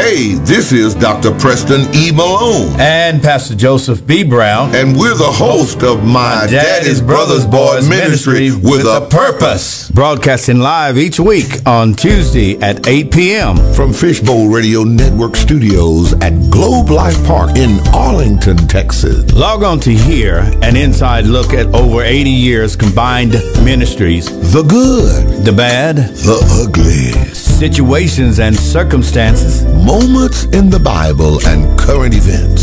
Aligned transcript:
Hey, 0.00 0.32
this 0.32 0.72
is 0.72 0.94
Dr. 0.94 1.30
Preston 1.30 1.82
E. 1.94 2.10
Malone. 2.10 2.74
And 2.80 3.22
Pastor 3.22 3.54
Joseph 3.54 4.06
B. 4.06 4.24
Brown. 4.24 4.74
And 4.74 4.96
we're 4.96 5.14
the 5.14 5.30
host 5.30 5.82
of 5.82 6.02
My, 6.02 6.40
My 6.40 6.46
Daddy's, 6.46 7.02
Brothers 7.02 7.46
Boys 7.46 7.86
Ministry, 7.86 8.48
Ministry 8.48 8.70
with, 8.70 8.84
with, 8.84 8.86
a 8.86 9.06
Purpose. 9.10 9.90
Broadcasting 9.90 10.60
live 10.60 10.96
each 10.96 11.20
week 11.20 11.66
on 11.66 11.92
Tuesday 11.92 12.58
at 12.62 12.88
8 12.88 13.12
p.m. 13.12 13.56
From 13.74 13.92
Fishbowl 13.92 14.48
Radio 14.48 14.84
Network 14.84 15.36
Studios 15.36 16.14
at 16.22 16.32
Globe 16.50 16.88
Life 16.88 17.22
Park 17.26 17.58
in 17.58 17.78
Arlington, 17.94 18.56
Texas. 18.56 19.30
Log 19.34 19.62
on 19.62 19.80
to 19.80 19.90
hear 19.92 20.38
an 20.62 20.76
inside 20.76 21.26
look 21.26 21.52
at 21.52 21.66
over 21.74 22.02
80 22.02 22.30
years 22.30 22.74
combined 22.74 23.32
ministries. 23.62 24.24
The 24.50 24.62
good, 24.62 25.44
the 25.44 25.52
bad, 25.52 25.96
the 25.96 26.40
ugly 26.64 27.49
situations 27.60 28.40
and 28.40 28.56
circumstances, 28.56 29.62
moments 29.84 30.44
in 30.44 30.70
the 30.70 30.78
Bible, 30.78 31.38
and 31.46 31.78
current 31.78 32.14
events. 32.14 32.62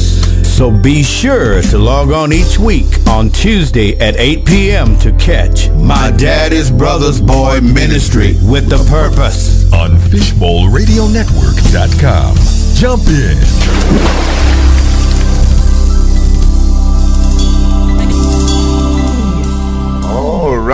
So 0.49 0.71
be 0.71 1.03
sure 1.03 1.61
to 1.61 1.77
log 1.77 2.11
on 2.11 2.33
each 2.33 2.57
week 2.57 3.07
on 3.07 3.29
Tuesday 3.29 3.95
at 3.99 4.15
8 4.17 4.43
p.m. 4.43 4.97
to 4.97 5.11
catch 5.19 5.69
My 5.69 6.09
Daddy's 6.09 6.71
Brother's 6.71 7.21
Boy 7.21 7.61
Ministry 7.61 8.37
with 8.41 8.69
the 8.69 8.83
Purpose 8.89 9.71
on 9.71 9.91
FishbowlRadioNetwork.com. 9.91 12.35
Jump 12.73 13.07
in. 13.07 14.56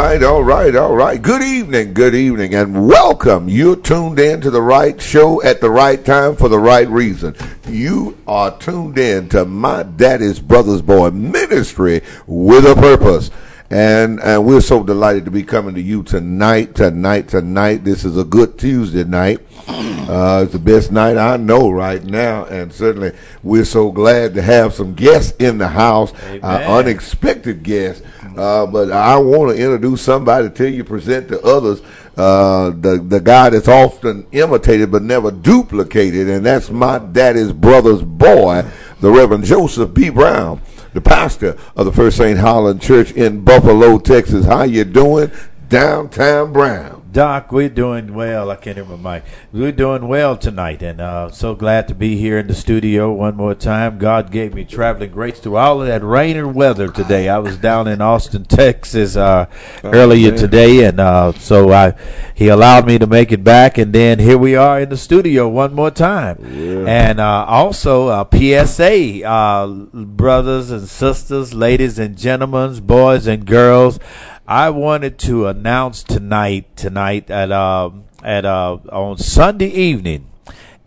Right, 0.04 0.22
all 0.22 0.44
right, 0.44 0.76
all 0.76 0.98
right. 0.98 1.22
Good 1.22 1.42
evening, 1.42 1.94
good 1.94 2.14
evening, 2.14 2.54
and 2.54 2.90
welcome. 2.90 3.48
You're 3.48 3.78
tuned 3.78 4.20
in 4.20 4.42
to 4.42 4.52
the 4.52 4.62
right 4.62 5.02
show 5.02 5.42
at 5.44 5.62
the 5.62 5.70
right 5.70 6.04
time 6.04 6.36
for 6.36 6.50
the 6.50 6.60
right 6.60 6.90
reason. 6.90 7.34
You 7.70 8.18
are 8.28 8.56
tuned 8.60 8.98
in 8.98 9.30
to 9.30 9.46
my 9.46 9.84
daddy's 9.84 10.42
brother's 10.42 10.82
boy 10.82 11.12
ministry 11.12 12.02
with 12.28 12.66
a 12.66 12.76
purpose. 12.76 13.32
And 13.74 14.20
and 14.20 14.46
we're 14.46 14.62
so 14.62 14.84
delighted 14.84 15.26
to 15.26 15.32
be 15.32 15.42
coming 15.42 15.74
to 15.74 15.82
you 15.82 16.04
tonight, 16.04 16.76
tonight, 16.76 17.28
tonight. 17.28 17.84
This 17.84 18.06
is 18.06 18.20
a 18.20 18.24
good 18.24 18.60
Tuesday 18.60 19.04
night. 19.04 19.40
Uh, 19.68 20.42
it's 20.44 20.54
the 20.54 20.60
best 20.60 20.92
night 20.92 21.18
I 21.18 21.38
know 21.38 21.72
right 21.72 22.04
now, 22.04 22.46
and 22.46 22.72
certainly 22.72 23.14
we're 23.42 23.66
so 23.66 23.92
glad 23.92 24.36
to 24.36 24.44
have 24.44 24.76
some 24.76 24.94
guests 24.94 25.36
in 25.40 25.58
the 25.58 25.68
house, 25.68 26.14
uh, 26.44 26.64
unexpected 26.68 27.64
guests. 27.64 28.06
Uh, 28.38 28.68
but 28.68 28.92
I 28.92 29.18
want 29.18 29.58
to 29.58 29.64
introduce 29.64 30.04
somebody 30.04 30.52
to 30.52 30.70
you 30.70 30.84
present 30.84 31.30
to 31.30 31.42
others. 31.42 31.82
Uh, 32.16 32.70
the 32.70 33.04
the 33.04 33.20
guy 33.20 33.50
that's 33.50 33.68
often 33.68 34.28
imitated 34.34 34.92
but 34.92 35.02
never 35.02 35.32
duplicated, 35.32 36.30
and 36.30 36.46
that's 36.46 36.70
my 36.70 37.00
daddy's 37.00 37.52
brother's 37.52 38.04
boy, 38.04 38.64
the 39.00 39.10
Reverend 39.10 39.46
Joseph 39.46 39.96
B. 39.96 40.12
Brown, 40.12 40.62
the 40.94 41.02
pastor 41.02 41.58
of 41.76 41.86
the 41.86 41.92
First 41.92 42.18
St. 42.18 42.40
Holland 42.40 42.82
Church 42.82 43.12
in 43.12 43.44
Buffalo, 43.44 44.00
Texas. 44.00 44.46
How 44.46 44.64
you 44.64 44.84
doing, 44.84 45.32
downtown 45.70 46.54
Brown? 46.54 47.03
Doc, 47.14 47.52
we're 47.52 47.70
doing 47.70 48.16
well. 48.16 48.50
I 48.50 48.56
can't 48.56 48.76
remember 48.76 48.98
my. 48.98 49.20
Mic. 49.20 49.26
We're 49.52 49.72
doing 49.72 50.08
well 50.08 50.36
tonight, 50.36 50.82
and 50.82 51.00
uh, 51.00 51.30
so 51.30 51.54
glad 51.54 51.88
to 51.90 51.94
be 51.94 52.18
here 52.18 52.40
in 52.40 52.48
the 52.48 52.56
studio 52.56 53.14
one 53.14 53.36
more 53.36 53.54
time. 53.54 54.00
God 54.00 54.32
gave 54.32 54.56
me 54.56 54.66
traveling 54.66 55.12
grace 55.12 55.40
through 55.40 55.58
all 55.58 55.80
of 55.80 55.88
that 55.88 56.04
rain 56.04 56.38
and 56.38 56.56
weather 56.56 56.88
today. 56.88 57.30
I 57.30 57.38
was 57.38 57.58
down 57.58 57.88
in 57.88 58.02
Austin, 58.02 58.46
Texas, 58.46 59.16
uh, 59.16 59.46
oh, 59.84 59.92
earlier 59.92 60.32
man. 60.32 60.40
today, 60.40 60.86
and 60.86 61.00
uh, 61.00 61.34
so 61.34 61.72
I 61.72 61.94
He 62.34 62.48
allowed 62.48 62.88
me 62.88 62.98
to 62.98 63.06
make 63.06 63.32
it 63.32 63.44
back, 63.44 63.78
and 63.78 63.94
then 63.94 64.18
here 64.18 64.40
we 64.40 64.56
are 64.56 64.82
in 64.82 64.90
the 64.90 64.98
studio 64.98 65.48
one 65.48 65.76
more 65.76 65.92
time. 65.92 66.40
Yeah. 66.42 66.86
And 66.88 67.20
uh, 67.20 67.46
also 67.48 68.08
uh, 68.08 68.26
PSA, 68.34 69.24
uh, 69.24 69.68
brothers 69.68 70.72
and 70.72 70.88
sisters, 70.88 71.54
ladies 71.54 72.00
and 72.00 72.18
gentlemen, 72.18 72.84
boys 72.84 73.28
and 73.28 73.46
girls. 73.46 74.00
I 74.48 74.70
wanted 74.72 75.18
to 75.20 75.48
announce 75.48 76.04
tonight, 76.04 76.76
tonight 76.76 77.30
at 77.32 77.52
uh, 77.52 77.92
at 78.22 78.44
uh, 78.44 78.78
on 78.92 79.18
Sunday 79.18 79.70
evening 79.70 80.28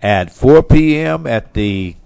at 0.03 0.31
4 0.31 0.63
p.m. 0.63 1.27
at 1.27 1.55
the 1.55 1.97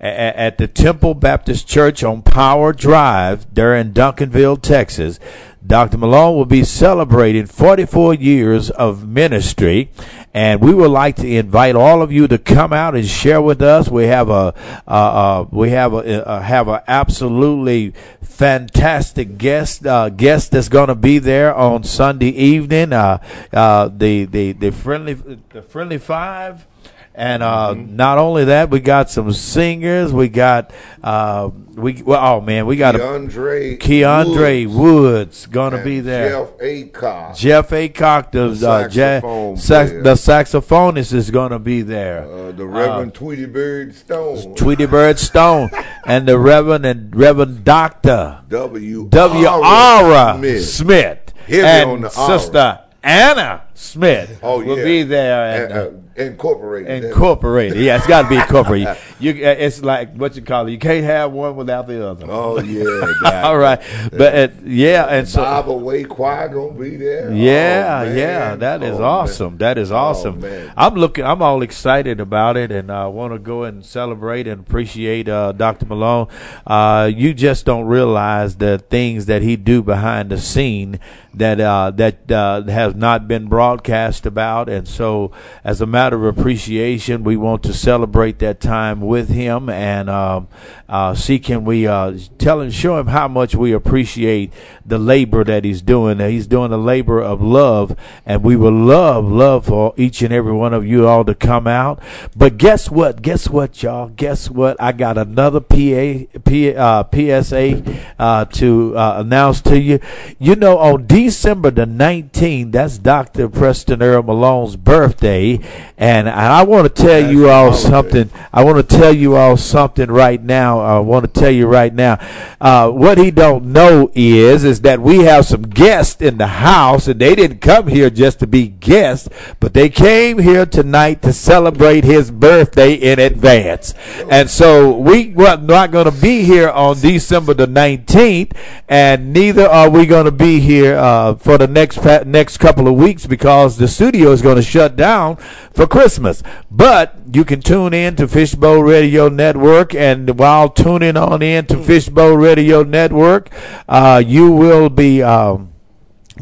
at, 0.00 0.58
the 0.58 0.66
Temple 0.66 1.14
Baptist 1.14 1.68
Church 1.68 2.02
on 2.02 2.22
Power 2.22 2.72
Drive 2.72 3.52
there 3.54 3.74
in 3.76 3.92
Duncanville, 3.92 4.60
Texas. 4.62 5.20
Dr. 5.64 5.98
Malone 5.98 6.36
will 6.36 6.46
be 6.46 6.64
celebrating 6.64 7.44
44 7.44 8.14
years 8.14 8.70
of 8.70 9.06
ministry, 9.06 9.90
and 10.32 10.58
we 10.60 10.72
would 10.72 10.90
like 10.90 11.16
to 11.16 11.28
invite 11.28 11.76
all 11.76 12.00
of 12.00 12.10
you 12.10 12.26
to 12.28 12.38
come 12.38 12.72
out 12.72 12.94
and 12.94 13.06
share 13.06 13.42
with 13.42 13.60
us. 13.60 13.86
We 13.86 14.04
have 14.04 14.30
a 14.30 14.54
uh, 14.88 14.90
uh, 14.90 15.46
we 15.50 15.70
have 15.70 15.92
a, 15.92 16.26
uh, 16.26 16.40
have 16.40 16.68
a 16.68 16.82
absolutely 16.88 17.92
fantastic 18.22 19.36
guest 19.36 19.86
uh, 19.86 20.08
guest 20.08 20.52
that's 20.52 20.70
going 20.70 20.88
to 20.88 20.94
be 20.94 21.18
there 21.18 21.54
on 21.54 21.84
Sunday 21.84 22.30
evening. 22.30 22.94
Uh, 22.94 23.18
uh, 23.52 23.88
the 23.88 24.24
the 24.24 24.52
the 24.52 24.72
friendly 24.72 25.12
the 25.50 25.60
friendly 25.60 25.98
five. 25.98 26.66
And 27.12 27.42
uh, 27.42 27.74
mm-hmm. 27.74 27.96
not 27.96 28.18
only 28.18 28.46
that, 28.46 28.70
we 28.70 28.78
got 28.78 29.10
some 29.10 29.32
singers. 29.32 30.12
We 30.12 30.28
got 30.28 30.72
uh, 31.02 31.50
we 31.74 32.02
well, 32.02 32.36
oh 32.36 32.40
man, 32.40 32.66
we 32.66 32.76
got 32.76 32.94
Keandre 32.94 33.74
a 33.74 33.76
Keandre 33.78 34.66
Woods, 34.66 34.76
Woods 34.76 35.46
gonna 35.46 35.82
be 35.82 35.98
there. 36.00 36.30
Jeff 36.30 36.58
Acock. 36.58 37.36
Jeff 37.36 37.70
Acock, 37.70 38.30
the, 38.30 38.48
the 38.50 38.70
uh, 38.70 38.88
saxophone 38.88 39.56
sax, 39.56 39.90
the 39.90 40.14
saxophonist 40.14 41.12
is 41.12 41.32
gonna 41.32 41.58
be 41.58 41.82
there. 41.82 42.22
Uh, 42.22 42.52
the 42.52 42.64
Reverend 42.64 43.10
uh, 43.10 43.18
Tweety 43.18 43.46
Bird 43.46 43.92
Stone. 43.94 44.54
Tweety 44.54 44.86
Bird 44.86 45.18
Stone, 45.18 45.70
and 46.06 46.28
the 46.28 46.38
Reverend 46.38 46.86
and 46.86 47.14
Reverend 47.14 47.64
Doctor 47.64 48.42
W. 48.48 49.08
W. 49.08 49.46
R. 49.48 50.36
Smith, 50.36 50.64
Smith. 50.64 51.34
and 51.48 52.10
Sister 52.12 52.80
Anna 53.02 53.62
Smith 53.74 54.40
oh, 54.42 54.62
will 54.62 54.76
be 54.76 55.02
there. 55.02 55.64
And, 55.64 55.72
uh, 55.72 55.90
incorporated. 56.20 57.04
Incorporated. 57.04 57.78
Yeah, 57.78 57.96
it's 57.96 58.06
got 58.06 58.22
to 58.22 58.28
be 58.28 58.36
incorporated. 58.40 58.96
you, 59.18 59.32
uh, 59.32 59.50
it's 59.50 59.82
like 59.82 60.14
what 60.14 60.36
you 60.36 60.42
call 60.42 60.66
it. 60.66 60.72
You 60.72 60.78
can't 60.78 61.04
have 61.04 61.32
one 61.32 61.56
without 61.56 61.86
the 61.86 62.06
other. 62.06 62.26
Oh 62.28 62.60
yeah. 62.60 63.42
All 63.44 63.58
right, 63.58 63.80
but 64.12 64.34
uh, 64.34 64.48
yeah, 64.64 65.06
and 65.06 65.28
so 65.28 65.42
Bible 65.42 65.80
Way 65.80 66.04
Choir 66.04 66.48
gonna 66.48 66.78
be 66.78 66.96
there. 66.96 67.32
Yeah, 67.32 68.04
oh, 68.06 68.12
yeah, 68.12 68.56
that 68.56 68.82
is 68.82 68.98
oh, 68.98 69.04
awesome. 69.04 69.52
Man. 69.52 69.58
That 69.58 69.78
is 69.78 69.92
oh, 69.92 69.96
awesome. 69.96 70.44
Oh, 70.44 70.72
I'm 70.76 70.94
looking. 70.94 71.24
I'm 71.24 71.42
all 71.42 71.62
excited 71.62 72.20
about 72.20 72.56
it, 72.56 72.70
and 72.70 72.90
I 72.90 73.06
want 73.06 73.32
to 73.32 73.38
go 73.38 73.64
and 73.64 73.84
celebrate 73.84 74.46
and 74.46 74.60
appreciate 74.60 75.28
uh, 75.28 75.52
Dr. 75.52 75.86
Malone. 75.86 76.28
Uh, 76.66 77.10
you 77.12 77.34
just 77.34 77.64
don't 77.64 77.86
realize 77.86 78.56
the 78.56 78.78
things 78.78 79.26
that 79.26 79.42
he 79.42 79.56
do 79.56 79.82
behind 79.82 80.30
the 80.30 80.38
scene 80.38 80.98
that 81.34 81.60
uh, 81.60 81.90
that 81.92 82.30
uh, 82.30 82.62
has 82.64 82.94
not 82.94 83.28
been 83.28 83.46
broadcast 83.46 84.26
about, 84.26 84.68
and 84.68 84.88
so 84.88 85.30
as 85.62 85.80
a 85.80 85.86
matter 85.86 86.09
of 86.12 86.24
appreciation, 86.24 87.24
we 87.24 87.36
want 87.36 87.62
to 87.64 87.72
celebrate 87.72 88.38
that 88.40 88.60
time 88.60 89.00
with 89.00 89.28
him 89.28 89.68
and 89.68 90.10
um, 90.10 90.48
uh, 90.90 91.14
see 91.14 91.38
can 91.38 91.64
we 91.64 91.86
uh, 91.86 92.18
tell 92.36 92.60
him, 92.60 92.70
show 92.72 92.98
him 92.98 93.06
how 93.06 93.28
much 93.28 93.54
we 93.54 93.72
appreciate 93.72 94.52
the 94.84 94.98
labor 94.98 95.44
that 95.44 95.64
he's 95.64 95.82
doing. 95.82 96.18
He's 96.18 96.48
doing 96.48 96.72
a 96.72 96.76
labor 96.76 97.22
of 97.22 97.40
love, 97.40 97.96
and 98.26 98.42
we 98.42 98.56
would 98.56 98.74
love, 98.74 99.24
love 99.24 99.66
for 99.66 99.94
each 99.96 100.20
and 100.20 100.34
every 100.34 100.52
one 100.52 100.74
of 100.74 100.84
you 100.84 101.06
all 101.06 101.24
to 101.26 101.34
come 101.36 101.68
out. 101.68 102.02
But 102.36 102.58
guess 102.58 102.90
what? 102.90 103.22
Guess 103.22 103.48
what, 103.48 103.84
y'all? 103.84 104.08
Guess 104.08 104.50
what? 104.50 104.82
I 104.82 104.90
got 104.90 105.16
another 105.16 105.60
PA, 105.60 106.26
P, 106.44 106.74
uh, 106.74 107.04
PSA 107.04 108.00
uh, 108.18 108.44
to 108.46 108.98
uh, 108.98 109.14
announce 109.18 109.60
to 109.62 109.78
you. 109.78 110.00
You 110.40 110.56
know, 110.56 110.76
on 110.78 111.06
December 111.06 111.70
the 111.70 111.86
19th, 111.86 112.72
that's 112.72 112.98
Dr. 112.98 113.48
Preston 113.48 114.02
Earl 114.02 114.24
Malone's 114.24 114.74
birthday, 114.74 115.60
and 115.96 116.28
I 116.28 116.64
want 116.64 116.92
to 116.92 117.02
tell 117.02 117.20
that's 117.20 117.32
you 117.32 117.48
all 117.48 117.72
something. 117.72 118.28
I 118.52 118.64
want 118.64 118.88
to 118.88 118.96
tell 118.96 119.14
you 119.14 119.36
all 119.36 119.56
something 119.56 120.10
right 120.10 120.42
now 120.42 120.79
I 120.80 120.98
want 120.98 121.32
to 121.32 121.40
tell 121.40 121.50
you 121.50 121.66
right 121.66 121.92
now. 121.92 122.18
Uh, 122.60 122.90
what 122.90 123.18
he 123.18 123.30
don't 123.30 123.66
know 123.66 124.10
is 124.14 124.64
is 124.64 124.80
that 124.82 125.00
we 125.00 125.20
have 125.20 125.46
some 125.46 125.62
guests 125.62 126.20
in 126.20 126.38
the 126.38 126.46
house, 126.46 127.08
and 127.08 127.20
they 127.20 127.34
didn't 127.34 127.60
come 127.60 127.88
here 127.88 128.10
just 128.10 128.38
to 128.40 128.46
be 128.46 128.68
guests, 128.68 129.28
but 129.60 129.74
they 129.74 129.88
came 129.88 130.38
here 130.38 130.66
tonight 130.66 131.22
to 131.22 131.32
celebrate 131.32 132.04
his 132.04 132.30
birthday 132.30 132.94
in 132.94 133.18
advance. 133.18 133.94
And 134.30 134.48
so 134.48 134.96
we 134.96 135.32
were 135.34 135.56
not 135.56 135.90
going 135.90 136.10
to 136.10 136.20
be 136.20 136.42
here 136.42 136.70
on 136.70 137.00
December 137.00 137.54
the 137.54 137.66
19th, 137.66 138.56
and 138.88 139.32
neither 139.32 139.66
are 139.66 139.90
we 139.90 140.06
going 140.06 140.24
to 140.24 140.32
be 140.32 140.60
here 140.60 140.96
uh, 140.96 141.34
for 141.34 141.58
the 141.58 141.66
next 141.66 142.02
next 142.26 142.58
couple 142.58 142.88
of 142.88 142.94
weeks 142.94 143.26
because 143.26 143.76
the 143.76 143.88
studio 143.88 144.30
is 144.32 144.42
going 144.42 144.56
to 144.56 144.62
shut 144.62 144.96
down 144.96 145.36
for 145.72 145.86
Christmas. 145.86 146.42
But 146.70 147.16
you 147.32 147.44
can 147.44 147.60
tune 147.60 147.94
in 147.94 148.16
to 148.16 148.26
Fishbowl 148.26 148.82
Radio 148.82 149.28
Network, 149.28 149.94
and 149.94 150.38
while 150.38 150.69
tuning 150.70 151.16
on 151.16 151.42
in 151.42 151.66
to 151.66 151.76
Fishbowl 151.76 152.36
Radio 152.36 152.82
Network, 152.82 153.50
uh, 153.88 154.22
you 154.24 154.50
will 154.50 154.88
be. 154.88 155.22
Um, 155.22 155.70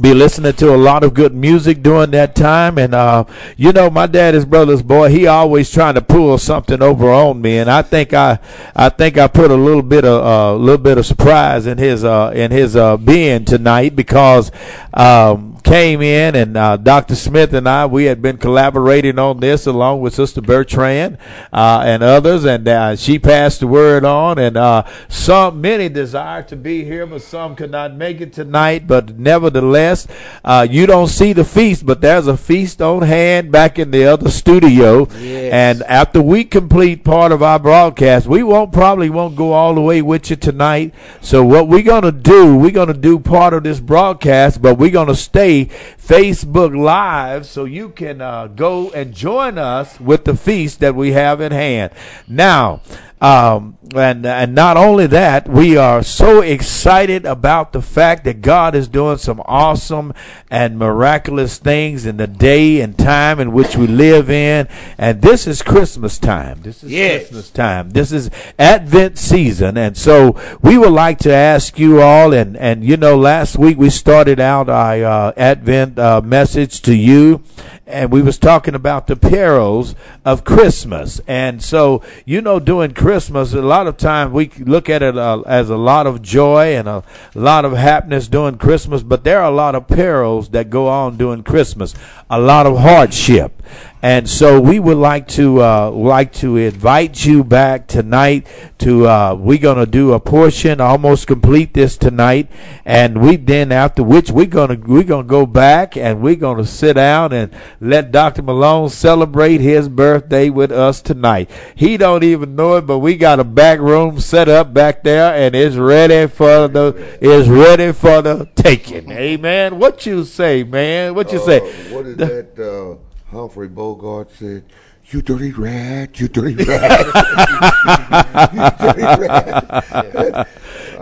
be 0.01 0.15
listening 0.15 0.53
to 0.53 0.73
a 0.73 0.77
lot 0.77 1.03
of 1.03 1.13
good 1.13 1.35
music 1.35 1.83
during 1.83 2.13
that 2.13 2.37
time. 2.37 2.79
And 2.79 2.95
uh 2.95 3.25
you 3.57 3.73
know 3.73 3.91
my 3.91 4.07
daddy's 4.07 4.45
brother's 4.45 4.83
boy. 4.83 5.11
He 5.11 5.27
always 5.27 5.71
trying 5.71 5.95
to 5.95 6.03
pull 6.03 6.39
something 6.39 6.83
over 6.83 7.11
on 7.11 7.41
me. 7.41 7.59
And 7.59 7.71
i 7.71 7.83
think 7.83 8.13
i 8.13 8.39
i 8.77 8.89
think 8.89 9.19
i 9.19 9.27
put 9.27 9.51
a 9.51 9.57
little 9.57 9.83
bit 9.83 10.05
of 10.05 10.23
a 10.23 10.29
uh, 10.29 10.55
little 10.55 10.83
bit 10.83 10.99
of 10.99 11.07
surprise 11.07 11.67
in 11.67 11.79
his 11.79 12.05
uh 12.05 12.33
in 12.35 12.51
his 12.51 12.77
uh 12.77 12.97
being 12.97 13.45
tonight 13.45 13.97
because 13.97 14.53
um 14.95 15.58
came 15.63 16.03
in, 16.03 16.35
and 16.35 16.57
uh, 16.57 16.77
Dr. 16.77 17.15
Smith 17.15 17.53
and 17.53 17.69
I, 17.69 17.87
we 17.87 18.05
had 18.05 18.23
been 18.23 18.39
collaborating 18.39 19.19
on 19.19 19.41
this 19.41 19.67
along 19.67 20.01
with 20.01 20.15
Sister 20.15 20.41
Bertrand 20.41 21.19
uh, 21.53 21.83
and 21.85 22.03
others, 22.03 22.45
and 22.45 22.67
uh, 22.67 22.97
she 22.97 23.19
passed 23.19 23.61
the 23.61 23.67
word 23.67 24.05
on. 24.05 24.39
And 24.39 24.57
uh, 24.57 24.85
some, 25.09 25.61
many 25.61 25.89
desire 25.89 26.43
to 26.45 26.57
be 26.57 26.85
here, 26.85 27.07
but 27.07 27.23
some 27.23 27.57
could 27.57 27.71
not 27.71 27.95
make 27.95 28.21
it 28.21 28.33
tonight. 28.33 28.87
But 28.87 29.19
nevertheless, 29.19 30.07
uh, 30.45 30.67
you 30.69 30.87
don't 30.87 31.09
see 31.09 31.33
the 31.33 31.45
feast, 31.45 31.85
but 31.85 32.01
there's 32.01 32.27
a 32.27 32.37
feast 32.37 32.81
on 32.81 33.03
hand 33.03 33.51
back 33.51 33.79
in 33.79 33.91
the 33.91 34.05
other 34.05 34.31
studio. 34.31 35.09
Yes. 35.19 35.53
And 35.53 35.83
after 35.85 36.23
we 36.23 36.45
complete 36.45 37.05
part 37.05 37.33
of 37.33 37.43
our 37.43 37.59
broadcast, 37.59 38.27
we 38.27 38.43
won't 38.43 38.73
probably 38.73 39.11
won't 39.11 39.37
go 39.37 39.53
all 39.53 39.75
the 39.75 39.81
way 39.81 40.03
with 40.03 40.31
you 40.31 40.37
tonight. 40.37 40.95
So 41.21 41.45
what 41.45 41.69
we're 41.69 41.83
gonna 41.83 42.13
do, 42.13 42.57
we're 42.57 42.71
gonna 42.71 42.95
do 42.95 43.19
part 43.19 43.55
of 43.55 43.65
this 43.65 43.81
broadcast, 43.81 44.63
but 44.63 44.77
we're 44.77 44.91
gonna 44.91 45.15
stay 45.15 45.48
Facebook 45.57 46.77
Live 46.77 47.47
so 47.47 47.65
you 47.65 47.91
can 47.91 48.21
uh, 48.21 48.47
go 48.49 48.91
and 48.91 49.15
join 49.15 49.59
us 49.59 49.99
with 50.01 50.25
the 50.25 50.37
feast 50.37 50.81
that 50.81 50.95
we 50.95 51.13
have 51.13 51.41
in 51.41 51.53
hand. 51.53 51.93
Now, 52.27 52.81
um, 53.21 53.77
and 53.97 54.25
and 54.25 54.55
not 54.55 54.77
only 54.77 55.07
that, 55.09 55.49
we 55.49 55.77
are 55.77 56.03
so 56.03 56.41
excited 56.41 57.25
about 57.25 57.73
the 57.73 57.83
fact 57.83 58.25
that 58.25 58.43
God 58.43 58.75
is 58.75 58.87
doing 58.87 59.19
some 59.19 59.43
awesome 59.45 60.13
and 60.51 60.79
miraculous 60.79 61.59
things 61.59 62.07
in 62.07 62.17
the 62.17 62.27
day 62.27 62.81
and 62.81 62.97
time 62.97 63.41
in 63.41 63.53
which 63.53 63.77
we 63.77 63.87
live 63.87 64.31
in. 64.31 64.69
And 64.99 65.21
this 65.21 65.47
is 65.47 65.63
Christmas 65.63 66.19
time. 66.19 66.61
This 66.63 66.85
is 66.85 66.93
yes. 66.93 67.23
Christmas 67.23 67.51
time. 67.51 67.91
This 67.91 68.13
is 68.13 68.31
Advent 68.59 69.19
season. 69.19 69.77
And 69.77 69.97
so 69.97 70.39
we 70.63 70.79
would 70.79 70.93
like 70.93 71.19
to 71.21 71.33
ask 71.33 71.79
you 71.79 72.01
all, 72.01 72.33
and, 72.33 72.57
and 72.57 72.85
you 72.85 72.97
know, 72.97 73.17
last 73.17 73.59
week 73.59 73.79
we 73.79 73.91
started 73.91 74.39
out 74.39 74.69
our 74.69 75.05
uh, 75.05 75.33
Advent 75.37 75.99
uh, 75.99 76.21
message 76.21 76.83
to 76.83 76.95
you 76.95 77.43
and 77.89 78.13
we 78.13 78.21
was 78.21 78.39
talking 78.39 78.75
about 78.75 79.07
the 79.07 79.17
perils 79.17 79.95
of 80.25 80.45
Christmas. 80.45 81.21
And 81.27 81.63
so, 81.63 82.03
you 82.27 82.43
know, 82.43 82.61
during 82.61 82.93
Christmas, 82.93 83.55
a 83.55 83.63
lot 83.63 83.87
of 83.87 83.97
times 83.97 84.33
we 84.33 84.51
look 84.59 84.91
at 84.91 85.03
it 85.03 85.17
uh, 85.17 85.41
as 85.47 85.71
a 85.71 85.77
lot 85.77 86.07
of 86.07 86.23
joy 86.23 86.77
and 86.77 86.87
a 86.87 87.03
lot 87.35 87.65
of 87.65 87.73
happiness 87.73 88.29
during 88.29 88.59
Christmas, 88.59 89.03
but 89.03 89.25
there 89.25 89.41
are 89.41 89.51
a 89.51 89.55
lot 89.55 89.75
of 89.75 89.89
perils 89.89 90.51
that 90.51 90.71
go 90.71 90.87
on 90.87 91.17
during 91.17 91.43
Christmas, 91.43 91.95
a 92.31 92.39
lot 92.39 92.67
of 92.67 92.79
hardship. 92.79 93.63
And 94.01 94.31
so 94.31 94.61
we 94.61 94.79
would 94.79 94.97
like 94.97 95.27
to 95.29 95.61
uh, 95.61 95.91
like 95.91 96.33
to 96.35 96.57
invite 96.57 97.25
you 97.25 97.43
back 97.43 97.89
tonight 97.89 98.47
to 98.79 99.09
uh, 99.09 99.35
we're 99.35 99.59
gonna 99.59 99.87
do 99.87 100.13
a 100.13 100.21
portion, 100.21 100.81
almost 100.81 101.27
complete 101.27 101.75
this 101.75 101.97
tonight, 101.97 102.49
and 102.85 103.21
we 103.21 103.35
then 103.35 103.73
after 103.73 104.05
which 104.05 104.31
we're 104.31 104.47
gonna 104.47 104.77
we're 104.77 105.03
gonna 105.03 105.27
go 105.27 105.47
back 105.47 105.97
and 105.97 106.21
we're 106.21 106.37
gonna 106.37 106.65
sit 106.65 106.95
down 106.95 107.33
and 107.33 107.53
let 107.81 108.13
Dr. 108.13 108.43
Malone 108.43 108.89
celebrate 108.89 109.61
his 109.61 109.89
birthday 109.89 110.49
with 110.49 110.71
us 110.71 111.03
tonight. 111.03 111.51
He 111.75 111.97
don't 111.97 112.23
even 112.23 112.55
know 112.55 112.77
it, 112.77 112.83
but 112.83 113.01
we 113.01 113.17
got 113.17 113.41
a 113.41 113.45
back 113.45 113.81
room 113.81 114.21
set 114.21 114.49
up 114.49 114.73
back 114.73 115.03
there 115.03 115.35
and 115.35 115.57
it's 115.57 115.75
ready 115.75 116.29
for 116.29 116.69
the 116.69 117.19
is 117.21 117.49
ready 117.49 117.91
for 117.93 118.23
the 118.23 118.49
taking. 118.55 119.11
Amen. 119.11 119.81
What 119.81 120.07
you 120.07 120.25
say, 120.25 120.63
man? 120.63 121.17
What 121.17 121.33
you 121.33 121.41
uh, 121.41 121.47
say? 121.47 121.93
What 121.93 122.07
is 122.07 122.17
that? 122.19 122.99
Humphrey 123.31 123.69
Bogart 123.69 124.31
said, 124.33 124.65
you 125.11 125.23
dirty 125.23 125.53
rat, 125.53 126.21
you 126.21 126.29
dirty 126.29 126.55
rat. 126.65 127.07
you 128.53 128.71
dirty 128.87 129.03
rat. 129.03 130.49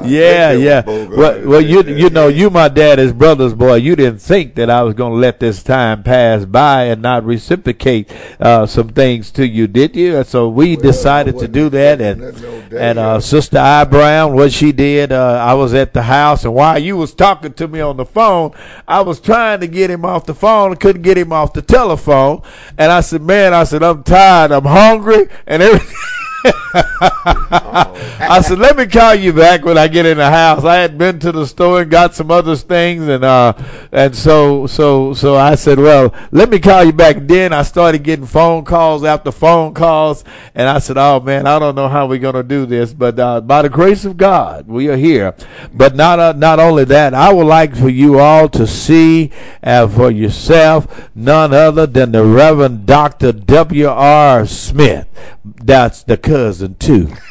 Yeah, 0.04 0.52
yeah. 0.52 0.82
Well, 0.84 1.46
well, 1.46 1.60
you 1.60 1.82
you 1.82 2.10
know, 2.10 2.28
you 2.28 2.50
my 2.50 2.68
daddy's 2.68 3.12
brother's 3.12 3.54
boy. 3.54 3.76
You 3.76 3.96
didn't 3.96 4.18
think 4.18 4.54
that 4.56 4.70
I 4.70 4.82
was 4.82 4.94
going 4.94 5.12
to 5.12 5.18
let 5.18 5.40
this 5.40 5.62
time 5.62 6.02
pass 6.02 6.44
by 6.44 6.84
and 6.84 7.02
not 7.02 7.24
reciprocate 7.24 8.12
uh, 8.40 8.66
some 8.66 8.88
things 8.88 9.30
to 9.32 9.46
you, 9.46 9.66
did 9.66 9.96
you? 9.96 10.22
So 10.24 10.48
we 10.48 10.76
well, 10.76 10.82
decided 10.82 11.38
to 11.38 11.48
do 11.48 11.68
that, 11.70 12.00
and 12.00 12.22
and 12.72 12.98
uh, 12.98 13.20
Sister 13.20 13.58
I 13.58 13.84
Brown, 13.84 14.34
what 14.34 14.52
she 14.52 14.72
did, 14.72 15.12
uh, 15.12 15.42
I 15.42 15.54
was 15.54 15.74
at 15.74 15.94
the 15.94 16.02
house, 16.02 16.44
and 16.44 16.54
while 16.54 16.78
you 16.78 16.96
was 16.96 17.14
talking 17.14 17.52
to 17.54 17.68
me 17.68 17.80
on 17.80 17.96
the 17.96 18.06
phone, 18.06 18.52
I 18.86 19.00
was 19.00 19.20
trying 19.20 19.60
to 19.60 19.66
get 19.66 19.90
him 19.90 20.04
off 20.04 20.26
the 20.26 20.34
phone, 20.34 20.76
couldn't 20.76 21.02
get 21.02 21.16
him 21.16 21.32
off 21.32 21.52
the 21.52 21.62
telephone, 21.62 22.42
and 22.76 22.92
I 22.92 23.00
said, 23.00 23.22
man, 23.22 23.54
I 23.54 23.64
said 23.64 23.82
I'm 23.82 24.02
tired, 24.02 24.52
I'm 24.52 24.64
hungry, 24.64 25.28
and 25.46 25.62
everything. 25.62 25.96
I 28.18 28.40
said, 28.44 28.58
let 28.58 28.76
me 28.76 28.86
call 28.86 29.14
you 29.14 29.32
back 29.32 29.64
when 29.64 29.76
I 29.78 29.88
get 29.88 30.06
in 30.06 30.18
the 30.18 30.30
house. 30.30 30.64
I 30.64 30.76
had 30.76 30.96
been 30.96 31.18
to 31.20 31.32
the 31.32 31.46
store 31.46 31.82
and 31.82 31.90
got 31.90 32.14
some 32.14 32.30
other 32.30 32.56
things, 32.56 33.08
and 33.08 33.24
uh, 33.24 33.52
and 33.92 34.14
so 34.14 34.66
so 34.66 35.14
so 35.14 35.36
I 35.36 35.54
said, 35.54 35.78
well, 35.78 36.14
let 36.30 36.50
me 36.50 36.58
call 36.58 36.84
you 36.84 36.92
back. 36.92 37.16
Then 37.20 37.52
I 37.52 37.62
started 37.62 38.02
getting 38.02 38.26
phone 38.26 38.64
calls 38.64 39.04
after 39.04 39.32
phone 39.32 39.74
calls, 39.74 40.24
and 40.54 40.68
I 40.68 40.78
said, 40.78 40.96
oh 40.96 41.20
man, 41.20 41.46
I 41.46 41.58
don't 41.58 41.74
know 41.74 41.88
how 41.88 42.06
we're 42.06 42.18
gonna 42.18 42.42
do 42.42 42.66
this, 42.66 42.92
but 42.92 43.18
uh, 43.18 43.40
by 43.40 43.62
the 43.62 43.68
grace 43.68 44.04
of 44.04 44.16
God, 44.16 44.66
we 44.68 44.88
are 44.88 44.96
here. 44.96 45.34
But 45.72 45.96
not 45.96 46.18
uh, 46.18 46.32
not 46.32 46.58
only 46.58 46.84
that, 46.84 47.14
I 47.14 47.32
would 47.32 47.46
like 47.46 47.76
for 47.76 47.88
you 47.88 48.18
all 48.18 48.48
to 48.50 48.66
see 48.66 49.30
uh, 49.62 49.88
for 49.88 50.10
yourself 50.10 51.10
none 51.14 51.52
other 51.52 51.86
than 51.86 52.12
the 52.12 52.24
Reverend 52.24 52.86
Doctor 52.86 53.32
W. 53.32 53.86
R. 53.86 54.46
Smith. 54.46 55.06
That's 55.44 56.02
the 56.02 56.16
cousin 56.36 56.74
too. 56.74 57.06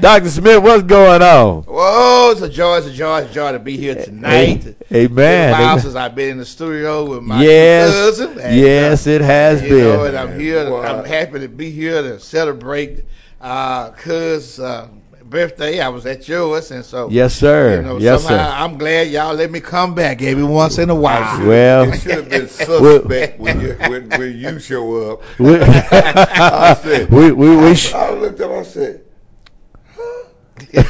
Dr. 0.00 0.30
Smith, 0.30 0.62
what's 0.62 0.84
going 0.84 1.22
on? 1.22 1.62
Whoa, 1.64 2.30
it's 2.30 2.40
a 2.40 2.48
joy, 2.48 2.76
it's 2.76 2.86
a 2.86 2.92
joy, 2.92 3.22
it's 3.22 3.32
a 3.32 3.34
joy 3.34 3.50
to 3.50 3.58
be 3.58 3.76
here 3.76 3.96
tonight. 3.96 4.76
Amen. 4.92 5.54
Amen. 5.54 5.80
since 5.80 5.96
I've 5.96 6.14
been 6.14 6.30
in 6.30 6.38
the 6.38 6.46
studio 6.46 7.04
with 7.04 7.24
my 7.24 7.42
yes, 7.42 7.90
cousin. 7.92 8.38
And, 8.38 8.56
yes, 8.56 9.08
uh, 9.08 9.10
it 9.10 9.20
has 9.22 9.60
been. 9.60 9.78
Know, 9.78 10.04
and 10.04 10.16
I'm 10.16 10.38
here. 10.38 10.64
To, 10.66 10.76
I'm 10.76 11.04
happy 11.04 11.40
to 11.40 11.48
be 11.48 11.72
here 11.72 12.00
to 12.00 12.20
celebrate 12.20 13.04
uh, 13.40 13.90
cuz 13.90 14.60
uh, 14.60 14.86
birthday. 15.28 15.80
I 15.80 15.88
was 15.88 16.06
at 16.06 16.28
yours, 16.28 16.70
and 16.70 16.84
so 16.84 17.08
yes, 17.10 17.34
sir. 17.34 17.76
You 17.76 17.82
know, 17.82 17.98
yes, 17.98 18.24
sir. 18.24 18.38
I'm 18.38 18.78
glad 18.78 19.08
y'all 19.08 19.34
let 19.34 19.50
me 19.50 19.60
come 19.60 19.94
back 19.94 20.22
every 20.22 20.44
once 20.44 20.78
in 20.78 20.90
a 20.90 20.94
while. 20.94 21.46
Well, 21.46 21.92
it 21.92 22.00
should 22.00 22.12
have 22.12 22.28
been 22.28 22.48
suspect 22.48 23.40
when 23.40 23.60
you 23.60 23.74
when, 23.88 24.08
when 24.10 24.38
you 24.38 24.58
show 24.58 25.12
up. 25.12 25.22
We, 25.38 25.56
I 25.60 26.74
said, 26.74 27.10
we 27.10 27.32
we, 27.32 27.56
we 27.56 27.70
I, 27.70 27.74
sh- 27.74 27.92
I 27.94 28.10
looked 28.10 28.40
up. 28.40 28.50
I 28.50 28.62
said. 28.62 29.00
I 30.76 30.82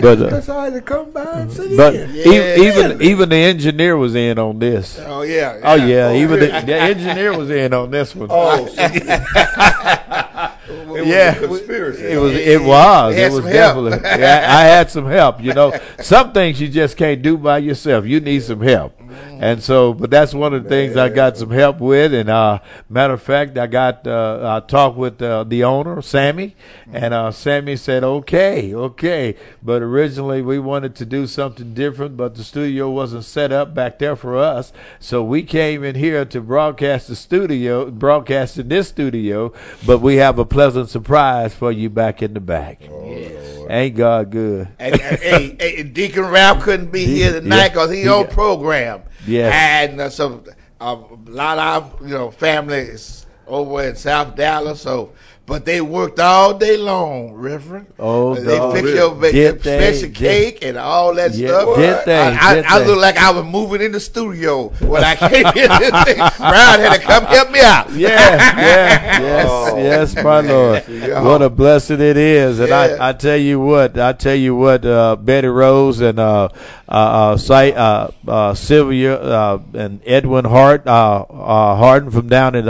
but, 0.00 0.22
uh, 0.22 0.30
decided 0.30 0.76
to 0.76 0.80
come 0.80 1.10
by 1.10 1.22
and 1.40 1.52
sit 1.52 1.76
but 1.76 1.94
in. 1.94 2.10
Yeah, 2.14 2.56
even 2.56 3.02
even 3.02 3.28
the 3.28 3.36
engineer 3.36 3.96
was 3.96 4.14
in 4.14 4.38
on 4.38 4.58
this. 4.58 4.98
Oh 5.00 5.20
yeah. 5.22 5.58
yeah. 5.58 5.60
Oh 5.64 5.74
yeah. 5.74 6.06
Oh, 6.08 6.14
even 6.14 6.40
the, 6.40 6.46
the 6.46 6.74
engineer 6.74 7.36
was 7.36 7.50
in 7.50 7.74
on 7.74 7.90
this 7.90 8.14
one. 8.14 8.28
Oh. 8.30 8.64
It 10.96 11.06
yeah, 11.06 11.34
conspiracy. 11.34 12.02
It 12.04 12.18
was. 12.18 12.34
It 12.34 12.62
was. 12.62 13.16
It 13.16 13.32
was 13.32 13.44
definitely. 13.44 13.98
yeah, 14.02 14.46
I 14.48 14.62
had 14.62 14.90
some 14.90 15.06
help. 15.06 15.42
You 15.42 15.52
know, 15.52 15.78
some 16.00 16.32
things 16.32 16.60
you 16.60 16.68
just 16.68 16.96
can't 16.96 17.20
do 17.22 17.36
by 17.36 17.58
yourself. 17.58 18.06
You 18.06 18.20
need 18.20 18.42
some 18.42 18.60
help. 18.60 18.98
And 19.38 19.62
so, 19.62 19.92
but 19.92 20.10
that's 20.10 20.32
one 20.32 20.54
of 20.54 20.62
the 20.62 20.68
things 20.68 20.96
I 20.96 21.08
got 21.08 21.36
some 21.36 21.50
help 21.50 21.80
with. 21.80 22.14
And 22.14 22.28
uh, 22.28 22.60
matter 22.88 23.14
of 23.14 23.22
fact, 23.22 23.58
I 23.58 23.66
got 23.66 24.06
uh, 24.06 24.62
I 24.62 24.66
talked 24.66 24.96
with 24.96 25.20
uh, 25.20 25.44
the 25.44 25.64
owner, 25.64 26.00
Sammy, 26.02 26.56
and 26.92 27.12
uh, 27.12 27.30
Sammy 27.30 27.76
said, 27.76 28.02
"Okay, 28.02 28.74
okay." 28.74 29.36
But 29.62 29.82
originally 29.82 30.42
we 30.42 30.58
wanted 30.58 30.94
to 30.96 31.04
do 31.04 31.26
something 31.26 31.74
different, 31.74 32.16
but 32.16 32.34
the 32.34 32.44
studio 32.44 32.90
wasn't 32.90 33.24
set 33.24 33.52
up 33.52 33.74
back 33.74 33.98
there 33.98 34.16
for 34.16 34.36
us, 34.36 34.72
so 34.98 35.22
we 35.22 35.42
came 35.42 35.84
in 35.84 35.96
here 35.96 36.24
to 36.24 36.40
broadcast 36.40 37.08
the 37.08 37.16
studio, 37.16 37.90
broadcast 37.90 38.58
in 38.58 38.68
this 38.68 38.88
studio. 38.88 39.52
But 39.86 39.98
we 39.98 40.16
have 40.16 40.38
a 40.38 40.44
pleasant 40.44 40.88
surprise 40.88 41.54
for 41.54 41.70
you 41.70 41.90
back 41.90 42.22
in 42.22 42.34
the 42.34 42.40
back. 42.40 42.80
Oh, 42.90 43.04
yes. 43.06 43.56
Ain't 43.68 43.96
God 43.96 44.30
good? 44.30 44.68
And, 44.78 45.00
and, 45.00 45.18
hey, 45.18 45.56
hey, 45.58 45.82
Deacon 45.82 46.26
Ralph 46.26 46.62
couldn't 46.62 46.92
be 46.92 47.00
Deacon, 47.04 47.14
here 47.32 47.40
tonight 47.40 47.68
because 47.68 47.90
yeah, 47.90 48.02
he 48.02 48.08
on 48.08 48.28
program. 48.28 49.02
Yeah, 49.26 49.50
and 49.52 50.00
uh, 50.00 50.10
so 50.10 50.42
uh, 50.80 50.96
a 51.26 51.30
lot 51.30 51.58
of 51.58 52.02
you 52.02 52.14
know 52.14 52.30
families 52.30 53.26
over 53.46 53.84
in 53.88 53.96
South 53.96 54.36
Dallas. 54.36 54.80
So 54.80 55.12
but 55.46 55.64
they 55.64 55.80
worked 55.80 56.18
all 56.18 56.54
day 56.58 56.76
long, 56.76 57.32
Reverend. 57.32 57.86
Oh, 58.00 58.34
they 58.34 58.56
dog. 58.58 58.74
fixed 58.74 58.94
your 58.94 59.14
Did 59.20 59.60
special 59.60 60.08
Did- 60.08 60.14
cake 60.14 60.58
and 60.64 60.76
all 60.76 61.14
that 61.14 61.34
Yeah, 61.34 61.48
stuff. 61.60 61.76
did 61.76 62.04
they? 62.04 62.18
I, 62.20 62.54
Did 62.56 62.64
I, 62.64 62.74
I 62.74 62.78
they? 62.80 62.86
looked 62.86 63.00
like 63.00 63.16
I 63.16 63.30
was 63.30 63.44
moving 63.44 63.80
in 63.80 63.92
the 63.92 64.00
studio 64.00 64.68
when 64.80 65.04
I 65.04 65.14
came 65.30 65.46
in. 65.46 65.52
This 65.54 66.04
thing. 66.04 66.16
Brown 66.16 66.80
had 66.80 66.94
to 66.94 66.98
come 67.00 67.24
help 67.26 67.50
me 67.52 67.60
out. 67.60 67.92
Yeah, 67.92 68.08
yeah, 68.08 69.20
yes, 69.20 69.46
Oh, 69.48 69.78
yes, 69.78 70.14
my 70.16 70.42
man. 70.42 70.48
Lord. 70.48 70.88
Yeah. 70.88 71.22
What 71.22 71.42
a 71.42 71.48
blessing 71.50 72.00
it 72.00 72.16
is. 72.16 72.58
And 72.58 72.68
Yeah. 72.70 72.96
I, 73.00 73.10
I 73.10 73.12
tell 73.12 73.36
you 73.36 73.60
what, 73.60 73.96
I 73.98 74.12
tell 74.14 74.34
you 74.34 74.56
what, 74.56 74.84
uh, 74.84 75.14
Betty 75.16 75.46
Rose 75.48 76.00
and 76.00 76.18
uh, 76.18 76.48
uh, 76.88 76.90
uh, 76.90 77.36
Si- 77.36 77.72
uh, 77.72 78.08
uh, 78.26 78.54
Sylvia 78.54 79.14
uh, 79.20 79.62
and 79.74 80.00
Edwin 80.04 80.44
Hart, 80.44 80.86
uh, 80.86 81.22
uh, 81.22 81.76
Harden 81.76 82.10
from 82.10 82.28
down 82.28 82.56
at 82.56 82.68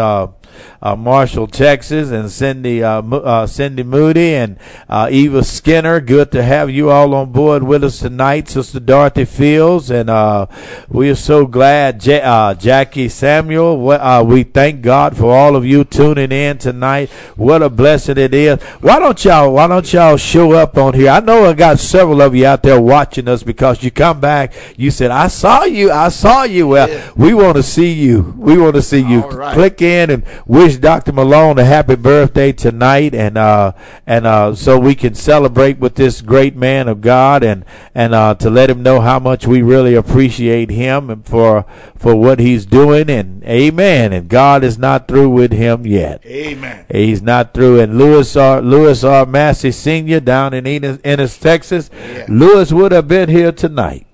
Marshall, 0.94 1.46
Texas, 1.46 2.10
and 2.10 2.30
Cindy 2.30 2.82
uh, 2.84 3.02
uh, 3.02 3.46
Cindy 3.46 3.82
Moody 3.82 4.34
and 4.34 4.58
uh, 4.88 5.08
Eva 5.10 5.42
Skinner. 5.42 6.00
Good 6.00 6.30
to 6.32 6.42
have 6.42 6.70
you 6.70 6.90
all 6.90 7.14
on 7.14 7.32
board 7.32 7.62
with 7.62 7.82
us 7.82 7.98
tonight, 7.98 8.48
Sister 8.48 8.78
Dorothy 8.78 9.24
Fields, 9.24 9.90
and 9.90 10.10
uh, 10.10 10.46
we 10.88 11.08
are 11.10 11.14
so 11.16 11.46
glad, 11.46 12.04
ja- 12.06 12.18
uh, 12.18 12.54
Jackie 12.54 13.08
Samuel. 13.08 13.90
Uh, 13.90 14.22
we 14.22 14.44
thank 14.44 14.82
God 14.82 15.16
for 15.16 15.34
all 15.34 15.56
of 15.56 15.64
you 15.64 15.82
tuning 15.84 16.30
in 16.30 16.58
tonight. 16.58 17.10
What 17.36 17.62
a 17.62 17.70
blessing 17.70 18.18
it 18.18 18.34
is. 18.34 18.62
Why 18.80 18.98
don't 18.98 19.24
y'all 19.24 19.54
Why 19.54 19.66
don't 19.66 19.90
y'all 19.92 20.16
show 20.16 20.52
up 20.52 20.76
on 20.76 20.94
here? 20.94 21.10
I 21.10 21.20
know 21.20 21.46
I 21.46 21.54
got 21.54 21.78
several 21.78 22.20
of 22.20 22.34
you 22.34 22.46
out 22.46 22.62
there 22.62 22.80
watching 22.80 23.28
us 23.28 23.42
because 23.42 23.82
you 23.82 23.90
come 23.90 24.20
back. 24.20 24.52
You 24.76 24.90
said, 24.90 25.10
"I 25.10 25.28
saw 25.28 25.64
you. 25.64 25.90
I 25.90 26.10
saw 26.10 26.42
you." 26.42 26.68
Well, 26.68 27.12
we 27.16 27.32
want 27.32 27.56
to 27.56 27.62
see 27.62 27.92
you. 27.92 28.34
We 28.36 28.58
want 28.58 28.74
to 28.74 28.82
see 28.82 29.00
you. 29.00 29.20
Right. 29.20 29.54
Click 29.54 29.80
in 29.82 30.10
and 30.10 30.24
wish 30.46 30.75
Dr. 30.78 31.12
Malone 31.12 31.58
a 31.58 31.64
happy 31.64 31.96
birthday 31.96 32.52
tonight, 32.52 33.14
and 33.14 33.36
uh, 33.38 33.72
and 34.06 34.26
uh, 34.26 34.54
so 34.54 34.78
we 34.78 34.94
can 34.94 35.14
celebrate 35.14 35.78
with 35.78 35.94
this 35.94 36.20
great 36.20 36.56
man 36.56 36.88
of 36.88 37.00
God, 37.00 37.42
and 37.42 37.64
and 37.94 38.14
uh, 38.14 38.34
to 38.36 38.50
let 38.50 38.70
him 38.70 38.82
know 38.82 39.00
how 39.00 39.18
much 39.18 39.46
we 39.46 39.62
really 39.62 39.94
appreciate 39.94 40.70
him 40.70 41.10
and 41.10 41.24
for 41.24 41.64
for 41.96 42.14
what 42.14 42.38
he's 42.38 42.66
doing, 42.66 43.10
and 43.10 43.36
Amen. 43.46 44.12
And 44.12 44.28
God 44.28 44.64
is 44.64 44.76
not 44.76 45.06
through 45.06 45.30
with 45.30 45.52
him 45.52 45.86
yet. 45.86 46.24
Amen. 46.26 46.84
He's 46.90 47.22
not 47.22 47.54
through. 47.54 47.80
And 47.80 47.96
Lewis 47.96 48.36
R. 48.36 48.60
Lewis 48.60 49.04
R. 49.04 49.24
Massey 49.24 49.70
Sr. 49.70 50.20
down 50.20 50.52
in 50.52 50.66
Ennis, 50.66 50.98
Ennis 51.04 51.38
Texas. 51.38 51.90
Yeah. 51.92 52.26
Lewis 52.28 52.72
would 52.72 52.92
have 52.92 53.06
been 53.06 53.28
here 53.28 53.52
tonight. 53.52 54.05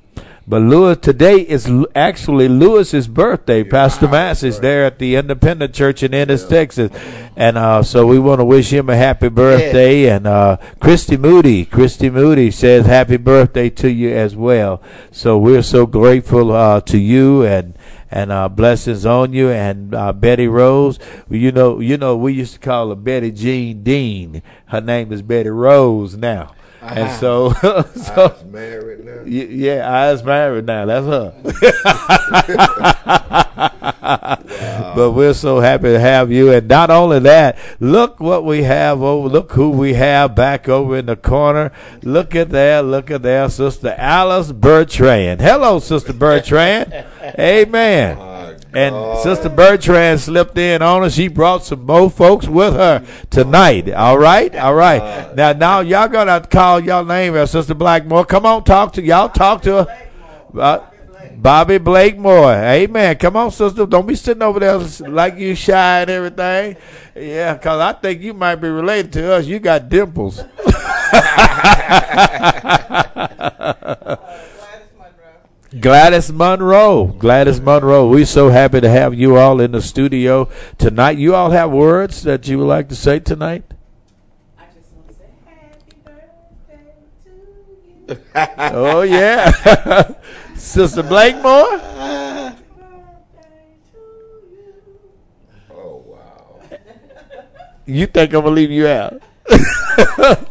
But 0.52 0.60
Lewis, 0.60 0.98
today 1.00 1.40
is 1.40 1.66
actually 1.94 2.46
Lewis's 2.46 3.08
birthday. 3.08 3.64
Pastor 3.64 4.06
Mass 4.06 4.42
is 4.42 4.60
there 4.60 4.84
at 4.84 4.98
the 4.98 5.16
Independent 5.16 5.72
Church 5.72 6.02
in 6.02 6.12
Ennis, 6.12 6.46
Texas. 6.46 6.92
And 7.36 7.56
uh, 7.56 7.82
so 7.82 8.06
we 8.06 8.18
want 8.18 8.40
to 8.40 8.44
wish 8.44 8.70
him 8.70 8.90
a 8.90 8.94
happy 8.94 9.30
birthday. 9.30 10.10
And 10.10 10.26
uh, 10.26 10.58
Christy 10.78 11.16
Moody, 11.16 11.64
Christy 11.64 12.10
Moody 12.10 12.50
says 12.50 12.84
happy 12.84 13.16
birthday 13.16 13.70
to 13.70 13.90
you 13.90 14.10
as 14.10 14.36
well. 14.36 14.82
So 15.10 15.38
we're 15.38 15.62
so 15.62 15.86
grateful 15.86 16.52
uh, 16.52 16.82
to 16.82 16.98
you 16.98 17.46
and 17.46 17.72
and 18.10 18.30
uh, 18.30 18.50
blessings 18.50 19.06
on 19.06 19.32
you. 19.32 19.48
And 19.48 19.94
uh, 19.94 20.12
Betty 20.12 20.48
Rose, 20.48 20.98
you 21.30 21.50
know, 21.50 21.80
you 21.80 21.96
know, 21.96 22.14
we 22.14 22.34
used 22.34 22.52
to 22.52 22.60
call 22.60 22.90
her 22.90 22.94
Betty 22.94 23.30
Jean 23.30 23.82
Dean. 23.82 24.42
Her 24.66 24.82
name 24.82 25.14
is 25.14 25.22
Betty 25.22 25.48
Rose 25.48 26.14
now. 26.14 26.52
And 26.82 27.20
so, 27.20 27.52
so 27.94 28.34
married 28.50 29.04
now. 29.04 29.18
y- 29.22 29.46
yeah, 29.50 29.88
I 29.88 30.10
is 30.12 30.22
married 30.24 30.66
now. 30.66 30.84
That's 30.86 31.06
her. 31.06 31.32
But 34.94 35.12
we're 35.12 35.32
so 35.32 35.60
happy 35.60 35.84
to 35.84 35.98
have 36.00 36.30
you. 36.30 36.52
And 36.52 36.68
not 36.68 36.90
only 36.90 37.18
that, 37.20 37.56
look 37.80 38.20
what 38.20 38.44
we 38.44 38.62
have 38.64 39.00
over. 39.00 39.28
Look 39.28 39.52
who 39.52 39.70
we 39.70 39.94
have 39.94 40.34
back 40.34 40.68
over 40.68 40.98
in 40.98 41.06
the 41.06 41.16
corner. 41.16 41.72
Look 42.02 42.34
at 42.34 42.50
there. 42.50 42.82
Look 42.82 43.10
at 43.10 43.22
there, 43.22 43.48
Sister 43.48 43.94
Alice 43.96 44.52
Bertrand. 44.52 45.40
Hello, 45.40 45.78
Sister 45.78 46.12
Bertrand. 46.12 46.92
Amen. 47.38 48.18
And 48.74 49.18
Sister 49.18 49.50
Bertrand 49.50 50.20
slipped 50.20 50.56
in 50.56 50.80
on 50.80 51.02
us. 51.02 51.14
She 51.14 51.28
brought 51.28 51.64
some 51.64 51.84
more 51.84 52.10
folks 52.10 52.48
with 52.48 52.74
her 52.74 53.04
tonight. 53.28 53.90
All 53.90 54.18
right, 54.18 54.54
all 54.56 54.74
right. 54.74 55.34
Now, 55.36 55.52
now 55.52 55.80
y'all 55.80 56.08
gonna 56.08 56.40
call 56.40 56.80
y'all 56.80 57.04
name, 57.04 57.34
uh, 57.34 57.44
Sister 57.44 57.74
Blackmore. 57.74 58.24
Come 58.24 58.46
on, 58.46 58.64
talk 58.64 58.94
to 58.94 59.02
y'all. 59.02 59.28
Talk 59.28 59.62
to 59.62 59.84
her. 59.84 60.08
Uh, 60.58 60.86
Bobby 61.36 61.78
Blakemore. 61.78 62.54
Amen. 62.54 63.16
Come 63.16 63.36
on, 63.36 63.50
sister. 63.50 63.84
Don't 63.84 64.06
be 64.06 64.14
sitting 64.14 64.42
over 64.42 64.60
there 64.60 64.78
like 65.10 65.36
you 65.36 65.56
shy 65.56 66.02
and 66.02 66.10
everything. 66.10 66.76
Yeah, 67.16 67.54
because 67.54 67.80
I 67.80 67.92
think 67.94 68.22
you 68.22 68.32
might 68.32 68.56
be 68.56 68.68
related 68.68 69.12
to 69.14 69.34
us. 69.34 69.44
You 69.44 69.58
got 69.58 69.88
dimples. 69.88 70.38
Gladys 75.80 76.30
Monroe. 76.30 77.06
Gladys 77.18 77.60
Monroe. 77.60 78.06
We're 78.08 78.26
so 78.26 78.50
happy 78.50 78.80
to 78.82 78.88
have 78.90 79.14
you 79.14 79.36
all 79.38 79.58
in 79.60 79.72
the 79.72 79.80
studio 79.80 80.50
tonight. 80.76 81.16
You 81.16 81.34
all 81.34 81.50
have 81.50 81.70
words 81.70 82.22
that 82.24 82.46
you 82.46 82.58
would 82.58 82.66
like 82.66 82.90
to 82.90 82.94
say 82.94 83.20
tonight? 83.20 83.64
I 84.58 84.64
just 84.74 84.92
want 84.92 85.08
to 85.08 85.14
say 85.14 85.24
happy 85.46 85.96
birthday 86.04 86.92
to 87.24 87.30
you. 88.10 88.20
Oh, 88.74 89.00
yeah. 89.00 90.12
Sister 90.56 91.02
Blakemore? 91.02 91.78
Happy 91.78 92.62
birthday 92.76 93.76
to 93.92 93.98
you. 94.50 94.74
Oh 95.70 96.04
wow. 96.06 96.60
You 97.86 98.06
think 98.06 98.34
I'm 98.34 98.42
going 98.42 98.44
to 98.44 98.50
leave 98.50 98.70
you 98.70 98.88
out? 98.88 99.22
Just 99.48 100.50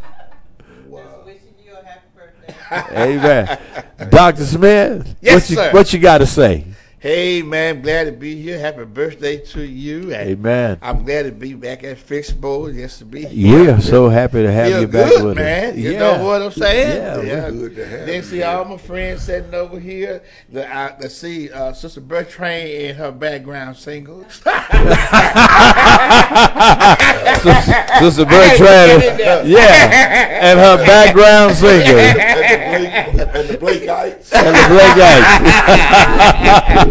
wishing 1.26 1.54
you 1.64 1.74
a 1.74 1.86
happy 1.86 2.08
birthday. 2.16 2.56
Amen. 2.72 3.58
Dr. 4.10 4.46
Smith, 4.46 5.16
Yes, 5.22 5.34
what 5.44 5.50
you, 5.50 5.56
sir. 5.56 5.72
what 5.72 5.94
you 5.94 6.00
got 6.00 6.20
to 6.20 6.26
say? 6.26 6.66
Hey, 7.02 7.42
man, 7.42 7.82
glad 7.82 8.04
to 8.04 8.12
be 8.12 8.40
here. 8.40 8.60
Happy 8.60 8.86
birthday 8.86 9.38
to 9.38 9.64
you. 9.64 10.14
And 10.14 10.30
Amen. 10.30 10.78
I'm 10.84 11.04
glad 11.04 11.24
to 11.24 11.32
be 11.32 11.56
back 11.56 11.84
at 11.84 11.98
Fishbowl. 11.98 12.72
Yes, 12.72 13.00
to 13.00 13.06
be 13.06 13.26
here. 13.26 13.60
We 13.64 13.70
are 13.72 13.82
so 13.82 14.08
happy 14.08 14.44
to 14.44 14.52
have 14.52 14.68
Feel 14.68 14.82
you 14.82 14.88
back 14.88 15.10
good, 15.10 15.24
with 15.26 15.36
man. 15.38 15.72
us. 15.72 15.78
You 15.78 15.94
Yeah. 15.94 16.00
know 16.00 16.24
what 16.24 16.44
I'm 16.44 16.52
saying? 16.52 17.26
Yeah, 17.26 17.50
we're 17.50 17.52
good 17.70 17.76
to 17.78 17.88
have 17.88 18.06
Then 18.06 18.22
see 18.22 18.36
here. 18.36 18.46
all 18.46 18.66
my 18.66 18.78
friends 18.78 19.24
sitting 19.24 19.52
over 19.56 19.80
here. 19.80 20.22
The, 20.52 20.68
uh, 20.72 20.96
let's 21.02 21.16
see, 21.18 21.50
uh, 21.52 21.74
Sister 21.74 22.02
Bertrand 22.02 22.70
and 22.70 22.96
her 23.00 23.12
background 23.12 23.78
singles. 23.78 24.26
Sister 27.98 28.26
Bertrand, 28.26 29.02
yeah, 29.50 30.40
and 30.44 30.60
her 30.60 30.78
background 30.86 31.56
singer, 31.56 31.98
and 31.98 33.50
the 33.50 33.58
Blake 33.58 33.88
and 33.88 33.90
the 33.90 33.90
Blakeites. 33.90 34.34
and 34.34 34.56
the 34.56 34.66
Blake 34.70 34.98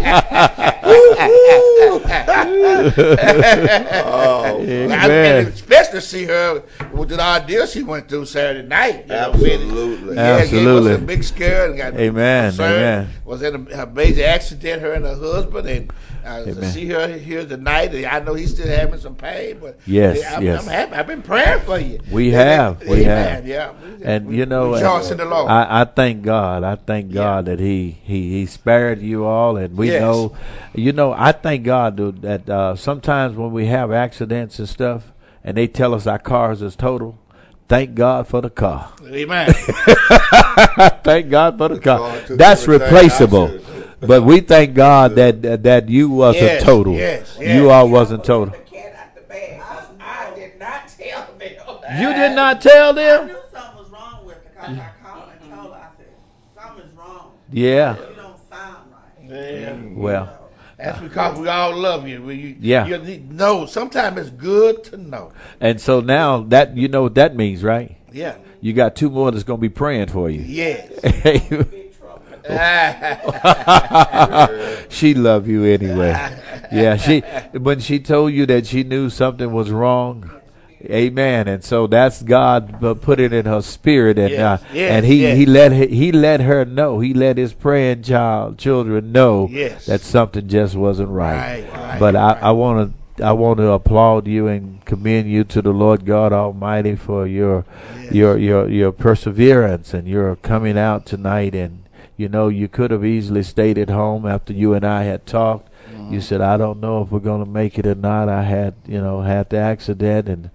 Oh, 4.03 4.57
I 4.61 5.07
mean, 5.07 5.47
especially 5.47 5.91
to 5.91 6.01
see 6.01 6.23
her 6.25 6.63
with 6.93 7.09
the 7.09 7.19
ordeal 7.21 7.65
she 7.65 7.83
went 7.83 8.07
through 8.07 8.25
Saturday 8.25 8.67
night. 8.67 9.01
You 9.03 9.13
know, 9.13 9.33
really. 9.33 9.53
absolutely. 9.65 10.15
Yeah, 10.15 10.21
Absolutely. 10.37 10.89
gave 10.89 10.97
us 10.99 11.03
a 11.03 11.05
big 11.05 11.23
scare 11.23 11.65
and 11.69 11.77
got 11.77 11.93
Amen, 11.95 12.51
concerned. 12.51 12.73
amen. 12.75 13.09
Was 13.25 13.41
in 13.41 13.67
a, 13.71 13.83
a 13.83 13.85
major 13.87 14.23
accident, 14.25 14.81
her 14.81 14.93
and 14.93 15.05
her 15.05 15.15
husband, 15.15 15.67
and 15.67 15.91
uh, 16.25 16.43
to 16.45 16.65
see 16.71 16.85
her 16.87 17.07
here 17.17 17.45
tonight. 17.45 17.93
I 18.05 18.19
know 18.19 18.33
he's 18.35 18.51
still 18.51 18.67
having 18.67 18.99
some 18.99 19.15
pain, 19.15 19.57
but 19.59 19.79
Yes, 19.85 20.19
yeah, 20.19 20.37
I'm, 20.37 20.43
yes. 20.43 20.61
I'm 20.63 20.69
happy. 20.71 20.93
I've 20.93 21.07
been 21.07 21.21
praying 21.21 21.59
for 21.61 21.79
you. 21.79 21.99
We 22.11 22.31
Yeah, 22.31 22.43
have, 22.67 22.81
we 22.87 23.01
amen, 23.03 23.33
have. 23.35 23.47
Yeah, 23.47 23.71
And 24.03 24.27
We- 24.27 24.37
you 24.37 24.45
know, 24.45 24.73
rejoice 24.73 25.09
uh, 25.09 25.11
in 25.13 25.17
the 25.19 25.25
Lord. 25.25 25.49
I, 25.49 25.81
I 25.81 25.85
thank 25.85 26.23
God. 26.23 26.63
I 26.63 26.75
thank 26.75 27.11
God 27.13 27.45
that 27.45 27.59
He 27.59 27.97
He 28.03 28.29
He 28.31 28.45
spared 28.45 29.01
you 29.01 29.25
all, 29.25 29.57
and 29.57 29.77
we 29.77 29.91
Yes. 29.91 30.01
know, 30.01 30.35
you 30.73 30.91
know, 30.91 31.13
I 31.13 31.31
thank 31.31 31.63
God 31.63 31.95
dude, 31.97 32.21
that 32.23 32.49
uh, 32.49 32.75
sometimes 32.75 33.35
when 33.35 33.51
we 33.51 33.67
have 33.67 33.91
accidents 33.91 34.57
and 34.59 34.67
stuff, 34.67 35.11
and 35.43 35.55
they 35.57 35.67
tell 35.67 35.93
us 35.93 36.07
our 36.07 36.19
cars 36.19 36.61
is 36.61 36.75
total, 36.75 37.17
thank 37.67 37.95
God 37.95 38.27
for 38.27 38.41
the 38.41 38.49
car. 38.49 38.91
Amen. 39.07 39.51
thank 41.03 41.29
God 41.29 41.57
for 41.57 41.69
the 41.69 41.79
car 41.79 41.99
car. 41.99 42.19
That's 42.35 42.67
replaceable. 42.67 43.45
I 43.45 43.47
should've 43.49 43.65
took. 43.65 44.07
But 44.07 44.23
we 44.23 44.39
thank 44.39 44.73
God 44.73 45.15
that 45.15 45.41
that, 45.43 45.63
that 45.63 45.89
you 45.89 46.09
wasn't 46.09 46.43
Yes, 46.43 46.63
total. 46.63 46.93
yes, 46.95 47.37
You 47.39 47.45
yes. 47.45 47.71
all 47.71 47.89
wasn't 47.89 48.23
total. 48.23 48.53
The 48.53 48.57
cat 48.77 48.95
out 48.99 49.15
the 49.15 49.21
bag. 49.21 49.59
'cause 49.61 49.85
I 49.99 50.31
did 50.35 50.59
not 50.59 50.87
tell 50.87 51.27
them. 51.37 52.01
You 52.01 52.13
did 52.13 52.35
not 52.35 52.61
tell 52.61 52.89
I 52.89 52.93
them. 52.93 53.35
Knew 54.69 54.77
something 54.77 54.77
was 54.77 55.03
wrong 55.03 55.27
with 55.27 55.37
it 55.37 55.41
because 55.41 55.41
I 55.41 55.41
mm-hmm. 55.41 55.41
called 55.41 55.41
and 55.41 55.53
told 55.53 55.73
her. 55.73 55.79
I 55.79 55.87
said, 55.97 56.05
something's 56.55 56.97
wrong. 56.97 57.31
Yeah. 57.51 57.97
You 57.97 58.15
don't 58.15 58.49
sound 58.49 58.91
right. 58.91 59.29
Yeah. 59.29 59.75
Well. 59.93 60.37
That's 60.77 60.99
because 60.99 61.37
we 61.37 61.47
all 61.47 61.77
love 61.77 62.07
you. 62.07 62.27
You 62.31 62.55
Yeah. 62.59 62.87
You 62.87 63.19
know, 63.29 63.67
sometimes 63.67 64.17
it's 64.17 64.31
good 64.31 64.83
to 64.85 64.97
know. 64.97 65.31
And 65.59 65.79
so 65.79 65.99
now 65.99 66.41
that 66.43 66.75
you 66.75 66.87
know 66.87 67.03
what 67.03 67.13
that 67.15 67.35
means, 67.35 67.63
right? 67.63 67.97
Yeah. 68.11 68.37
You 68.61 68.73
got 68.73 68.95
two 68.95 69.09
more 69.09 69.31
that's 69.31 69.43
gonna 69.43 69.59
be 69.59 69.69
praying 69.69 70.07
for 70.07 70.29
you. 70.29 70.41
Yes. 70.41 70.89
She 74.91 75.13
love 75.13 75.47
you 75.47 75.63
anyway. 75.65 76.37
Yeah, 76.71 76.95
she 76.95 77.19
when 77.51 77.81
she 77.81 77.99
told 77.99 78.31
you 78.31 78.45
that 78.45 78.65
she 78.65 78.85
knew 78.85 79.09
something 79.09 79.51
was 79.51 79.71
wrong, 79.71 80.31
Amen. 80.89 81.47
And 81.47 81.63
so 81.63 81.87
that's 81.87 82.21
God 82.21 82.79
put 83.01 83.19
it 83.19 83.33
in 83.33 83.45
her 83.45 83.61
spirit, 83.61 84.17
and 84.17 84.31
Yes, 84.31 84.61
uh, 84.61 84.65
yes, 84.73 84.91
and 84.91 85.05
he 85.05 85.21
yes. 85.23 85.37
he 85.37 85.45
let 85.45 85.71
he, 85.71 85.87
he 85.87 86.11
let 86.11 86.41
her 86.41 86.65
know. 86.65 86.99
He 86.99 87.13
let 87.13 87.37
his 87.37 87.53
praying 87.53 88.03
child 88.03 88.57
children 88.57 89.11
know 89.11 89.47
that 89.85 90.01
something 90.01 90.47
just 90.47 90.75
wasn't 90.75 91.09
right. 91.09 91.63
Right, 91.63 91.73
right, 91.73 91.99
but 91.99 92.15
I, 92.15 92.33
right. 92.33 92.43
I 92.43 92.51
want 92.51 92.95
to 93.17 93.23
I 93.23 93.33
want 93.33 93.57
to 93.59 93.71
applaud 93.71 94.27
you 94.27 94.47
and 94.47 94.83
commend 94.85 95.29
you 95.29 95.43
to 95.45 95.61
the 95.61 95.71
Lord 95.71 96.05
God 96.05 96.33
Almighty 96.33 96.95
for 96.95 97.27
your 97.27 97.65
your 98.09 98.37
your 98.37 98.69
your 98.69 98.91
perseverance 98.91 99.93
and 99.93 100.07
your 100.07 100.35
coming 100.37 100.77
out 100.77 101.05
tonight. 101.05 101.53
And 101.53 101.83
you 102.17 102.29
know 102.29 102.47
you 102.47 102.67
could 102.67 102.91
have 102.91 103.05
easily 103.05 103.43
stayed 103.43 103.77
at 103.77 103.89
home 103.89 104.25
after 104.25 104.53
you 104.53 104.73
and 104.73 104.85
I 104.85 105.03
had 105.03 105.25
talked. 105.25 105.69
You 106.11 106.21
said 106.21 106.41
I 106.41 106.57
don't 106.57 106.79
know 106.79 107.01
if 107.01 107.11
we're 107.11 107.19
going 107.19 107.43
to 107.43 107.49
make 107.49 107.79
it 107.79 107.85
or 107.87 107.95
not. 107.95 108.29
I 108.29 108.43
had 108.43 108.75
you 108.87 109.01
know 109.01 109.21
had 109.21 109.49
the 109.49 109.57
accident 109.57 110.29
and. 110.29 110.49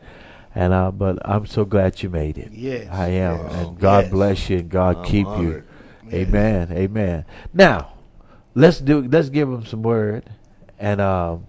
And 0.59 0.73
uh, 0.73 0.91
but 0.91 1.19
I'm 1.23 1.45
so 1.45 1.67
glad 1.67 2.03
you 2.03 2.09
made 2.09 2.39
it. 2.39 2.51
Yes, 2.51 2.89
I 2.91 3.09
am, 3.09 3.41
yes, 3.41 3.55
and 3.57 3.79
God 3.79 4.05
yes. 4.05 4.11
bless 4.11 4.49
you, 4.49 4.59
and 4.61 4.71
God 4.71 4.97
I'm 4.97 5.05
keep 5.05 5.27
you. 5.27 5.31
honored. 5.31 5.67
Amen, 6.11 6.73
amen. 6.73 7.27
Now, 7.53 7.93
let's 8.55 8.81
do. 8.81 9.03
Let's 9.03 9.29
give 9.29 9.51
them 9.51 9.67
some 9.67 9.83
word, 9.83 10.25
and 10.79 10.99
um, 11.03 11.47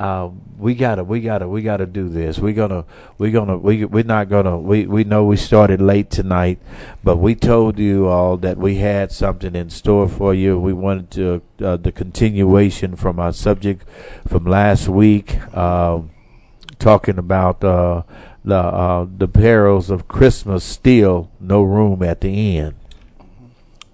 uh, 0.00 0.30
we 0.58 0.74
gotta, 0.74 1.04
we 1.04 1.20
gotta, 1.20 1.46
we 1.46 1.60
gotta 1.60 1.84
do 1.84 2.08
this. 2.08 2.38
We're 2.38 2.54
gonna, 2.54 2.86
we're 3.18 3.32
gonna, 3.32 3.58
we 3.58 3.84
we're 3.84 4.02
not 4.02 4.30
gonna. 4.30 4.56
We 4.56 4.86
we 4.86 5.04
know 5.04 5.24
we 5.24 5.36
started 5.36 5.82
late 5.82 6.08
tonight, 6.08 6.58
but 7.04 7.18
we 7.18 7.34
told 7.34 7.78
you 7.78 8.08
all 8.08 8.38
that 8.38 8.56
we 8.56 8.76
had 8.76 9.12
something 9.12 9.54
in 9.54 9.68
store 9.68 10.08
for 10.08 10.32
you. 10.32 10.58
We 10.58 10.72
wanted 10.72 11.10
to 11.10 11.42
uh, 11.62 11.76
the 11.76 11.92
continuation 11.92 12.96
from 12.96 13.20
our 13.20 13.34
subject 13.34 13.86
from 14.26 14.46
last 14.46 14.88
week. 14.88 15.38
Um, 15.54 16.10
talking 16.78 17.18
about 17.18 17.62
uh, 17.62 18.02
the 18.42 18.56
uh, 18.56 19.06
the 19.18 19.28
perils 19.28 19.90
of 19.90 20.08
Christmas. 20.08 20.64
Still, 20.64 21.30
no 21.38 21.62
room 21.62 22.02
at 22.02 22.22
the 22.22 22.56
end. 22.56 22.74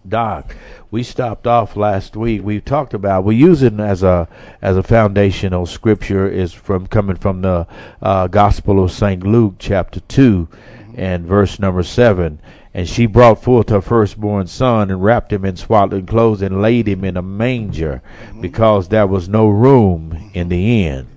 Doc, 0.08 0.54
we 0.96 1.02
stopped 1.02 1.46
off 1.46 1.76
last 1.76 2.16
week. 2.16 2.42
We 2.42 2.58
talked 2.58 2.94
about 2.94 3.24
we 3.24 3.36
use 3.36 3.62
it 3.62 3.78
as 3.78 4.02
a 4.02 4.26
as 4.62 4.78
a 4.78 4.82
foundational 4.82 5.66
scripture 5.66 6.26
is 6.26 6.54
from 6.54 6.86
coming 6.86 7.16
from 7.16 7.42
the 7.42 7.66
uh, 8.00 8.28
Gospel 8.28 8.82
of 8.82 8.90
Saint 8.90 9.22
Luke, 9.22 9.56
chapter 9.58 10.00
two, 10.00 10.48
and 10.96 11.26
verse 11.26 11.58
number 11.58 11.82
seven. 11.82 12.40
And 12.72 12.88
she 12.88 13.04
brought 13.04 13.42
forth 13.42 13.68
her 13.68 13.82
firstborn 13.82 14.46
son 14.46 14.90
and 14.90 15.04
wrapped 15.04 15.34
him 15.34 15.44
in 15.44 15.56
swaddling 15.56 16.06
clothes 16.06 16.40
and 16.40 16.62
laid 16.62 16.88
him 16.88 17.04
in 17.04 17.18
a 17.18 17.22
manger, 17.22 18.00
because 18.40 18.88
there 18.88 19.06
was 19.06 19.28
no 19.28 19.50
room 19.50 20.30
in 20.32 20.48
the 20.48 20.86
inn. 20.86 21.08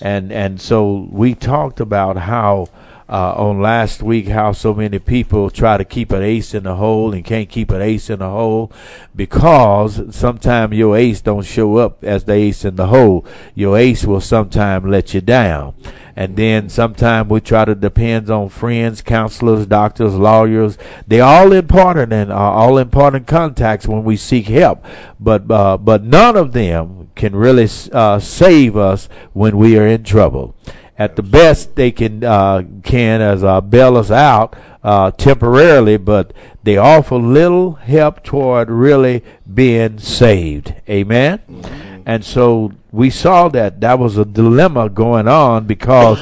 And 0.00 0.32
and 0.32 0.58
so 0.58 1.06
we 1.12 1.34
talked 1.34 1.80
about 1.80 2.16
how 2.16 2.68
uh, 3.08 3.32
on 3.36 3.60
last 3.60 4.02
week 4.02 4.28
how 4.28 4.52
so 4.52 4.74
many 4.74 4.98
people 4.98 5.48
try 5.48 5.78
to 5.78 5.84
keep 5.84 6.12
an 6.12 6.22
ace 6.22 6.52
in 6.52 6.64
the 6.64 6.74
hole 6.74 7.14
and 7.14 7.24
can't 7.24 7.48
keep 7.48 7.70
an 7.70 7.80
ace 7.80 8.10
in 8.10 8.18
the 8.18 8.28
hole 8.28 8.70
because 9.16 10.14
sometimes 10.14 10.74
your 10.74 10.96
ace 10.96 11.20
don't 11.22 11.46
show 11.46 11.76
up 11.76 12.04
as 12.04 12.24
the 12.24 12.34
ace 12.34 12.64
in 12.64 12.76
the 12.76 12.88
hole. 12.88 13.24
Your 13.54 13.78
ace 13.78 14.04
will 14.04 14.20
sometimes 14.20 14.84
let 14.86 15.14
you 15.14 15.20
down. 15.20 15.74
And 16.14 16.36
then 16.36 16.68
sometimes 16.68 17.30
we 17.30 17.40
try 17.40 17.64
to 17.64 17.76
depend 17.76 18.28
on 18.28 18.48
friends, 18.48 19.02
counselors, 19.02 19.66
doctors, 19.66 20.14
lawyers. 20.14 20.76
They're 21.06 21.22
all 21.22 21.52
important 21.52 22.12
and 22.12 22.32
are 22.32 22.54
all 22.54 22.76
important 22.76 23.28
contacts 23.28 23.86
when 23.86 24.02
we 24.02 24.16
seek 24.16 24.46
help. 24.46 24.84
But 25.20 25.48
uh, 25.48 25.78
but 25.78 26.02
none 26.02 26.36
of 26.36 26.52
them 26.52 27.10
can 27.14 27.36
really 27.36 27.68
uh, 27.92 28.18
save 28.18 28.76
us 28.76 29.08
when 29.32 29.56
we 29.56 29.78
are 29.78 29.86
in 29.86 30.02
trouble. 30.02 30.56
At 30.98 31.14
the 31.14 31.22
best, 31.22 31.76
they 31.76 31.92
can 31.92 32.24
uh, 32.24 32.64
can 32.82 33.20
as 33.20 33.44
uh, 33.44 33.60
bail 33.60 33.96
us 33.96 34.10
out 34.10 34.56
uh, 34.82 35.12
temporarily, 35.12 35.96
but 35.96 36.32
they 36.64 36.76
offer 36.76 37.14
little 37.14 37.74
help 37.74 38.24
toward 38.24 38.68
really 38.68 39.22
being 39.52 39.98
saved. 39.98 40.74
Amen. 40.88 41.40
And 42.04 42.24
so 42.24 42.72
we 42.90 43.10
saw 43.10 43.48
that 43.50 43.80
that 43.80 43.98
was 44.00 44.16
a 44.16 44.24
dilemma 44.24 44.88
going 44.88 45.28
on 45.28 45.66
because 45.66 46.18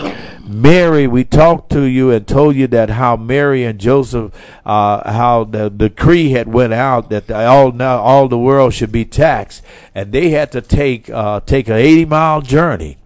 Mary, 0.47 1.07
we 1.07 1.25
talked 1.25 1.71
to 1.73 1.83
you 1.83 2.11
and 2.11 2.27
told 2.27 2.55
you 2.55 2.67
that 2.67 2.91
how 2.91 3.17
Mary 3.17 3.65
and 3.65 3.79
Joseph, 3.81 4.33
uh, 4.65 5.11
how 5.11 5.45
the 5.45 5.71
decree 5.71 6.31
had 6.31 6.49
went 6.49 6.73
out 6.73 7.09
that 7.11 7.29
the, 7.29 7.47
all 7.47 7.73
now 7.73 7.99
all 7.99 8.29
the 8.29 8.39
world 8.39 8.75
should 8.75 8.93
be 8.93 9.05
taxed, 9.05 9.63
and 9.95 10.13
they 10.13 10.31
had 10.31 10.53
to 10.53 10.61
take 10.61 11.09
uh, 11.09 11.41
take 11.41 11.69
an 11.69 11.77
eighty 11.77 12.05
mile 12.05 12.43
journey 12.43 12.99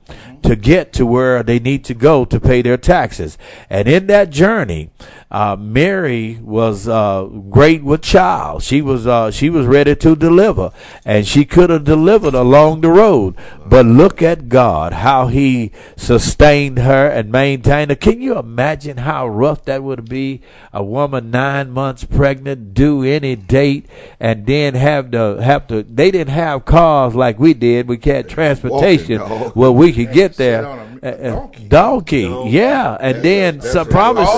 to 0.51 0.57
get 0.57 0.93
to 0.93 1.07
where 1.07 1.45
they 1.45 1.61
need 1.61 1.85
to 1.85 1.95
go 1.95 2.25
to 2.25 2.41
pay 2.41 2.61
their 2.61 2.77
taxes. 2.77 3.39
And 3.71 3.87
in 3.87 4.09
that 4.09 4.31
journey, 4.31 4.91
uh, 5.31 5.57
Mary 5.59 6.39
was 6.43 6.89
uh, 6.89 7.25
great 7.51 7.85
with 7.85 8.03
child. 8.03 8.63
She 8.65 8.83
was 8.83 9.07
uh, 9.07 9.31
she 9.31 9.49
was 9.49 9.67
ready 9.67 9.95
to 9.97 10.17
deliver, 10.17 10.73
and 11.05 11.27
she 11.27 11.45
could 11.45 11.71
have 11.71 11.85
delivered 11.85 12.35
along 12.35 12.81
the 12.81 12.91
road. 12.91 13.37
But 13.65 13.87
look 13.87 14.21
at 14.23 14.49
God, 14.49 14.93
how 14.93 15.29
He 15.29 15.71
sustained 15.97 16.79
her 16.81 17.07
and 17.07 17.31
maintained 17.31 17.91
her. 17.93 17.95
Can 17.97 18.21
you 18.21 18.37
imagine 18.39 18.97
how 18.97 19.29
rough 19.29 19.65
that 19.67 19.83
would 19.85 20.09
be? 20.09 20.43
A 20.73 20.83
woman 20.83 21.31
nine 21.31 21.71
months 21.71 22.05
pregnant, 22.05 22.75
due 22.75 23.05
any 23.05 23.37
date, 23.37 23.87
and 24.19 24.47
then 24.47 24.75
have 24.75 25.13
to 25.13 25.37
have 25.41 25.69
to. 25.69 25.85
They 25.85 26.11
didn't 26.11 26.35
have 26.35 26.65
cars 26.65 27.15
like 27.15 27.39
we 27.39 27.55
did. 27.55 27.87
We 27.87 27.99
had 28.03 28.29
transportation 28.29 29.21
Walking, 29.21 29.39
dog. 29.39 29.53
where 29.57 29.71
we 29.71 29.93
could 29.93 30.13
get 30.13 30.35
there. 30.37 30.67
on 30.67 30.79
a- 30.79 30.91
Uh, 31.03 31.09
uh, 31.09 31.31
donkey. 31.31 31.65
donkey, 31.69 32.29
No. 32.29 32.45
yeah, 32.45 32.95
and 33.01 33.15
That's 33.15 33.23
then 33.23 33.55
a- 33.55 33.59
that's 33.59 33.73
some 33.73 33.89
a 33.89 33.91
promise. 33.91 34.29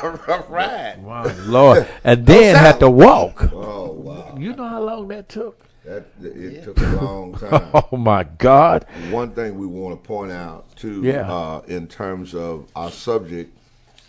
rough 0.08 0.28
ride 0.28 0.28
a 0.28 0.32
rough 0.38 0.50
ride. 0.50 1.02
Wow, 1.02 1.32
Lord, 1.46 1.86
and 2.04 2.26
then 2.26 2.56
had 2.56 2.80
to 2.80 2.90
walk. 2.90 3.50
Oh 3.52 3.92
wow, 3.92 4.34
You 4.38 4.54
know 4.54 4.68
how 4.68 4.82
long 4.82 5.08
that 5.08 5.28
took? 5.28 5.66
that 5.84 6.04
it 6.22 6.62
took 6.64 6.78
a 6.78 6.86
long 7.04 7.32
time. 7.38 7.70
Oh 7.74 7.96
my 7.96 8.24
God! 8.24 8.86
One 9.10 9.32
thing 9.32 9.58
we 9.58 9.66
want 9.66 10.02
to 10.02 10.06
point 10.06 10.30
out 10.32 10.74
too, 10.76 11.02
Yeah. 11.02 11.30
uh, 11.32 11.62
in 11.68 11.86
terms 11.88 12.34
of 12.34 12.66
our 12.76 12.90
subject, 12.90 13.56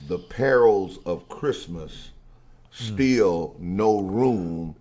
the 0.08 0.20
perils 0.20 1.00
of 1.06 1.28
Christmas, 1.30 2.10
still 2.72 3.56
no 3.60 4.00
room 4.02 4.76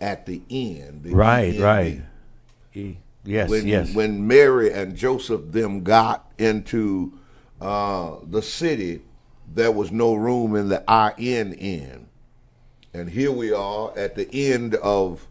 at 0.00 0.26
the 0.26 0.42
end. 0.50 1.04
The 1.04 1.14
Right, 1.14 1.54
end. 1.54 1.60
right. 1.62 2.02
E- 2.74 2.96
Yes, 3.26 3.48
When 3.48 3.66
yes. 3.66 3.94
when 3.94 4.26
Mary 4.26 4.70
and 4.70 4.94
Joseph 4.94 5.50
them 5.50 5.82
got 5.82 6.30
into 6.36 7.14
uh, 7.58 8.16
the 8.24 8.42
city, 8.42 9.00
there 9.54 9.72
was 9.72 9.92
no 9.92 10.14
room 10.14 10.56
in 10.56 10.68
the 10.68 10.82
inn, 11.18 12.08
and 12.92 13.10
here 13.10 13.32
we 13.32 13.52
are 13.52 13.96
at 13.96 14.14
the 14.16 14.28
end 14.32 14.74
of 14.76 15.26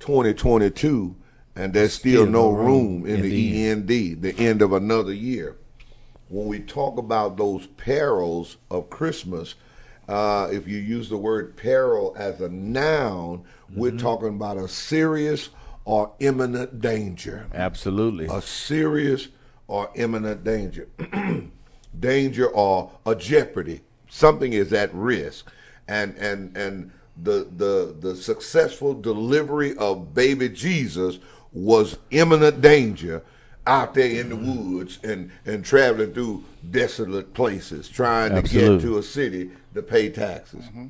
2022, 0.00 1.14
and 1.54 1.72
there's 1.72 1.92
still, 1.94 2.22
Still 2.22 2.26
no 2.32 2.50
room 2.50 3.02
room 3.02 3.06
in 3.06 3.16
in 3.16 3.22
the 3.22 3.30
the 3.30 3.68
END, 3.70 4.22
the 4.22 4.34
end 4.38 4.62
of 4.62 4.72
another 4.72 5.12
year. 5.12 5.56
When 6.28 6.46
we 6.46 6.58
talk 6.60 6.98
about 6.98 7.36
those 7.36 7.66
perils 7.66 8.56
of 8.70 8.90
Christmas, 8.90 9.54
uh, 10.08 10.48
if 10.50 10.66
you 10.66 10.78
use 10.78 11.08
the 11.08 11.16
word 11.16 11.56
peril 11.56 12.14
as 12.18 12.40
a 12.40 12.48
noun, 12.48 13.44
we're 13.74 13.90
Mm-hmm. 13.92 13.98
talking 13.98 14.28
about 14.28 14.56
a 14.56 14.68
serious 14.68 15.50
or 15.84 16.12
imminent 16.20 16.80
danger 16.80 17.46
Absolutely. 17.54 18.26
a 18.26 18.40
serious 18.42 19.28
or 19.68 19.90
imminent 19.94 20.42
danger. 20.44 20.88
danger 21.98 22.46
or 22.46 22.90
a 23.04 23.14
jeopardy. 23.14 23.80
Something 24.08 24.52
is 24.52 24.72
at 24.72 24.94
risk. 24.94 25.50
And 25.88 26.16
and 26.16 26.56
and 26.56 26.90
the 27.22 27.48
the 27.56 27.96
the 27.98 28.16
successful 28.16 28.94
delivery 28.94 29.76
of 29.76 30.14
baby 30.14 30.48
Jesus 30.48 31.18
was 31.52 31.96
imminent 32.10 32.60
danger 32.60 33.22
out 33.66 33.94
there 33.94 34.08
in 34.08 34.28
the 34.28 34.36
mm-hmm. 34.36 34.74
woods 34.76 34.98
and 35.02 35.30
and 35.44 35.64
traveling 35.64 36.12
through 36.12 36.44
desolate 36.70 37.34
places 37.34 37.88
trying 37.88 38.34
to 38.34 38.42
get 38.42 38.80
to 38.80 38.98
a 38.98 39.02
city 39.02 39.50
to 39.74 39.82
pay 39.82 40.08
taxes. 40.08 40.64
Mm-hmm. 40.66 40.86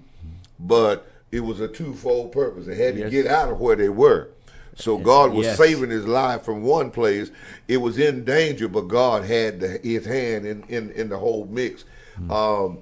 But 0.58 1.06
it 1.30 1.40
was 1.40 1.60
a 1.60 1.68
twofold 1.68 2.32
purpose. 2.32 2.66
They 2.66 2.76
had 2.76 2.94
to 2.94 3.00
Yes. 3.00 3.10
get 3.10 3.26
out 3.26 3.50
of 3.50 3.60
where 3.60 3.76
they 3.76 3.88
were. 3.88 4.28
So 4.76 4.98
God 4.98 5.32
was 5.32 5.46
Yes. 5.46 5.58
saving 5.58 5.90
his 5.90 6.06
life 6.06 6.42
from 6.42 6.62
one 6.62 6.90
place. 6.90 7.30
It 7.66 7.78
was 7.78 7.98
in 7.98 8.24
danger, 8.24 8.68
but 8.68 8.82
God 8.88 9.24
had 9.24 9.58
the, 9.60 9.78
his 9.82 10.04
hand 10.04 10.46
in, 10.46 10.62
in, 10.68 10.90
in 10.92 11.08
the 11.08 11.16
whole 11.18 11.46
mix. 11.50 11.84
Um, 12.30 12.78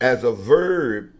as 0.00 0.24
a 0.24 0.32
verb, 0.32 1.10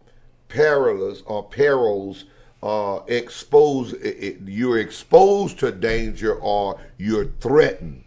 perilous 0.49 1.23
or 1.27 1.43
perils 1.45 2.25
uh, 2.63 3.01
expose 3.09 3.93
it, 3.95 4.39
you're 4.47 4.79
exposed 4.79 5.59
to 5.61 5.71
danger 5.73 6.35
or 6.35 6.81
you're 6.99 7.27
threatened 7.41 8.03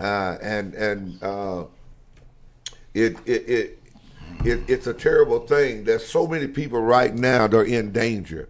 uh, 0.00 0.38
and 0.42 0.74
and 0.74 1.22
uh, 1.22 1.64
it, 2.94 3.16
it 3.26 3.48
it 3.48 3.78
it 4.44 4.60
it's 4.68 4.86
a 4.86 4.94
terrible 4.94 5.40
thing. 5.40 5.84
There's 5.84 6.06
so 6.06 6.26
many 6.26 6.46
people 6.46 6.80
right 6.80 7.14
now 7.14 7.46
they're 7.46 7.62
in 7.62 7.90
danger. 7.92 8.48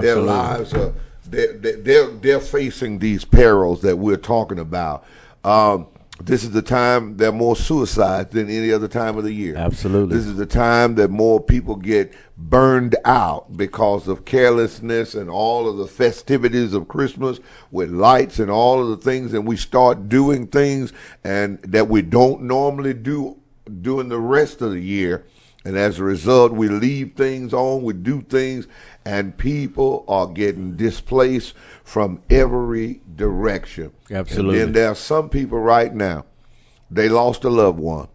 Their 0.00 0.16
lives 0.26 0.72
are 0.74 0.94
they're, 1.30 1.76
they're 1.76 2.06
they're 2.08 2.40
facing 2.40 2.98
these 2.98 3.24
perils 3.24 3.82
that 3.82 3.96
we're 3.96 4.16
talking 4.16 4.58
about. 4.58 5.04
Um, 5.44 5.86
This 6.22 6.44
is 6.44 6.50
the 6.50 6.60
time 6.60 7.16
that 7.16 7.32
more 7.32 7.56
suicides 7.56 8.30
than 8.34 8.50
any 8.50 8.70
other 8.72 8.88
time 8.88 9.16
of 9.16 9.24
the 9.24 9.32
year. 9.32 9.56
Absolutely. 9.56 10.14
This 10.14 10.26
is 10.26 10.36
the 10.36 10.44
time 10.44 10.96
that 10.96 11.10
more 11.10 11.40
people 11.40 11.76
get 11.76 12.12
burned 12.36 12.94
out 13.06 13.56
because 13.56 14.06
of 14.06 14.26
carelessness 14.26 15.14
and 15.14 15.30
all 15.30 15.66
of 15.66 15.78
the 15.78 15.86
festivities 15.86 16.74
of 16.74 16.88
Christmas 16.88 17.40
with 17.70 17.90
lights 17.90 18.38
and 18.38 18.50
all 18.50 18.82
of 18.82 18.88
the 18.90 19.10
things, 19.10 19.32
and 19.32 19.46
we 19.46 19.56
start 19.56 20.10
doing 20.10 20.46
things 20.46 20.92
and 21.24 21.58
that 21.62 21.88
we 21.88 22.02
don't 22.02 22.42
normally 22.42 22.92
do 22.92 23.38
during 23.80 24.10
the 24.10 24.20
rest 24.20 24.60
of 24.60 24.72
the 24.72 24.80
year. 24.80 25.24
And 25.64 25.76
as 25.76 25.98
a 25.98 26.04
result, 26.04 26.52
we 26.52 26.68
leave 26.68 27.14
things 27.16 27.52
on, 27.52 27.82
we 27.82 27.92
do 27.92 28.22
things, 28.22 28.66
and 29.04 29.36
people 29.36 30.04
are 30.08 30.26
getting 30.26 30.76
displaced 30.76 31.54
from 31.84 32.22
every 32.28 33.00
direction. 33.16 33.92
Absolutely. 34.10 34.60
And 34.60 34.68
then 34.68 34.72
there 34.74 34.88
are 34.90 34.94
some 34.94 35.28
people 35.28 35.58
right 35.58 35.94
now, 35.94 36.26
they 36.90 37.08
lost 37.08 37.44
a 37.44 37.50
loved 37.50 37.78
one. 37.78 38.08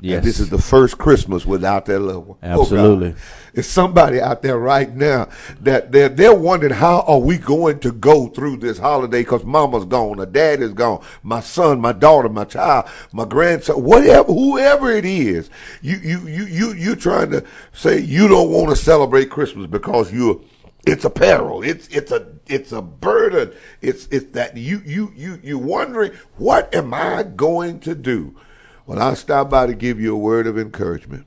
Yes. 0.00 0.18
And 0.18 0.26
this 0.26 0.40
is 0.40 0.50
the 0.50 0.58
first 0.58 0.98
Christmas 0.98 1.46
without 1.46 1.86
their 1.86 1.98
loved 1.98 2.26
one. 2.26 2.38
Oh. 2.42 2.60
Absolutely. 2.62 3.14
There's 3.54 3.66
somebody 3.66 4.20
out 4.20 4.42
there 4.42 4.58
right 4.58 4.94
now 4.94 5.30
that 5.60 5.90
they're, 5.90 6.10
they're 6.10 6.34
wondering 6.34 6.74
how 6.74 7.00
are 7.06 7.18
we 7.18 7.38
going 7.38 7.78
to 7.80 7.92
go 7.92 8.28
through 8.28 8.58
this 8.58 8.76
holiday 8.78 9.20
because 9.20 9.44
mama's 9.44 9.86
gone 9.86 10.20
or 10.20 10.26
dad 10.26 10.60
is 10.60 10.74
gone, 10.74 11.02
my 11.22 11.40
son, 11.40 11.80
my 11.80 11.92
daughter, 11.92 12.28
my 12.28 12.44
child, 12.44 12.90
my 13.12 13.24
grandson, 13.24 13.82
whatever, 13.82 14.30
whoever 14.30 14.90
it 14.90 15.06
is. 15.06 15.48
You, 15.80 15.96
you, 15.96 16.20
you, 16.28 16.44
you, 16.44 16.72
you're 16.74 16.96
trying 16.96 17.30
to 17.30 17.44
say 17.72 17.98
you 17.98 18.28
don't 18.28 18.50
want 18.50 18.68
to 18.68 18.76
celebrate 18.76 19.30
Christmas 19.30 19.66
because 19.66 20.12
you're, 20.12 20.42
it's 20.86 21.06
a 21.06 21.10
peril. 21.10 21.62
It's, 21.62 21.88
it's 21.88 22.12
a, 22.12 22.34
it's 22.46 22.72
a 22.72 22.82
burden. 22.82 23.54
It's, 23.80 24.06
it's 24.10 24.32
that 24.32 24.58
you, 24.58 24.82
you, 24.84 25.12
you, 25.16 25.40
you're 25.42 25.58
wondering, 25.58 26.12
what 26.36 26.74
am 26.74 26.92
I 26.92 27.22
going 27.22 27.80
to 27.80 27.94
do? 27.94 28.36
Well, 28.86 29.00
I 29.00 29.14
stop 29.14 29.50
by 29.50 29.66
to 29.66 29.74
give 29.74 30.00
you 30.00 30.14
a 30.14 30.18
word 30.18 30.46
of 30.46 30.58
encouragement. 30.58 31.26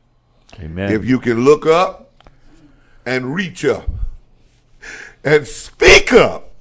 Amen. 0.60 0.92
If 0.92 1.06
you 1.06 1.20
can 1.20 1.44
look 1.44 1.66
up 1.66 2.12
and 3.06 3.36
reach 3.36 3.66
up 3.66 3.90
and 5.24 5.46
speak 5.46 6.14
up, 6.14 6.52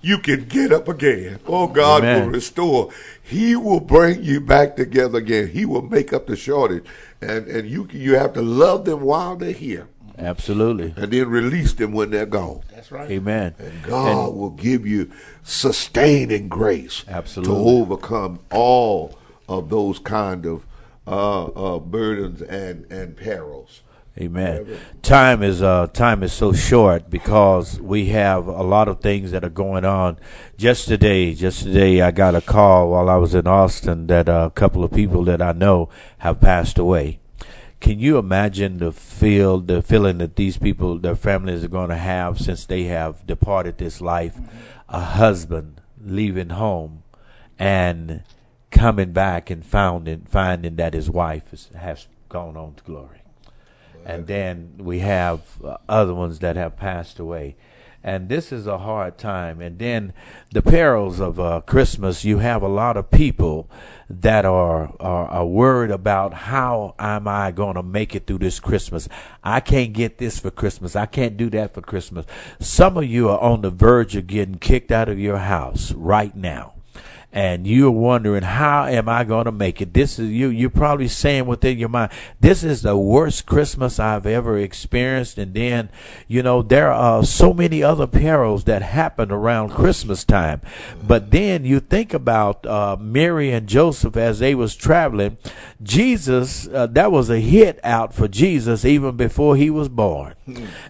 you 0.00 0.18
can 0.18 0.46
get 0.46 0.72
up 0.72 0.88
again. 0.88 1.38
Oh, 1.46 1.68
God 1.68 2.02
Amen. 2.02 2.22
will 2.22 2.32
restore. 2.32 2.90
He 3.22 3.54
will 3.54 3.78
bring 3.78 4.24
you 4.24 4.40
back 4.40 4.74
together 4.74 5.18
again. 5.18 5.48
He 5.48 5.64
will 5.64 5.82
make 5.82 6.12
up 6.12 6.26
the 6.26 6.34
shortage. 6.34 6.84
And, 7.20 7.46
and 7.46 7.70
you, 7.70 7.88
you 7.92 8.16
have 8.16 8.32
to 8.34 8.42
love 8.42 8.84
them 8.84 9.02
while 9.02 9.36
they're 9.36 9.52
here 9.52 9.86
Absolutely. 10.18 10.92
and 10.96 11.12
then 11.12 11.28
release 11.28 11.72
them 11.74 11.92
when 11.92 12.10
they're 12.10 12.26
gone. 12.26 12.62
That's 12.74 12.90
right. 12.90 13.08
Amen. 13.10 13.54
And 13.60 13.82
God 13.84 14.34
will 14.34 14.50
give 14.50 14.84
you 14.86 15.12
sustaining 15.44 16.48
grace 16.48 17.04
Absolutely. 17.06 17.54
to 17.54 17.60
overcome 17.60 18.40
all 18.50 19.16
of 19.52 19.68
those 19.68 19.98
kind 19.98 20.46
of 20.46 20.66
uh, 21.06 21.44
uh, 21.44 21.78
burdens 21.78 22.42
and, 22.42 22.90
and 22.90 23.16
perils. 23.16 23.82
Amen. 24.18 24.78
Time 25.00 25.42
is 25.42 25.62
uh 25.62 25.86
time 25.86 26.22
is 26.22 26.34
so 26.34 26.52
short 26.52 27.08
because 27.08 27.80
we 27.80 28.06
have 28.06 28.46
a 28.46 28.62
lot 28.62 28.86
of 28.86 29.00
things 29.00 29.30
that 29.30 29.42
are 29.42 29.48
going 29.48 29.86
on. 29.86 30.18
Just 30.58 30.86
today, 30.86 31.34
just 31.34 31.62
today, 31.62 32.02
I 32.02 32.10
got 32.10 32.34
a 32.34 32.42
call 32.42 32.90
while 32.90 33.08
I 33.08 33.16
was 33.16 33.34
in 33.34 33.46
Austin 33.46 34.08
that 34.08 34.28
a 34.28 34.52
couple 34.54 34.84
of 34.84 34.92
people 34.92 35.24
that 35.24 35.40
I 35.40 35.52
know 35.52 35.88
have 36.18 36.42
passed 36.42 36.78
away. 36.78 37.20
Can 37.80 38.00
you 38.00 38.18
imagine 38.18 38.78
the 38.78 38.92
feel, 38.92 39.60
the 39.60 39.80
feeling 39.80 40.18
that 40.18 40.36
these 40.36 40.58
people, 40.58 40.98
their 40.98 41.16
families 41.16 41.64
are 41.64 41.68
going 41.68 41.88
to 41.88 41.96
have 41.96 42.38
since 42.38 42.66
they 42.66 42.84
have 42.84 43.26
departed 43.26 43.78
this 43.78 44.02
life? 44.02 44.38
A 44.90 45.00
husband 45.00 45.80
leaving 46.04 46.50
home 46.50 47.02
and 47.58 48.22
coming 48.72 49.12
back 49.12 49.50
and 49.50 49.64
finding 49.64 50.22
finding 50.22 50.76
that 50.76 50.94
his 50.94 51.08
wife 51.08 51.52
is, 51.52 51.68
has 51.76 52.08
gone 52.28 52.56
on 52.56 52.74
to 52.74 52.82
glory 52.82 53.22
and 54.04 54.26
then 54.26 54.74
we 54.78 55.00
have 55.00 55.40
uh, 55.62 55.76
other 55.88 56.14
ones 56.14 56.40
that 56.40 56.56
have 56.56 56.76
passed 56.76 57.18
away. 57.18 57.56
And 58.04 58.28
this 58.28 58.50
is 58.50 58.66
a 58.66 58.78
hard 58.78 59.16
time. 59.16 59.60
And 59.60 59.78
then 59.78 60.12
the 60.50 60.60
perils 60.60 61.20
of 61.20 61.38
uh, 61.38 61.60
Christmas, 61.60 62.24
you 62.24 62.38
have 62.38 62.60
a 62.60 62.68
lot 62.68 62.96
of 62.96 63.12
people 63.12 63.70
that 64.10 64.44
are, 64.44 64.92
are, 64.98 65.28
are 65.28 65.46
worried 65.46 65.92
about 65.92 66.34
how 66.34 66.96
am 66.98 67.28
I 67.28 67.52
going 67.52 67.76
to 67.76 67.82
make 67.82 68.16
it 68.16 68.26
through 68.26 68.38
this 68.38 68.58
Christmas? 68.58 69.08
I 69.44 69.60
can't 69.60 69.92
get 69.92 70.18
this 70.18 70.40
for 70.40 70.50
Christmas. 70.50 70.96
I 70.96 71.06
can't 71.06 71.36
do 71.36 71.48
that 71.50 71.74
for 71.74 71.80
Christmas. 71.80 72.26
Some 72.58 72.96
of 72.96 73.04
you 73.04 73.28
are 73.28 73.38
on 73.38 73.60
the 73.60 73.70
verge 73.70 74.16
of 74.16 74.26
getting 74.26 74.56
kicked 74.56 74.90
out 74.90 75.08
of 75.08 75.20
your 75.20 75.38
house 75.38 75.92
right 75.92 76.34
now 76.34 76.71
and 77.32 77.66
you're 77.66 77.90
wondering 77.90 78.42
how 78.42 78.84
am 78.84 79.08
I 79.08 79.24
going 79.24 79.46
to 79.46 79.52
make 79.52 79.80
it? 79.80 79.94
This 79.94 80.18
is 80.18 80.30
you. 80.30 80.48
You're 80.48 80.70
probably 80.70 81.08
saying 81.08 81.46
within 81.46 81.78
your 81.78 81.88
mind, 81.88 82.12
"This 82.40 82.62
is 82.62 82.82
the 82.82 82.96
worst 82.96 83.46
Christmas 83.46 83.98
I've 83.98 84.26
ever 84.26 84.58
experienced." 84.58 85.38
And 85.38 85.54
then, 85.54 85.88
you 86.28 86.42
know, 86.42 86.60
there 86.60 86.92
are 86.92 87.24
so 87.24 87.54
many 87.54 87.82
other 87.82 88.06
perils 88.06 88.64
that 88.64 88.82
happen 88.82 89.32
around 89.32 89.70
Christmas 89.70 90.24
time. 90.24 90.60
But 91.02 91.30
then 91.30 91.64
you 91.64 91.80
think 91.80 92.12
about 92.12 92.66
uh, 92.66 92.96
Mary 93.00 93.50
and 93.50 93.66
Joseph 93.66 94.16
as 94.16 94.38
they 94.38 94.54
was 94.54 94.76
traveling. 94.76 95.38
Jesus, 95.82 96.68
uh, 96.68 96.86
that 96.88 97.10
was 97.10 97.30
a 97.30 97.40
hit 97.40 97.80
out 97.82 98.14
for 98.14 98.28
Jesus 98.28 98.84
even 98.84 99.16
before 99.16 99.56
he 99.56 99.70
was 99.70 99.88
born. 99.88 100.34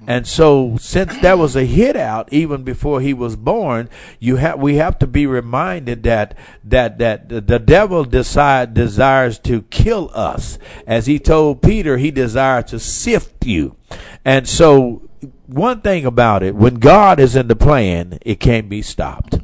And 0.06 0.26
so, 0.26 0.76
since 0.80 1.16
that 1.18 1.38
was 1.38 1.54
a 1.54 1.64
hit 1.64 1.96
out 1.96 2.32
even 2.32 2.64
before 2.64 3.00
he 3.00 3.14
was 3.14 3.36
born, 3.36 3.88
you 4.18 4.36
have 4.36 4.58
we 4.58 4.76
have 4.76 4.98
to 4.98 5.06
be 5.06 5.26
reminded 5.26 6.02
that 6.02 6.31
that 6.64 6.98
that 6.98 7.28
the, 7.28 7.58
devil 7.58 8.04
decide 8.04 8.74
desires 8.74 9.38
to 9.40 9.62
kill 9.62 10.10
us, 10.14 10.58
as 10.86 11.06
he 11.06 11.18
told 11.18 11.62
Peter, 11.62 11.96
he 11.96 12.10
desired 12.10 12.66
to 12.68 12.78
sift 12.78 13.46
you, 13.46 13.76
and 14.24 14.48
so 14.48 15.08
one 15.46 15.80
thing 15.80 16.06
about 16.06 16.42
it, 16.42 16.54
when 16.54 16.76
God 16.76 17.20
is 17.20 17.36
in 17.36 17.48
the 17.48 17.56
plan, 17.56 18.18
it 18.22 18.40
can't 18.40 18.68
be 18.68 18.82
stopped. 18.82 19.38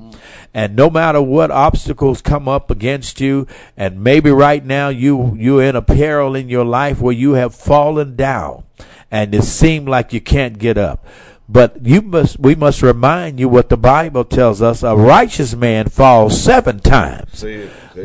And 0.54 0.74
no 0.74 0.90
matter 0.90 1.20
what 1.20 1.50
obstacles 1.50 2.22
come 2.22 2.48
up 2.48 2.70
against 2.70 3.20
you, 3.20 3.46
and 3.76 4.02
maybe 4.02 4.30
right 4.30 4.64
now 4.64 4.88
you 4.88 5.34
you're 5.36 5.62
in 5.62 5.76
a 5.76 5.82
peril 5.82 6.34
in 6.34 6.48
your 6.48 6.64
life 6.64 7.00
where 7.00 7.12
you 7.12 7.32
have 7.32 7.54
fallen 7.54 8.16
down, 8.16 8.64
and 9.10 9.34
it 9.34 9.44
seemed 9.44 9.88
like 9.88 10.12
you 10.12 10.20
can't 10.20 10.58
get 10.58 10.78
up. 10.78 11.06
But 11.48 11.84
you 11.86 12.02
must 12.02 12.38
we 12.38 12.54
must 12.54 12.82
remind 12.82 13.40
you 13.40 13.48
what 13.48 13.70
the 13.70 13.76
Bible 13.78 14.24
tells 14.24 14.60
us: 14.60 14.82
a 14.82 14.94
righteous 14.94 15.54
man 15.54 15.88
falls 15.88 16.38
seven 16.40 16.78
times, 16.80 17.42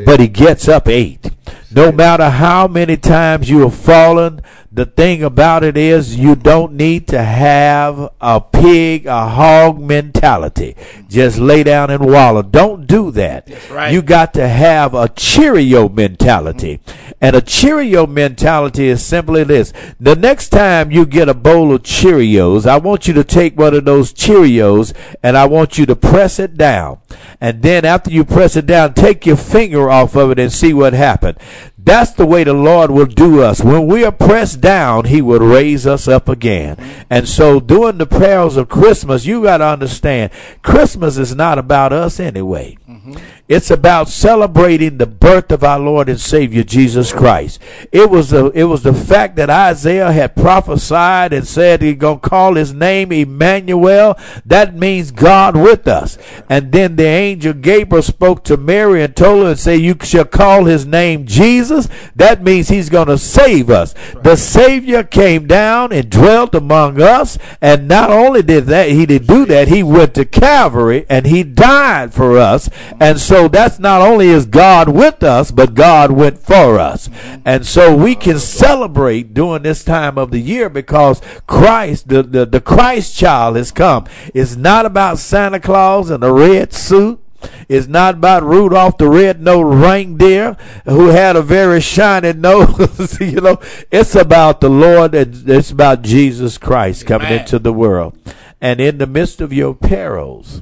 but 0.05 0.19
he 0.21 0.27
gets 0.29 0.67
up 0.69 0.87
eight. 0.87 1.29
No 1.75 1.91
matter 1.91 2.29
how 2.29 2.67
many 2.67 2.97
times 2.97 3.49
you 3.49 3.59
have 3.61 3.73
fallen, 3.75 4.41
the 4.71 4.85
thing 4.85 5.23
about 5.23 5.63
it 5.63 5.75
is 5.75 6.15
you 6.15 6.35
don't 6.35 6.73
need 6.73 7.07
to 7.07 7.21
have 7.21 8.09
a 8.21 8.39
pig, 8.39 9.07
a 9.07 9.27
hog 9.27 9.79
mentality. 9.79 10.75
Just 11.09 11.37
lay 11.39 11.63
down 11.63 11.89
and 11.89 12.05
wallow. 12.05 12.43
Don't 12.43 12.87
do 12.87 13.11
that. 13.11 13.49
right. 13.71 13.91
You 13.91 14.01
got 14.01 14.33
to 14.35 14.47
have 14.47 14.93
a 14.93 15.09
Cheerio 15.09 15.89
mentality. 15.89 16.79
And 17.23 17.37
a 17.37 17.41
Cheerio 17.41 18.05
mentality 18.05 18.89
is 18.89 19.01
simply 19.01 19.45
this. 19.45 19.71
The 19.97 20.13
next 20.13 20.49
time 20.49 20.91
you 20.91 21.05
get 21.05 21.29
a 21.29 21.33
bowl 21.33 21.73
of 21.73 21.83
Cheerios, 21.83 22.65
I 22.65 22.75
want 22.75 23.07
you 23.07 23.13
to 23.13 23.23
take 23.23 23.57
one 23.57 23.73
of 23.73 23.85
those 23.85 24.11
Cheerios 24.11 24.93
and 25.23 25.37
I 25.37 25.45
want 25.45 25.77
you 25.77 25.85
to 25.85 25.95
press 25.95 26.37
it 26.37 26.57
down. 26.57 26.99
And 27.39 27.61
then 27.61 27.85
after 27.85 28.11
you 28.11 28.25
press 28.25 28.57
it 28.57 28.65
down, 28.65 28.93
take 28.93 29.25
your 29.25 29.37
finger 29.37 29.89
off 29.89 30.17
of 30.17 30.31
it 30.31 30.39
and 30.39 30.51
see 30.51 30.73
what 30.73 30.91
happened. 30.91 31.37
That's 31.85 32.11
the 32.11 32.25
way 32.25 32.43
the 32.45 32.53
Lord 32.53 32.91
will 32.91 33.05
do 33.05 33.41
us. 33.41 33.61
When 33.61 33.87
we 33.87 34.05
are 34.05 34.11
pressed 34.11 34.61
down, 34.61 35.05
He 35.05 35.21
will 35.21 35.39
raise 35.39 35.85
us 35.85 36.07
up 36.07 36.29
again. 36.29 36.77
And 37.09 37.27
so 37.27 37.59
during 37.59 37.97
the 37.97 38.05
perils 38.05 38.55
of 38.55 38.69
Christmas, 38.69 39.25
you 39.25 39.43
got 39.43 39.57
to 39.57 39.65
understand, 39.65 40.31
Christmas 40.61 41.17
is 41.17 41.35
not 41.35 41.57
about 41.57 41.91
us 41.91 42.19
anyway. 42.19 42.77
Mm-hmm. 42.89 43.15
It's 43.49 43.69
about 43.69 44.07
celebrating 44.07 44.97
the 44.97 45.05
birth 45.05 45.51
of 45.51 45.65
our 45.65 45.77
Lord 45.77 46.07
and 46.07 46.19
Savior 46.19 46.63
Jesus 46.63 47.11
Christ. 47.11 47.59
It 47.91 48.09
was 48.09 48.29
the 48.29 48.45
it 48.51 48.63
was 48.63 48.83
the 48.83 48.93
fact 48.93 49.35
that 49.35 49.49
Isaiah 49.49 50.13
had 50.13 50.35
prophesied 50.35 51.33
and 51.33 51.45
said 51.45 51.81
he's 51.81 51.97
gonna 51.97 52.19
call 52.19 52.55
his 52.55 52.73
name 52.73 53.11
Emmanuel. 53.11 54.17
That 54.45 54.75
means 54.75 55.11
God 55.11 55.57
with 55.57 55.89
us. 55.89 56.17
And 56.49 56.71
then 56.71 56.95
the 56.95 57.03
angel 57.03 57.51
Gabriel 57.51 58.01
spoke 58.01 58.45
to 58.45 58.55
Mary 58.55 59.03
and 59.03 59.13
told 59.13 59.43
her 59.43 59.49
and 59.49 59.59
say, 59.59 59.75
"You 59.75 59.97
shall 60.01 60.25
call 60.25 60.63
his 60.63 60.85
name 60.85 61.25
Jesus." 61.25 61.72
That 62.15 62.43
means 62.43 62.69
he's 62.69 62.89
gonna 62.89 63.17
save 63.17 63.69
us. 63.69 63.93
The 64.21 64.35
Savior 64.35 65.03
came 65.03 65.47
down 65.47 65.91
and 65.91 66.09
dwelt 66.09 66.55
among 66.55 67.01
us, 67.01 67.37
and 67.61 67.87
not 67.87 68.09
only 68.09 68.41
did 68.41 68.65
that 68.65 68.89
he 68.89 69.05
did 69.05 69.27
do 69.27 69.45
that, 69.45 69.67
he 69.67 69.83
went 69.83 70.13
to 70.15 70.25
Calvary 70.25 71.05
and 71.09 71.25
he 71.25 71.43
died 71.43 72.13
for 72.13 72.37
us. 72.37 72.69
And 72.99 73.19
so 73.19 73.47
that's 73.47 73.79
not 73.79 74.01
only 74.01 74.27
is 74.27 74.45
God 74.45 74.89
with 74.89 75.23
us, 75.23 75.51
but 75.51 75.73
God 75.73 76.11
went 76.11 76.37
for 76.37 76.79
us. 76.79 77.09
And 77.45 77.65
so 77.65 77.95
we 77.95 78.15
can 78.15 78.39
celebrate 78.39 79.33
during 79.33 79.63
this 79.63 79.83
time 79.83 80.17
of 80.17 80.31
the 80.31 80.39
year 80.39 80.69
because 80.69 81.21
Christ, 81.47 82.07
the, 82.09 82.23
the, 82.23 82.45
the 82.45 82.61
Christ 82.61 83.15
child 83.15 83.55
has 83.55 83.71
come. 83.71 84.05
It's 84.33 84.55
not 84.55 84.85
about 84.85 85.17
Santa 85.17 85.59
Claus 85.59 86.09
and 86.09 86.23
a 86.23 86.31
red 86.31 86.73
suit. 86.73 87.22
It's 87.69 87.87
not 87.87 88.15
about 88.15 88.43
Rudolph 88.43 88.97
the 88.97 89.07
red-nosed 89.07 89.83
reindeer 89.83 90.57
who 90.85 91.07
had 91.07 91.35
a 91.35 91.41
very 91.41 91.81
shiny 91.81 92.33
nose. 92.33 93.17
you 93.21 93.41
know, 93.41 93.59
it's 93.91 94.15
about 94.15 94.61
the 94.61 94.69
Lord 94.69 95.15
and 95.15 95.49
it's 95.49 95.71
about 95.71 96.01
Jesus 96.01 96.57
Christ 96.57 97.05
coming 97.05 97.27
Amen. 97.27 97.39
into 97.41 97.59
the 97.59 97.73
world. 97.73 98.17
And 98.61 98.79
in 98.79 98.97
the 98.97 99.07
midst 99.07 99.41
of 99.41 99.51
your 99.51 99.73
perils, 99.73 100.61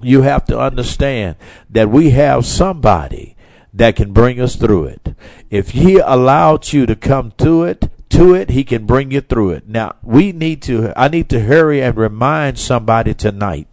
you 0.00 0.22
have 0.22 0.44
to 0.46 0.58
understand 0.58 1.36
that 1.68 1.90
we 1.90 2.10
have 2.10 2.46
somebody 2.46 3.36
that 3.72 3.96
can 3.96 4.12
bring 4.12 4.40
us 4.40 4.56
through 4.56 4.84
it. 4.84 5.14
If 5.50 5.70
he 5.70 5.98
allowed 5.98 6.72
you 6.72 6.86
to 6.86 6.96
come 6.96 7.32
to 7.38 7.64
it, 7.64 7.90
to 8.10 8.34
it, 8.34 8.50
he 8.50 8.64
can 8.64 8.86
bring 8.86 9.10
you 9.10 9.20
through 9.20 9.50
it. 9.50 9.68
Now, 9.68 9.96
we 10.02 10.32
need 10.32 10.62
to, 10.62 10.92
I 10.96 11.08
need 11.08 11.28
to 11.30 11.40
hurry 11.40 11.80
and 11.80 11.96
remind 11.96 12.58
somebody 12.58 13.14
tonight 13.14 13.68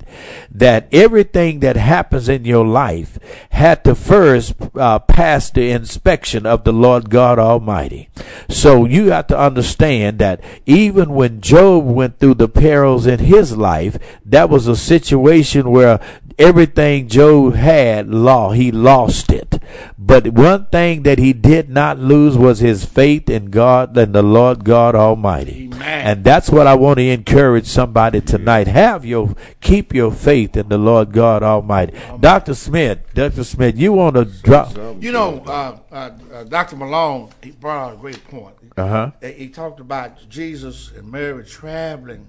that 0.51 0.87
everything 0.91 1.59
that 1.59 1.75
happens 1.75 2.29
in 2.29 2.45
your 2.45 2.65
life 2.65 3.17
had 3.49 3.83
to 3.83 3.95
first 3.95 4.53
uh, 4.75 4.99
pass 4.99 5.49
the 5.49 5.71
inspection 5.71 6.45
of 6.45 6.63
the 6.63 6.71
Lord 6.71 7.09
God 7.09 7.39
Almighty. 7.39 8.09
So 8.49 8.85
you 8.85 9.11
have 9.11 9.27
to 9.27 9.39
understand 9.39 10.19
that 10.19 10.41
even 10.65 11.13
when 11.13 11.41
Job 11.41 11.85
went 11.85 12.19
through 12.19 12.35
the 12.35 12.49
perils 12.49 13.07
in 13.07 13.19
his 13.19 13.57
life, 13.57 13.97
that 14.25 14.49
was 14.49 14.67
a 14.67 14.75
situation 14.75 15.71
where 15.71 15.99
everything 16.37 17.07
Job 17.07 17.55
had 17.55 18.07
law 18.07 18.51
he 18.51 18.71
lost 18.71 19.31
it 19.31 19.59
but 19.97 20.27
one 20.29 20.67
thing 20.67 21.03
that 21.03 21.17
he 21.17 21.33
did 21.33 21.69
not 21.69 21.97
lose 21.97 22.37
was 22.37 22.59
his 22.59 22.85
faith 22.85 23.29
in 23.29 23.49
God 23.49 23.97
and 23.97 24.13
the 24.13 24.23
Lord 24.27 24.63
God 24.63 24.93
Almighty 24.95 25.69
Amen. 25.73 25.81
and 26.07 26.23
that's 26.23 26.49
what 26.49 26.67
I 26.67 26.75
want 26.75 26.97
to 26.97 27.07
encourage 27.09 27.65
somebody 27.65 28.21
tonight 28.21 28.67
have 28.67 29.03
your 29.05 29.33
keep 29.61 29.93
your 29.93 30.11
faith 30.11 30.55
in 30.55 30.69
the 30.69 30.77
Lord 30.77 31.11
God 31.11 31.41
Almighty 31.43 31.97
Dr. 32.19 32.53
Smith 32.53 32.99
Dr. 33.15 33.43
Smith 33.43 33.77
you 33.77 33.93
want 33.93 34.15
to 34.15 34.25
drop 34.25 34.75
You 35.01 35.11
know, 35.11 35.39
uh, 35.47 35.77
uh, 35.91 36.11
uh, 36.33 36.43
Dr. 36.43 36.75
Malone, 36.75 37.29
he 37.41 37.51
brought 37.51 37.87
out 37.89 37.93
a 37.93 37.97
great 37.97 38.23
point. 38.27 38.55
uh-huh 38.77 39.11
He- 39.21 39.31
He 39.33 39.49
talked 39.49 39.79
about 39.79 40.29
Jesus 40.29 40.91
and 40.95 41.11
Mary 41.11 41.43
traveling 41.45 42.27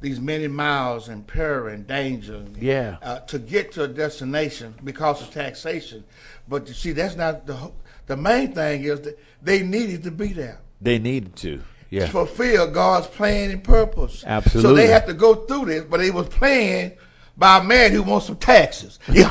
these 0.00 0.20
many 0.20 0.46
miles 0.46 1.08
in 1.08 1.22
peril 1.22 1.72
and 1.72 1.86
danger 1.86 2.42
Yeah. 2.60 2.96
uh, 3.02 3.20
to 3.20 3.38
get 3.38 3.72
to 3.72 3.84
a 3.84 3.88
destination 3.88 4.74
because 4.84 5.22
of 5.22 5.30
taxation. 5.32 6.04
But 6.46 6.68
you 6.68 6.74
see, 6.74 6.92
that's 6.92 7.16
not 7.16 7.46
the 7.46 7.72
the 8.06 8.16
main 8.16 8.52
thing 8.52 8.84
is 8.84 9.00
that 9.00 9.18
they 9.42 9.62
needed 9.62 10.04
to 10.04 10.10
be 10.12 10.28
there. 10.32 10.60
They 10.80 10.98
needed 10.98 11.36
to 11.36 11.62
yeah 11.90 12.06
to 12.06 12.12
fulfill 12.12 12.70
God's 12.70 13.06
plan 13.08 13.50
and 13.50 13.62
purpose. 13.62 14.24
Absolutely. 14.26 14.70
So 14.70 14.74
they 14.74 14.86
had 14.88 15.06
to 15.06 15.14
go 15.14 15.34
through 15.34 15.66
this, 15.66 15.84
but 15.84 16.00
it 16.00 16.12
was 16.12 16.28
planned 16.28 16.94
by 17.36 17.58
a 17.58 17.64
man 17.64 17.92
who 17.92 18.02
wants 18.02 18.26
some 18.26 18.36
taxes. 18.36 18.98
See, 19.06 19.22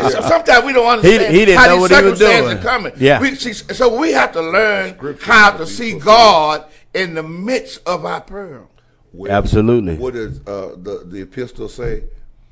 so 0.00 0.20
sometimes 0.22 0.64
we 0.64 0.72
don't 0.72 0.86
understand 0.86 1.34
he 1.34 1.44
didn't 1.44 1.58
how 1.58 1.66
know 1.66 1.72
these 1.72 1.80
what 1.80 1.90
he 1.90 2.10
was 2.10 2.18
circumstances 2.18 2.44
doing. 2.44 2.58
are 2.58 2.62
coming. 2.62 2.92
Yeah. 2.96 3.20
We, 3.20 3.34
see, 3.34 3.52
so 3.52 3.98
we 3.98 4.12
have 4.12 4.32
to 4.32 4.40
learn 4.40 4.96
how 5.20 5.50
to 5.52 5.66
see 5.66 5.98
God 5.98 6.64
in 6.94 7.14
the 7.14 7.22
midst 7.22 7.86
of 7.86 8.04
our 8.04 8.20
peril. 8.20 8.70
Well, 9.12 9.30
Absolutely. 9.30 9.96
What 9.96 10.14
does 10.14 10.40
uh, 10.46 10.76
the 10.76 11.02
the 11.04 11.22
epistle 11.22 11.68
say? 11.68 12.04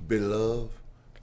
Beloved, 0.07 0.73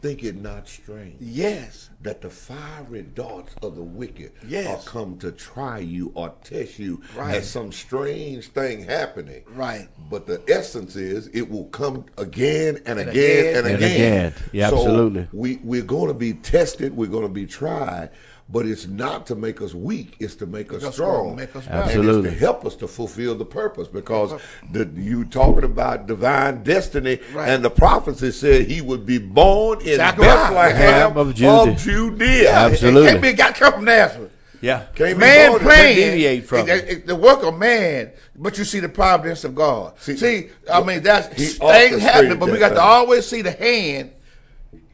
think 0.02 0.24
it 0.24 0.36
not 0.42 0.68
strange 0.68 1.16
Yes. 1.20 1.90
that 2.02 2.22
the 2.22 2.30
fiery 2.30 3.02
darts 3.04 3.56
of 3.62 3.76
the 3.76 3.82
wicked 3.84 4.32
Yes. 4.48 4.68
are 4.68 4.90
come 4.90 5.18
to 5.20 5.32
try 5.32 5.80
you 5.80 6.12
or 6.16 6.34
test 6.44 6.78
you 6.80 7.02
Right. 7.16 7.36
as 7.36 7.50
some 7.50 7.72
strange 7.72 8.48
thing 8.50 8.84
happening. 8.84 9.44
Right. 9.54 9.88
But 10.10 10.28
the 10.28 10.42
essence 10.48 10.96
is 10.96 11.28
it 11.34 11.50
will 11.50 11.66
come 11.66 12.06
again 12.18 12.80
and, 12.86 13.00
And 13.00 13.10
again, 13.10 13.40
again 13.40 13.56
and 13.58 13.68
and 13.68 13.76
again. 13.78 13.92
again. 14.28 14.34
Yeah, 14.52 14.70
So 14.70 14.78
absolutely. 14.78 15.28
We 15.34 15.60
we're 15.64 15.82
going 15.84 16.08
to 16.10 16.14
be 16.14 16.34
tested. 16.34 16.96
We're 16.96 17.08
going 17.08 17.24
to 17.28 17.34
be 17.34 17.46
tried. 17.46 18.10
But 18.48 18.68
it's 18.68 18.86
not 18.86 19.26
to 19.28 19.36
make 19.36 19.60
us 19.60 19.74
weak. 19.74 20.18
It's 20.20 20.36
to 20.36 20.46
make 20.46 20.72
us 20.72 20.84
us 20.84 20.94
strong. 20.94 21.14
strong, 21.34 21.36
make 21.36 21.56
us 21.56 21.66
better. 21.66 21.78
And 21.78 21.84
Absolutely. 21.86 22.30
it's 22.30 22.40
to 22.40 22.46
help 22.46 22.64
us 22.64 22.76
to 22.76 22.88
fulfill 22.88 23.34
the 23.34 23.44
purpose 23.46 23.88
because 23.88 24.40
the, 24.72 24.88
you 24.96 25.26
talking 25.26 25.64
about 25.64 26.06
divine 26.06 26.62
destiny 26.62 27.20
Right. 27.34 27.50
and 27.50 27.66
the 27.66 27.72
prophecy 27.72 28.32
said 28.32 28.68
he 28.68 28.82
would 28.82 29.04
be 29.04 29.18
born 29.18 29.82
in 29.82 29.96
Zechariah. 29.98 30.74
Bethlehem 30.74 31.18
Of 31.18 31.30
of 31.30 31.36
Judah. 31.36 31.76
Judea. 31.76 32.54
Absolutely. 32.54 33.02
It 33.08 33.12
can't 33.14 33.22
be 33.24 33.34
got 33.34 33.56
come 33.56 33.74
from 33.74 33.86
Nazareth. 33.86 34.32
yeah 34.62 34.84
Can't 34.94 35.16
be 35.18 35.20
man 35.26 35.50
born 35.50 35.62
playing 35.64 35.96
deviate 35.96 36.46
from 36.46 36.60
it- 36.60 36.70
it- 36.70 36.90
it- 36.90 37.08
the 37.08 37.16
work 37.16 37.42
of 37.42 37.58
man, 37.58 38.12
but 38.36 38.60
you 38.60 38.64
see 38.64 38.80
the 38.80 38.90
providence 38.90 39.44
of 39.44 39.56
God. 39.56 39.94
See, 40.00 40.16
See, 40.18 40.50
I 40.72 40.84
mean 40.84 41.02
that's 41.02 41.30
things 41.30 42.00
happen, 42.04 42.38
but 42.38 42.46
we 42.52 42.60
that 42.60 42.70
got 42.70 42.76
to 42.76 42.82
always 42.82 43.26
see 43.26 43.42
the 43.42 43.52
hand 43.54 44.12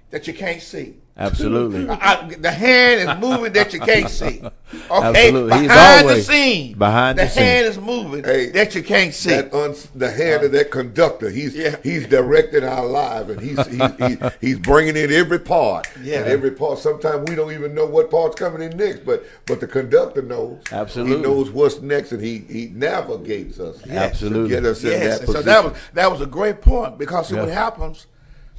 that 0.10 0.26
you 0.26 0.34
can't 0.34 0.62
see. 0.62 0.96
Absolutely 1.26 1.88
I- 1.90 1.96
I- 1.96 2.36
the 2.36 2.52
hand 2.52 3.02
is 3.10 3.18
moving 3.20 3.54
that 3.54 3.74
you 3.74 3.80
can't 3.80 4.10
see. 4.10 4.42
Okay, 4.90 5.28
Absolutely. 5.28 5.58
He's 5.60 5.68
behind 5.68 6.08
the 6.10 6.22
scene, 6.22 6.78
behind 6.78 7.20
the, 7.20 7.28
scene. 7.28 7.44
the 7.44 7.50
hand 7.50 7.66
is 7.68 7.78
moving 7.78 8.24
Hey, 8.24 8.50
that 8.52 8.74
you 8.74 8.82
can't 8.82 9.14
see. 9.14 9.32
That 9.32 9.54
uns 9.54 9.88
the 9.94 10.10
hand 10.10 10.46
of 10.46 10.54
that 10.54 10.72
conductor, 10.72 11.30
he's 11.30 11.54
Yeah. 11.54 11.76
he's 11.84 12.08
directing 12.08 12.64
our 12.64 12.86
lives, 12.86 13.32
and 13.32 13.42
he's 13.42 13.58
he's, 13.68 13.92
he's 13.98 14.18
he's 14.40 14.60
bringing 14.60 14.96
in 14.96 15.12
every 15.12 15.40
part. 15.40 15.88
Yeah. 16.02 16.20
and 16.20 16.28
every 16.30 16.52
part. 16.52 16.80
Sometimes 16.80 17.30
we 17.30 17.36
don't 17.36 17.52
even 17.52 17.76
know 17.76 17.86
what 17.86 18.10
part's 18.10 18.36
coming 18.36 18.62
in 18.62 18.78
next, 18.78 19.06
but 19.06 19.26
but 19.46 19.60
the 19.60 19.68
conductor 19.68 20.22
knows. 20.22 20.62
Absolutely. 20.72 21.18
he 21.18 21.22
knows 21.22 21.50
what's 21.50 21.82
next, 21.82 22.14
and 22.14 22.24
he 22.24 22.38
he 22.50 22.68
navigates 22.74 23.60
us. 23.60 23.86
Absolutely. 23.90 24.50
to 24.52 24.56
get 24.56 24.66
us 24.66 24.82
in 24.86 24.92
that 24.92 25.02
and 25.02 25.20
position. 25.26 25.34
so 25.34 25.42
that 25.42 25.64
was 25.66 25.74
that 25.96 26.10
was 26.10 26.22
a 26.22 26.26
great 26.26 26.62
point 26.62 26.98
because 26.98 27.28
see 27.28 27.36
what 27.36 27.50
happens, 27.50 28.08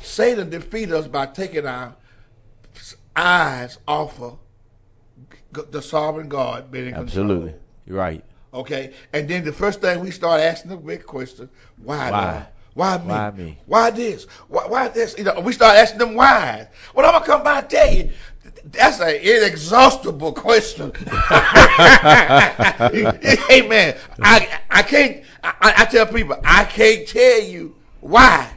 Satan 0.03 0.51
defeats 0.51 0.93
us 0.93 1.07
by 1.07 1.25
taking 1.25 1.67
our 1.67 1.95
eyes 3.17 3.79
off 3.87 4.21
of 4.21 4.39
the 5.53 5.83
sovereign 5.83 6.29
God 6.29 6.71
being 6.71 6.89
in 6.89 6.95
absolutely 6.95 7.55
You're 7.87 7.99
right 7.99 8.25
Okay, 8.55 8.93
and 9.13 9.27
then 9.29 9.45
the 9.45 9.53
first 9.53 9.81
thing 9.81 10.01
we 10.01 10.11
start 10.11 10.41
asking 10.41 10.73
the 10.73 10.77
big 10.77 11.07
question: 11.07 11.49
Why? 11.83 12.11
Why? 12.11 12.47
Why 12.75 12.99
me? 12.99 13.05
Why 13.07 13.31
me? 13.31 13.59
Why 13.67 13.91
this? 13.91 14.25
Why, 14.49 14.67
why 14.67 14.89
this? 14.89 15.17
You 15.17 15.25
know, 15.25 15.41
we 15.41 15.55
start 15.55 15.77
asking 15.77 15.99
them 15.99 16.15
why. 16.15 16.69
Well, 16.95 17.07
I'm 17.07 17.13
gonna 17.13 17.25
come 17.25 17.43
by 17.43 17.61
and 17.61 17.71
tell 17.71 17.93
you. 17.93 18.11
That's 18.65 19.01
an 19.01 19.17
inexhaustible 19.17 20.33
question. 20.35 20.93
Amen. 23.51 23.97
I 24.21 24.61
I 24.71 24.83
can't. 24.83 25.25
I, 25.43 25.75
I 25.79 25.85
tell 25.87 26.07
people 26.07 26.37
I 26.45 26.65
can't 26.65 27.09
tell 27.09 27.43
you 27.43 27.75
why, 28.01 28.53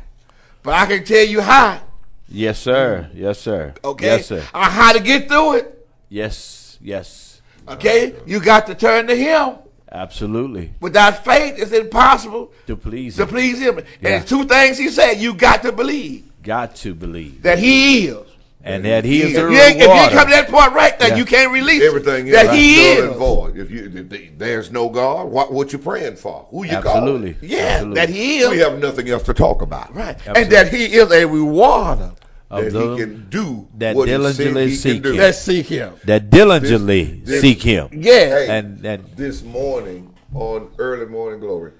but 0.61 0.73
I 0.73 0.85
can 0.87 1.05
tell 1.05 1.25
you 1.25 1.39
how. 1.41 1.81
Yes 2.29 2.59
sir 2.59 3.09
yes 3.13 3.39
sir 3.39 3.73
Okay. 3.83 4.05
yes 4.17 4.27
sir 4.27 4.43
Uh, 4.53 4.69
how 4.69 4.93
to 4.93 4.99
get 4.99 5.27
through 5.27 5.55
it. 5.57 5.87
yes 6.09 6.77
yes 6.81 7.41
Okay. 7.67 8.13
You 8.27 8.39
got 8.39 8.67
to 8.67 8.75
turn 8.75 9.07
to 9.07 9.15
Him. 9.15 9.55
absolutely 9.91 10.71
Without 10.79 11.25
faith, 11.25 11.55
it's 11.57 11.71
impossible 11.71 12.51
to 12.67 12.75
please 12.75 13.15
to 13.15 13.23
him. 13.23 13.27
please 13.29 13.59
him. 13.59 13.79
Yeah. 14.01 14.09
And 14.09 14.27
two 14.27 14.43
things 14.45 14.77
he 14.77 14.89
said, 14.89 15.13
you 15.15 15.33
got 15.33 15.63
to 15.63 15.71
believe 15.71 16.23
got 16.43 16.75
to 16.75 16.93
believe 16.93 17.41
that 17.41 17.57
he 17.57 18.05
is. 18.07 18.27
And 18.65 18.83
that 18.83 19.05
he 19.05 19.21
is 19.21 19.29
If 19.29 19.35
the 19.35 19.41
you, 19.51 19.57
ain't, 19.57 19.77
if 19.77 19.83
you 19.87 19.91
ain't 19.93 20.11
come 20.11 20.25
to 20.27 20.31
that 20.31 20.47
point 20.49 20.73
right 20.73 20.97
there, 20.97 21.09
Yeah. 21.09 21.15
you 21.17 21.25
can't 21.25 21.51
release 21.51 21.83
Everything 21.83 22.27
it. 22.27 22.33
is 22.33 22.35
that 22.41 22.53
he 22.55 22.75
null 22.95 23.03
and 23.03 23.11
is. 23.11 23.17
void. 23.17 23.57
If 23.57 23.69
you 23.71 23.91
if 23.95 24.09
the- 24.09 24.29
there's 24.37 24.71
no 24.71 24.89
God, 24.89 25.27
what 25.29 25.53
what 25.53 25.71
you 25.71 25.77
praying 25.79 26.15
for? 26.15 26.47
Who 26.49 26.65
you 26.65 26.71
God? 26.71 26.85
absolutely 26.87 27.33
calling? 27.35 27.49
Yeah, 27.51 27.57
Absolutely. 27.59 27.95
that 28.01 28.09
he 28.09 28.37
is. 28.39 28.49
We 28.49 28.57
have 28.57 28.79
nothing 28.79 29.07
else 29.09 29.23
to 29.23 29.33
talk 29.33 29.61
about. 29.61 29.95
right. 29.95 30.15
Absolutely. 30.15 30.41
And 30.43 30.51
that 30.51 30.73
he 30.73 30.85
is 30.95 31.11
a 31.11 31.25
rewarder. 31.25 32.11
Of 32.49 32.65
That 32.65 32.73
them 32.73 32.91
he 32.93 32.97
can 32.99 33.29
do 33.29 33.67
that 33.79 33.95
what 33.95 34.07
he 34.07 34.13
said 34.13 34.17
diligently 34.19 34.67
he 34.69 34.75
seek 34.75 34.93
can 34.93 35.01
do. 35.03 35.11
him. 35.13 35.17
Let's 35.17 35.41
seek 35.41 35.65
him. 35.67 35.93
that 36.05 36.29
diligently 36.29 37.03
This- 37.03 37.29
this- 37.29 37.41
seek 37.41 37.61
him 37.63 37.89
Yeah. 37.91 38.11
Hey, 38.13 38.47
and 38.49 38.85
and 38.85 39.03
this 39.15 39.41
morning 39.43 40.13
on 40.33 40.69
early 40.77 41.07
morning 41.07 41.39
glory, 41.39 41.71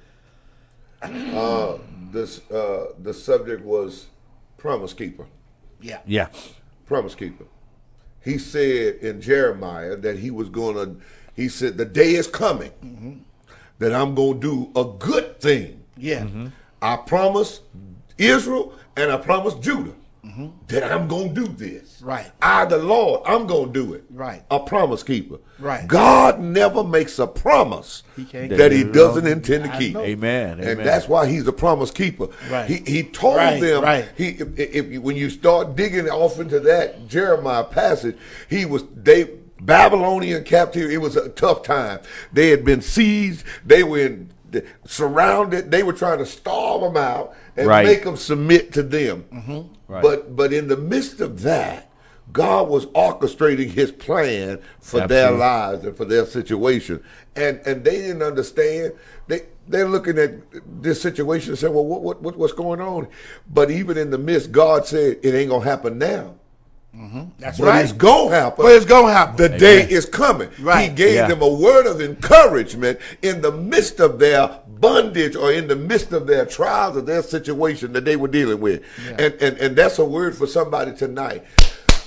uh, 1.02 1.78
this 2.12 2.42
uh, 2.52 2.86
the 3.02 3.14
subject 3.14 3.64
was 3.64 4.08
promise 4.58 4.94
keeper. 4.94 5.26
yeah. 5.82 6.00
yeah 6.06 6.28
Promise 6.86 7.16
keeper. 7.16 7.46
He 8.24 8.38
said 8.38 8.96
in 8.96 9.22
Jeremiah 9.22 9.96
that 9.98 10.20
he 10.20 10.32
was 10.32 10.50
going 10.50 10.76
to. 10.76 11.02
He 11.36 11.50
said 11.50 11.78
the 11.78 11.86
day 11.86 12.16
is 12.16 12.28
coming 12.28 13.26
that 13.80 13.94
I'm 13.94 14.16
going 14.16 14.40
to 14.40 14.72
do 14.74 14.80
a 14.80 14.86
good 14.86 15.40
thing. 15.42 15.84
Yeah. 15.98 16.24
Mm-hmm. 16.24 16.48
I 16.82 16.98
promise 16.98 17.62
Israel 18.18 18.74
and 18.96 19.12
I 19.12 19.18
promise 19.18 19.54
Judah 19.56 19.94
Mm-hmm. 20.26 20.48
that 20.70 20.84
I'm 20.92 21.08
going 21.08 21.36
to 21.36 21.46
do 21.46 21.48
this. 21.48 22.02
Right. 22.02 22.32
I, 22.42 22.66
the 22.66 22.80
Lord, 22.80 23.22
I'm 23.28 23.46
going 23.46 23.72
to 23.72 23.74
do 23.74 23.94
it. 23.94 24.06
Right. 24.10 24.44
A 24.50 24.60
promise 24.60 25.04
keeper. 25.04 25.38
Right. 25.60 25.88
God 25.88 26.40
never 26.40 26.84
makes 26.84 27.20
a 27.20 27.28
promise 27.28 28.02
He 28.16 28.24
that 28.24 28.72
he 28.72 28.84
doesn't 28.84 29.28
intend 29.28 29.66
to 29.66 29.78
keep. 29.78 29.94
know. 29.94 30.02
amen 30.02 30.60
And 30.60 30.68
amen 30.70 30.86
that's 30.86 31.08
why 31.08 31.28
he's 31.28 31.48
a 31.48 31.54
promise 31.54 31.92
keeper. 31.92 32.28
Right. 32.50 32.68
He 32.68 32.78
he 32.92 33.04
told 33.04 33.38
Right, 33.38 33.62
them 33.62 33.84
right. 33.84 34.10
he 34.18 34.30
if, 34.30 34.58
if 34.60 34.92
you, 34.92 35.02
when 35.02 35.16
you 35.16 35.30
start 35.30 35.76
digging 35.76 36.10
off 36.10 36.40
into 36.40 36.60
that 36.62 37.08
Jeremiah 37.08 37.64
passage, 37.64 38.18
he 38.50 38.66
was 38.66 38.84
they 38.96 39.30
Babylonian 39.62 40.44
captivity. 40.44 40.96
It 40.96 41.02
was 41.02 41.16
a 41.16 41.30
tough 41.30 41.62
time. 41.64 42.00
They 42.34 42.50
had 42.50 42.66
been 42.66 42.82
seized. 42.82 43.46
They 43.66 43.84
were 43.84 44.00
in, 44.00 44.32
surrounded. 44.86 45.72
They 45.72 45.84
were 45.84 45.94
trying 45.94 46.18
to 46.20 46.26
starve 46.26 46.82
them 46.82 46.98
out 46.98 47.36
and 47.56 47.68
Right. 47.68 47.86
make 47.86 48.04
them 48.04 48.18
submit 48.18 48.74
to 48.74 48.84
them. 48.84 49.26
Mm-hmm. 49.32 49.74
Right. 49.88 50.02
But 50.02 50.36
but 50.36 50.54
in 50.54 50.68
the 50.68 50.78
midst 50.78 51.22
of 51.22 51.42
that, 51.44 51.92
God 52.32 52.70
was 52.70 52.88
orchestrating 52.88 53.70
His 53.70 53.92
plan 53.92 54.60
for 54.80 55.08
their 55.08 55.32
lives 55.32 55.86
and 55.86 55.96
for 55.96 56.06
their 56.06 56.26
situation, 56.26 57.04
and 57.36 57.60
and 57.66 57.84
they 57.84 57.98
didn't 57.98 58.24
understand. 58.24 58.94
They 59.28 59.42
they're 59.68 59.88
looking 59.88 60.18
at 60.18 60.34
this 60.82 61.02
situation 61.02 61.52
and 61.52 61.60
saying, 61.60 61.74
"Well, 61.74 61.86
what, 61.86 62.02
what 62.02 62.22
what 62.22 62.38
what's 62.38 62.54
going 62.54 62.82
on?" 62.82 63.08
But 63.52 63.70
even 63.72 63.98
in 63.98 64.10
the 64.10 64.18
midst, 64.18 64.52
God 64.52 64.88
said, 64.88 65.20
"It 65.24 65.36
ain't 65.36 65.50
gonna 65.50 65.64
happen 65.66 65.98
now." 65.98 66.36
Mm-hmm. 66.96 67.24
That's 67.40 67.60
but 67.60 67.68
right. 67.68 67.84
it's 67.84 67.92
gonna 67.92 68.34
happen. 68.36 68.64
But 68.66 68.72
it's 68.76 68.86
gonna 68.86 69.12
happen. 69.12 69.36
The 69.36 69.50
day 69.50 69.82
is 69.82 70.06
coming. 70.06 70.50
Right. 70.60 70.90
He 70.90 70.96
gave 70.96 71.16
Yeah. 71.16 71.28
them 71.28 71.42
a 71.42 71.48
word 71.48 71.88
of 71.88 72.00
encouragement 72.00 73.00
in 73.22 73.42
the 73.42 73.52
midst 73.52 74.00
of 74.00 74.18
their 74.18 74.60
bondage 74.80 75.36
or 75.36 75.52
in 75.52 75.68
the 75.68 75.76
midst 75.76 76.12
of 76.12 76.28
their 76.28 76.46
trials 76.46 76.98
or 76.98 77.02
their 77.02 77.24
situation 77.24 77.94
that 77.94 78.06
they 78.06 78.16
were 78.16 78.28
dealing 78.28 78.60
with. 78.60 78.84
And, 79.20 79.34
and 79.42 79.58
and 79.58 79.76
that's 79.76 80.00
a 80.00 80.06
word 80.06 80.36
for 80.36 80.48
somebody 80.48 80.94
tonight. 80.94 81.44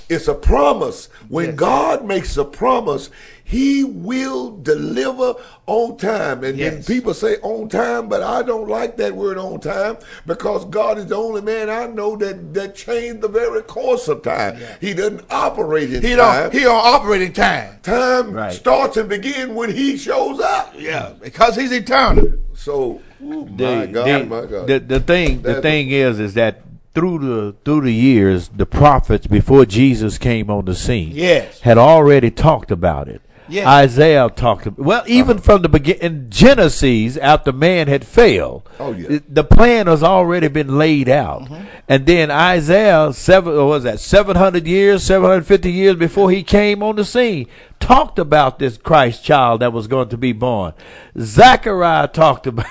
It's 0.09 0.29
a 0.29 0.35
promise. 0.35 1.07
When 1.29 1.55
God 1.55 2.05
makes 2.07 2.37
a 2.37 2.45
promise, 2.45 3.11
he 3.45 3.85
will 3.85 4.57
deliver 4.59 5.35
on 5.67 5.97
time. 5.97 6.45
And 6.45 6.59
then 6.59 6.77
Yes. 6.77 6.87
people 6.87 7.13
say 7.15 7.37
on 7.43 7.69
time, 7.69 8.09
but 8.09 8.23
I 8.23 8.43
don't 8.43 8.69
like 8.69 8.97
that 8.99 9.15
word 9.15 9.37
on 9.39 9.61
time 9.61 9.99
because 10.27 10.65
God 10.67 10.99
is 10.99 11.07
the 11.07 11.17
only 11.17 11.43
man 11.43 11.69
I 11.71 11.87
know 11.87 12.17
that, 12.17 12.55
that 12.55 12.75
changed 12.75 13.21
the 13.23 13.29
very 13.29 13.63
course 13.63 14.09
of 14.09 14.23
time. 14.23 14.57
He 14.81 14.95
doesn't 14.95 15.25
operate 15.31 15.93
in 15.93 16.03
he 16.03 16.17
time. 16.17 16.51
don't 16.51 16.53
he 16.53 16.61
don't 16.61 16.85
operate 16.85 17.23
in 17.23 17.33
time. 17.33 17.79
Time 17.83 18.33
Right. 18.33 18.53
starts 18.53 18.97
and 18.97 19.09
begins 19.09 19.53
when 19.53 19.71
he 19.75 19.97
shows 19.97 20.41
up. 20.41 20.75
Yeah, 20.77 21.13
because 21.21 21.57
he's 21.57 21.73
eternal. 21.73 22.33
So, 22.55 23.01
ooh, 23.23 23.47
my 23.47 23.87
the, 23.87 23.93
God, 23.93 24.07
the, 24.07 24.25
my 24.27 24.47
God. 24.47 24.67
The, 24.67 24.79
the 24.81 25.01
thing, 25.01 25.43
the 25.43 25.63
thing 25.63 25.91
is, 25.91 26.19
is 26.19 26.35
that 26.35 26.63
through 26.95 27.19
the 27.19 27.57
through 27.65 27.83
the 27.83 27.93
years, 27.93 28.49
the 28.49 28.67
prophets 28.67 29.27
before 29.27 29.65
Jesus 29.65 30.19
came 30.19 30.51
on 30.51 30.65
the 30.65 30.75
scene, 30.75 31.13
Yes. 31.13 31.61
had 31.61 31.79
already 31.79 32.31
talked 32.31 32.71
about 32.71 33.09
it. 33.09 33.23
Yes. 33.49 33.67
Isaiah 33.67 34.29
talked 34.29 34.67
about 34.67 34.85
well, 34.85 35.05
even 35.07 35.39
uh-huh. 35.39 35.45
from 35.45 35.63
the 35.63 35.69
beginning 35.69 36.03
in 36.03 36.31
Genesis, 36.31 37.17
after 37.17 37.51
man 37.51 37.89
had 37.89 38.07
failed. 38.07 38.69
Oh, 38.79 38.93
yeah. 38.93 39.21
the, 39.27 39.45
plan 39.45 39.87
has 39.87 40.03
already 40.03 40.49
been 40.49 40.77
laid 40.77 41.09
out, 41.09 41.43
mm-hmm. 41.43 41.65
and 41.89 42.05
then 42.05 42.31
Isaiah 42.31 43.13
seven 43.15 43.55
or 43.55 43.67
was 43.67 43.85
that 43.85 44.01
seven 44.01 44.37
hundred 44.37 44.67
years, 44.67 45.03
seven 45.03 45.29
hundred 45.31 45.47
fifty 45.47 45.73
years 45.73 45.97
before 45.97 46.31
he 46.31 46.43
came 46.43 46.83
on 46.83 46.97
the 46.97 47.05
scene, 47.05 47.47
talked 47.81 48.19
about 48.19 48.59
this 48.59 48.77
Christ 48.77 49.25
child 49.25 49.61
that 49.61 49.73
was 49.73 49.87
going 49.87 50.11
to 50.11 50.19
be 50.19 50.33
born. 50.33 50.75
Zechariah 51.19 52.09
talked 52.09 52.47
about. 52.47 52.67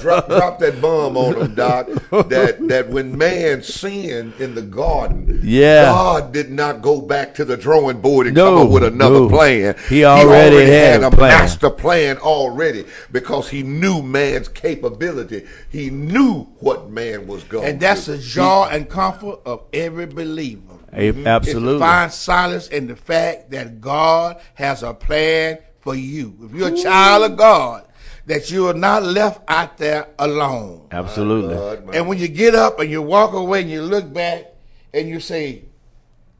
Drop, 0.00 0.28
drop 0.28 0.58
that 0.58 0.78
bomb 0.80 1.16
on 1.16 1.38
them, 1.38 1.54
Doc. 1.54 1.86
That 2.28 2.66
that 2.68 2.88
when 2.88 3.16
man 3.16 3.62
sinned 3.62 4.34
in 4.40 4.54
the 4.54 4.62
garden, 4.62 5.40
Yeah. 5.42 5.84
God 5.86 6.32
did 6.32 6.50
not 6.50 6.82
go 6.82 7.00
back 7.00 7.34
to 7.36 7.44
the 7.44 7.56
drawing 7.56 8.00
board 8.00 8.26
and 8.26 8.36
No, 8.36 8.56
come 8.56 8.66
up 8.66 8.72
with 8.72 8.84
another 8.84 9.20
no. 9.20 9.28
plan. 9.28 9.74
He 9.88 10.04
already 10.04 10.64
had 10.66 11.02
a 11.02 11.06
a 11.08 11.10
plan. 11.10 11.30
master 11.30 11.70
plan 11.70 12.18
already 12.18 12.84
because 13.12 13.48
he 13.50 13.62
knew 13.62 14.02
man's 14.02 14.48
capability. 14.48 15.46
He 15.70 15.90
knew 15.90 16.44
what 16.60 16.90
man 16.90 17.26
was 17.26 17.44
going. 17.44 17.66
And 17.68 17.80
that's 17.80 18.06
to. 18.06 18.12
the 18.12 18.18
joy 18.18 18.68
and 18.70 18.88
comfort 18.88 19.40
of 19.44 19.62
every 19.72 20.06
believer. 20.06 20.62
A- 20.92 21.12
mm-hmm. 21.12 21.18
Is 21.18 21.24
to 21.24 21.28
Absolutely. 21.28 21.78
find 21.80 22.12
solace 22.12 22.68
in 22.68 22.86
the 22.86 22.96
fact 22.96 23.50
that 23.50 23.80
God 23.80 24.40
has 24.54 24.82
a 24.82 24.94
plan 24.94 25.58
for 25.80 25.94
you. 25.94 26.34
If 26.42 26.52
you're 26.54 26.68
a 26.68 26.76
child 26.76 27.30
of 27.30 27.36
God, 27.36 27.84
that 28.26 28.50
you 28.50 28.66
are 28.68 28.74
not 28.74 29.04
left 29.04 29.40
out 29.48 29.78
there 29.78 30.08
alone. 30.18 30.88
Absolutely. 30.90 31.54
God, 31.54 31.86
my 31.86 31.92
And 31.94 32.08
when 32.08 32.18
you 32.18 32.28
get 32.28 32.54
up 32.54 32.78
and 32.80 32.90
you 32.90 33.00
walk 33.00 33.32
away 33.32 33.62
and 33.62 33.70
you 33.70 33.82
look 33.82 34.12
back 34.12 34.52
and 34.92 35.08
you 35.08 35.20
say, 35.20 35.64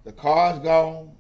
the 0.05 0.13
car's 0.13 0.59
gone, 0.59 1.13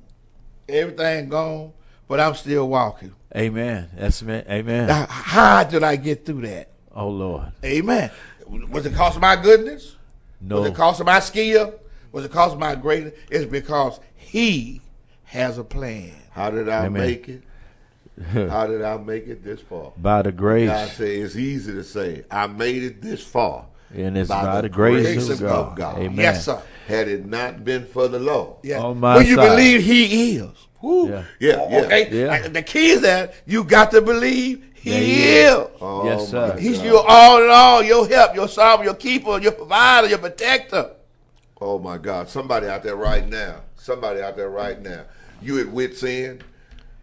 everything 0.68 1.28
gone, 1.28 1.72
but 2.08 2.20
I'm 2.20 2.34
still 2.34 2.68
walking. 2.68 3.12
Amen. 3.34 3.88
That's 3.96 4.22
me. 4.22 4.42
Amen. 4.48 4.88
Now, 4.88 5.06
How 5.08 5.64
did 5.64 5.82
I 5.82 5.96
get 5.96 6.24
through 6.24 6.42
that? 6.42 6.70
Oh 6.94 7.08
Lord. 7.08 7.52
Amen. 7.64 8.10
Was 8.46 8.86
it 8.86 8.90
because 8.90 9.16
of 9.16 9.22
my 9.22 9.36
goodness? 9.36 9.96
No. 10.40 10.60
Was 10.60 10.68
it 10.68 10.70
because 10.70 11.00
of 11.00 11.06
my 11.06 11.20
skill? 11.20 11.74
Was 12.12 12.24
it 12.24 12.28
because 12.28 12.52
of 12.52 12.58
my 12.58 12.74
greatness? 12.74 13.14
It's 13.30 13.44
because 13.44 14.00
He 14.16 14.80
has 15.24 15.58
a 15.58 15.64
plan. 15.64 16.12
How 16.30 16.50
did 16.50 16.68
I 16.68 16.86
Amen. 16.86 16.92
make 16.92 17.28
it? 17.28 17.42
How 18.32 18.66
did 18.66 18.82
I 18.82 18.96
make 18.96 19.26
it 19.26 19.44
this 19.44 19.60
far? 19.60 19.92
By 19.96 20.22
the 20.22 20.32
grace. 20.32 20.68
God 20.68 20.88
said 20.88 21.08
it's 21.08 21.36
easy 21.36 21.72
to 21.72 21.84
say, 21.84 22.24
I 22.30 22.46
made 22.46 22.82
it 22.82 23.02
this 23.02 23.22
far. 23.22 23.66
And 23.94 24.16
it's 24.16 24.28
by 24.28 24.60
the 24.62 24.68
grace 24.68 25.28
of 25.28 25.40
God. 25.40 25.98
Amen. 25.98 26.16
Yes, 26.16 26.46
sir. 26.46 26.60
Had 26.86 27.08
it 27.08 27.26
not 27.26 27.64
been 27.64 27.84
for 27.86 28.08
the 28.08 28.18
law. 28.18 28.58
Yeah. 28.62 28.80
On 28.82 28.98
my 28.98 29.16
when 29.16 29.26
you 29.26 29.36
side. 29.36 29.48
believe 29.48 29.82
He 29.82 30.36
is. 30.36 30.48
Woo. 30.82 31.08
Yeah. 31.08 31.24
Yeah, 31.40 31.50
yeah. 31.50 31.56
Oh, 31.58 31.84
okay. 31.84 32.08
Yeah. 32.10 32.34
And 32.34 32.54
The 32.54 32.62
key 32.62 32.90
is 32.90 33.02
that 33.02 33.34
you 33.46 33.64
got 33.64 33.90
to 33.92 34.00
believe 34.00 34.64
He 34.74 34.90
Yeah, 34.90 34.98
he 34.98 35.24
is. 35.38 35.68
Oh, 35.80 36.04
Yes, 36.04 36.28
sir. 36.30 36.56
He's 36.58 36.78
God. 36.78 36.86
your 36.86 37.04
all 37.06 37.42
in 37.42 37.50
all, 37.50 37.82
your 37.82 38.08
help, 38.08 38.34
your 38.34 38.48
solver, 38.48 38.84
your 38.84 38.94
keeper, 38.94 39.38
your 39.38 39.52
provider, 39.52 40.08
your 40.08 40.18
protector. 40.18 40.90
Oh 41.60 41.78
my 41.78 41.96
God! 41.96 42.28
Somebody 42.28 42.66
out 42.66 42.82
there 42.82 42.96
right 42.96 43.26
now. 43.26 43.62
Somebody 43.76 44.20
out 44.20 44.36
there 44.36 44.50
right 44.50 44.80
now. 44.80 45.04
You 45.40 45.58
at 45.60 45.68
wits 45.68 46.02
end. 46.02 46.44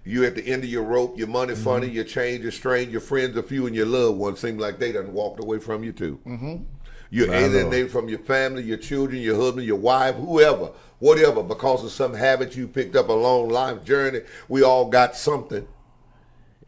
You 0.06 0.26
at 0.26 0.36
the 0.36 0.46
end 0.46 0.64
of 0.64 0.70
your 0.70 0.84
rope. 0.84 1.18
Your 1.18 1.28
money 1.28 1.56
funny. 1.56 1.88
Your 1.88 2.04
change 2.04 2.44
is 2.44 2.56
strained. 2.56 2.92
Your 2.92 3.02
friends 3.02 3.38
are 3.38 3.44
few, 3.44 3.68
and 3.68 3.76
your 3.76 3.86
loved 3.86 4.18
ones 4.18 4.40
seem 4.40 4.58
like 4.58 4.80
they 4.80 4.92
done 4.92 5.14
walked 5.14 5.40
away 5.40 5.60
from 5.60 5.84
you 5.84 5.94
too. 5.94 6.20
Mm-hmm. 6.26 6.64
You're 7.10 7.28
My 7.28 7.36
alienated 7.36 7.92
from 7.92 8.10
your 8.10 8.20
family, 8.20 8.64
your 8.64 8.78
children, 8.78 9.22
your 9.22 9.36
husband, 9.40 9.66
your 9.68 9.78
wife, 9.78 10.16
whoever, 10.16 10.72
whatever, 11.00 11.44
because 11.44 11.86
of 11.86 11.92
some 11.92 12.14
habit 12.16 12.56
you 12.56 12.68
picked 12.68 12.96
up 12.96 13.08
along 13.10 13.50
life 13.50 13.86
journey. 13.86 14.22
We 14.50 14.64
all 14.64 14.90
got 14.90 15.16
something. 15.16 15.68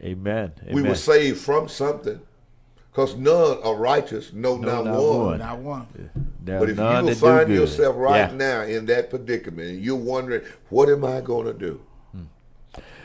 Amen. 0.02 0.52
We 0.70 0.82
were 0.82 0.94
saved 0.94 1.40
from 1.40 1.68
something. 1.68 2.20
Because 2.92 3.16
none 3.16 3.58
are 3.62 3.74
righteous, 3.74 4.32
no, 4.32 4.56
No, 4.56 4.82
not, 4.82 4.84
not 4.86 4.94
one. 5.02 5.26
one. 5.26 5.38
Not 5.38 5.58
one. 5.58 5.86
There 6.42 6.58
But 6.60 6.70
if 6.70 6.76
none 6.78 6.86
you 6.94 7.00
will 7.00 7.06
that 7.08 7.14
do 7.14 7.20
find 7.20 7.50
yourself 7.52 7.96
right 7.96 8.30
Yeah. 8.30 8.36
now 8.36 8.62
in 8.62 8.86
that 8.86 9.10
predicament, 9.10 9.68
and 9.68 9.82
you're 9.84 9.96
wondering, 9.96 10.42
what 10.70 10.88
am 10.88 11.04
I 11.04 11.20
going 11.20 11.46
to 11.46 11.52
do? 11.52 11.80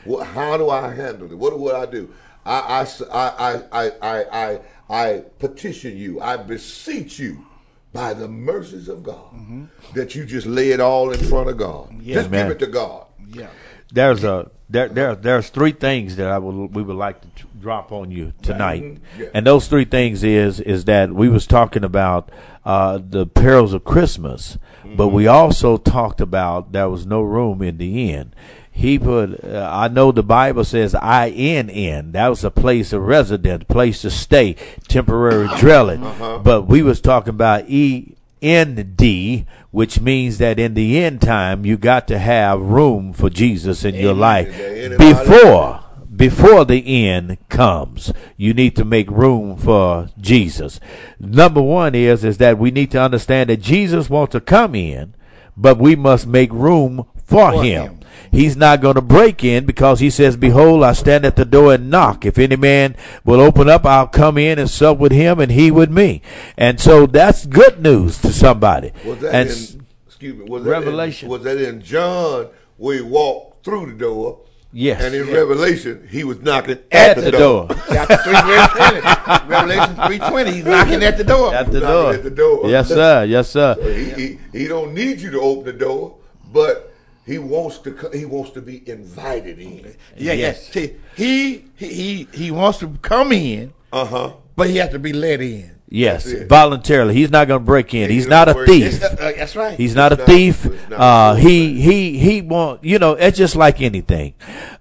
What, 0.04 0.26
how 0.26 0.56
do 0.56 0.68
I 0.70 0.92
handle 0.94 1.30
it? 1.30 1.36
What 1.38 1.58
would 1.58 1.74
I 1.74 1.86
do? 1.86 2.10
I 2.44 2.86
I 3.12 3.62
I 3.72 4.24
I 4.32 4.60
I 4.90 5.22
petition 5.38 5.96
you, 5.96 6.20
I 6.20 6.36
beseech 6.36 7.18
you 7.18 7.46
by 7.92 8.14
the 8.14 8.26
mercies 8.26 8.88
of 8.88 9.02
God 9.02 9.68
that 9.94 10.14
you 10.14 10.24
just 10.24 10.46
lay 10.46 10.70
it 10.70 10.80
all 10.80 11.10
in 11.12 11.20
front 11.20 11.48
of 11.50 11.56
God. 11.56 11.90
Just 12.02 12.28
Amen. 12.28 12.48
give 12.48 12.56
it 12.56 12.58
to 12.64 12.66
God. 12.66 13.06
Yeah. 13.32 13.48
There's 13.92 14.24
a 14.24 14.50
there 14.70 14.88
there 14.88 15.14
there's 15.14 15.50
three 15.50 15.72
things 15.72 16.16
that 16.16 16.28
I 16.28 16.38
would 16.38 16.74
we 16.74 16.82
would 16.82 16.96
like 16.96 17.20
to 17.20 17.28
t- 17.28 17.48
drop 17.60 17.92
on 17.92 18.10
you 18.10 18.32
tonight, 18.42 18.82
Mhm. 18.82 18.98
Yeah. 19.18 19.26
and 19.34 19.46
those 19.46 19.68
three 19.68 19.84
things 19.84 20.24
is 20.24 20.58
is 20.60 20.86
that 20.86 21.12
we 21.12 21.28
was 21.28 21.46
talking 21.46 21.84
about 21.84 22.30
uh, 22.64 22.98
the 23.06 23.26
perils 23.26 23.72
of 23.74 23.84
Christmas, 23.84 24.56
but 24.96 25.08
we 25.08 25.26
also 25.26 25.76
talked 25.76 26.20
about 26.20 26.72
there 26.72 26.88
was 26.88 27.04
no 27.06 27.20
room 27.20 27.60
in 27.60 27.76
the 27.76 28.10
inn. 28.10 28.32
He 28.74 28.98
put, 28.98 29.44
uh, 29.44 29.68
I 29.70 29.88
know 29.88 30.10
the 30.12 30.22
Bible 30.22 30.64
says 30.64 30.94
I 30.94 31.28
N 31.28 31.68
N. 31.70 32.12
That 32.12 32.28
was 32.28 32.42
a 32.42 32.50
place 32.50 32.92
of 32.92 33.02
residence, 33.02 33.64
place 33.64 34.00
to 34.02 34.10
stay, 34.10 34.56
temporary 34.88 35.48
dwelling. 35.60 36.00
But 36.42 36.62
we 36.62 36.82
was 36.82 37.00
talking 37.00 37.30
about 37.30 37.68
E 37.68 38.14
N 38.40 38.94
D, 38.96 39.46
which 39.70 40.00
means 40.00 40.38
that 40.38 40.58
in 40.58 40.74
the 40.74 40.98
end 40.98 41.20
time 41.20 41.64
you 41.66 41.76
got 41.76 42.08
to 42.08 42.18
have 42.18 42.60
room 42.60 43.12
for 43.12 43.30
Jesus 43.30 43.84
in 43.84 43.94
your 43.94 44.14
life 44.14 44.48
Is 44.48 44.56
there 44.56 44.84
anybody- 44.86 45.12
before 45.12 45.78
before 46.14 46.64
the 46.64 47.06
end 47.06 47.38
comes. 47.48 48.12
You 48.36 48.52
need 48.54 48.76
to 48.76 48.84
make 48.84 49.10
room 49.10 49.56
for 49.56 50.08
Jesus. 50.20 50.78
Number 51.18 51.60
one 51.62 51.94
is 51.94 52.24
is 52.24 52.38
that 52.38 52.58
we 52.58 52.70
need 52.70 52.90
to 52.92 53.00
understand 53.00 53.50
that 53.50 53.60
Jesus 53.60 54.10
wants 54.10 54.32
to 54.32 54.40
come 54.40 54.74
in, 54.74 55.14
but 55.56 55.78
we 55.78 55.94
must 55.96 56.26
make 56.26 56.52
room 56.52 57.06
for, 57.24 57.52
For 57.52 57.64
him. 57.64 57.82
him. 57.82 58.00
He's 58.30 58.56
not 58.56 58.80
going 58.80 58.94
to 58.94 59.00
break 59.02 59.44
in 59.44 59.66
because 59.66 60.00
he 60.00 60.08
says, 60.10 60.36
Behold, 60.36 60.82
I 60.84 60.92
stand 60.92 61.24
at 61.26 61.36
the 61.36 61.44
door 61.44 61.74
and 61.74 61.90
knock. 61.90 62.24
If 62.24 62.38
any 62.38 62.56
man 62.56 62.96
will 63.24 63.40
open 63.40 63.68
up, 63.68 63.84
I'll 63.84 64.06
come 64.06 64.38
in 64.38 64.58
and 64.58 64.70
sup 64.70 64.98
with 64.98 65.12
him 65.12 65.38
and 65.40 65.52
he 65.52 65.70
with 65.70 65.90
me. 65.90 66.22
And 66.56 66.80
so 66.80 67.06
that's 67.06 67.46
good 67.46 67.82
news 67.82 68.18
to 68.22 68.32
somebody. 68.32 68.92
Was 69.04 69.18
that 69.20 69.34
and 69.34 69.48
in, 69.48 69.54
s- 69.54 69.76
excuse 70.06 70.36
me, 70.36 70.44
was 70.48 70.64
that 70.64 70.70
Revelation. 70.70 71.26
In, 71.26 71.30
was 71.32 71.42
that 71.42 71.58
in 71.58 71.82
John 71.82 72.48
where 72.78 72.96
he 72.96 73.02
walked 73.02 73.64
through 73.64 73.86
the 73.92 73.98
door? 73.98 74.40
Yes. 74.74 75.02
And 75.02 75.14
in 75.14 75.26
Revelation, 75.30 76.08
he 76.10 76.24
was 76.24 76.40
knocking 76.40 76.78
at 76.90 77.18
the 77.18 77.30
door. 77.30 77.68
Chapter 77.88 78.16
3, 78.16 78.32
verse 78.32 78.68
20. 78.70 79.00
Revelation 79.46 79.96
3.20. 79.96 80.52
He's 80.54 80.64
knocking 80.64 81.02
at 81.04 81.18
the 81.18 81.24
door. 81.24 81.54
At 81.54 81.70
the 81.70 81.80
door. 81.80 82.14
at 82.14 82.22
the 82.22 82.30
door. 82.30 82.70
Yes, 82.70 82.88
sir. 82.88 83.24
Yes, 83.24 83.50
sir. 83.50 83.76
He, 83.82 84.10
he, 84.28 84.38
he 84.52 84.68
don't 84.68 84.94
need 84.94 85.20
you 85.20 85.30
to 85.32 85.40
open 85.42 85.64
the 85.64 85.72
door, 85.74 86.16
but 86.52 86.91
he 87.26 87.38
wants 87.38 87.78
to 87.78 88.10
he 88.12 88.24
wants 88.24 88.50
to 88.52 88.60
be 88.62 88.88
invited 88.88 89.58
in. 89.58 89.94
yeah, 90.16 90.32
Yes. 90.32 90.66
yeah. 90.68 90.72
See, 90.72 90.96
he, 91.16 91.64
he, 91.76 91.86
he, 91.88 92.28
he 92.32 92.50
wants 92.50 92.78
to 92.78 92.88
come 93.02 93.32
in, 93.32 93.72
Uh 93.92 94.04
huh. 94.04 94.32
but 94.56 94.68
he 94.70 94.76
has 94.78 94.90
to 94.90 94.98
be 94.98 95.12
let 95.12 95.40
in. 95.40 95.70
Yes, 95.94 96.32
voluntarily. 96.48 97.12
He's 97.12 97.30
not 97.30 97.48
going 97.48 97.60
to 97.60 97.64
break 97.66 97.92
in. 97.92 98.08
He's 98.08 98.26
not 98.26 98.48
a 98.48 98.54
thief. 98.64 99.02
Uh, 99.04 99.08
that's 99.36 99.54
right. 99.54 99.76
He's 99.78 99.94
not 99.94 100.10
a 100.10 100.16
thief. 100.16 100.64
Uh, 100.90 101.34
a 101.36 101.38
he 101.38 101.80
he 101.82 102.18
he 102.18 102.40
want 102.40 102.82
you 102.82 102.98
know. 102.98 103.12
It's 103.12 103.36
just 103.36 103.56
like 103.56 103.82
anything. 103.82 104.32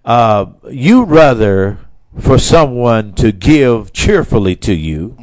Uh, 0.05 0.45
you 0.69 1.03
rather 1.03 1.79
for 2.17 2.37
someone 2.37 3.11
to 3.15 3.33
give 3.33 3.91
cheerfully 3.91 4.55
to 4.55 4.73
you 4.73 5.17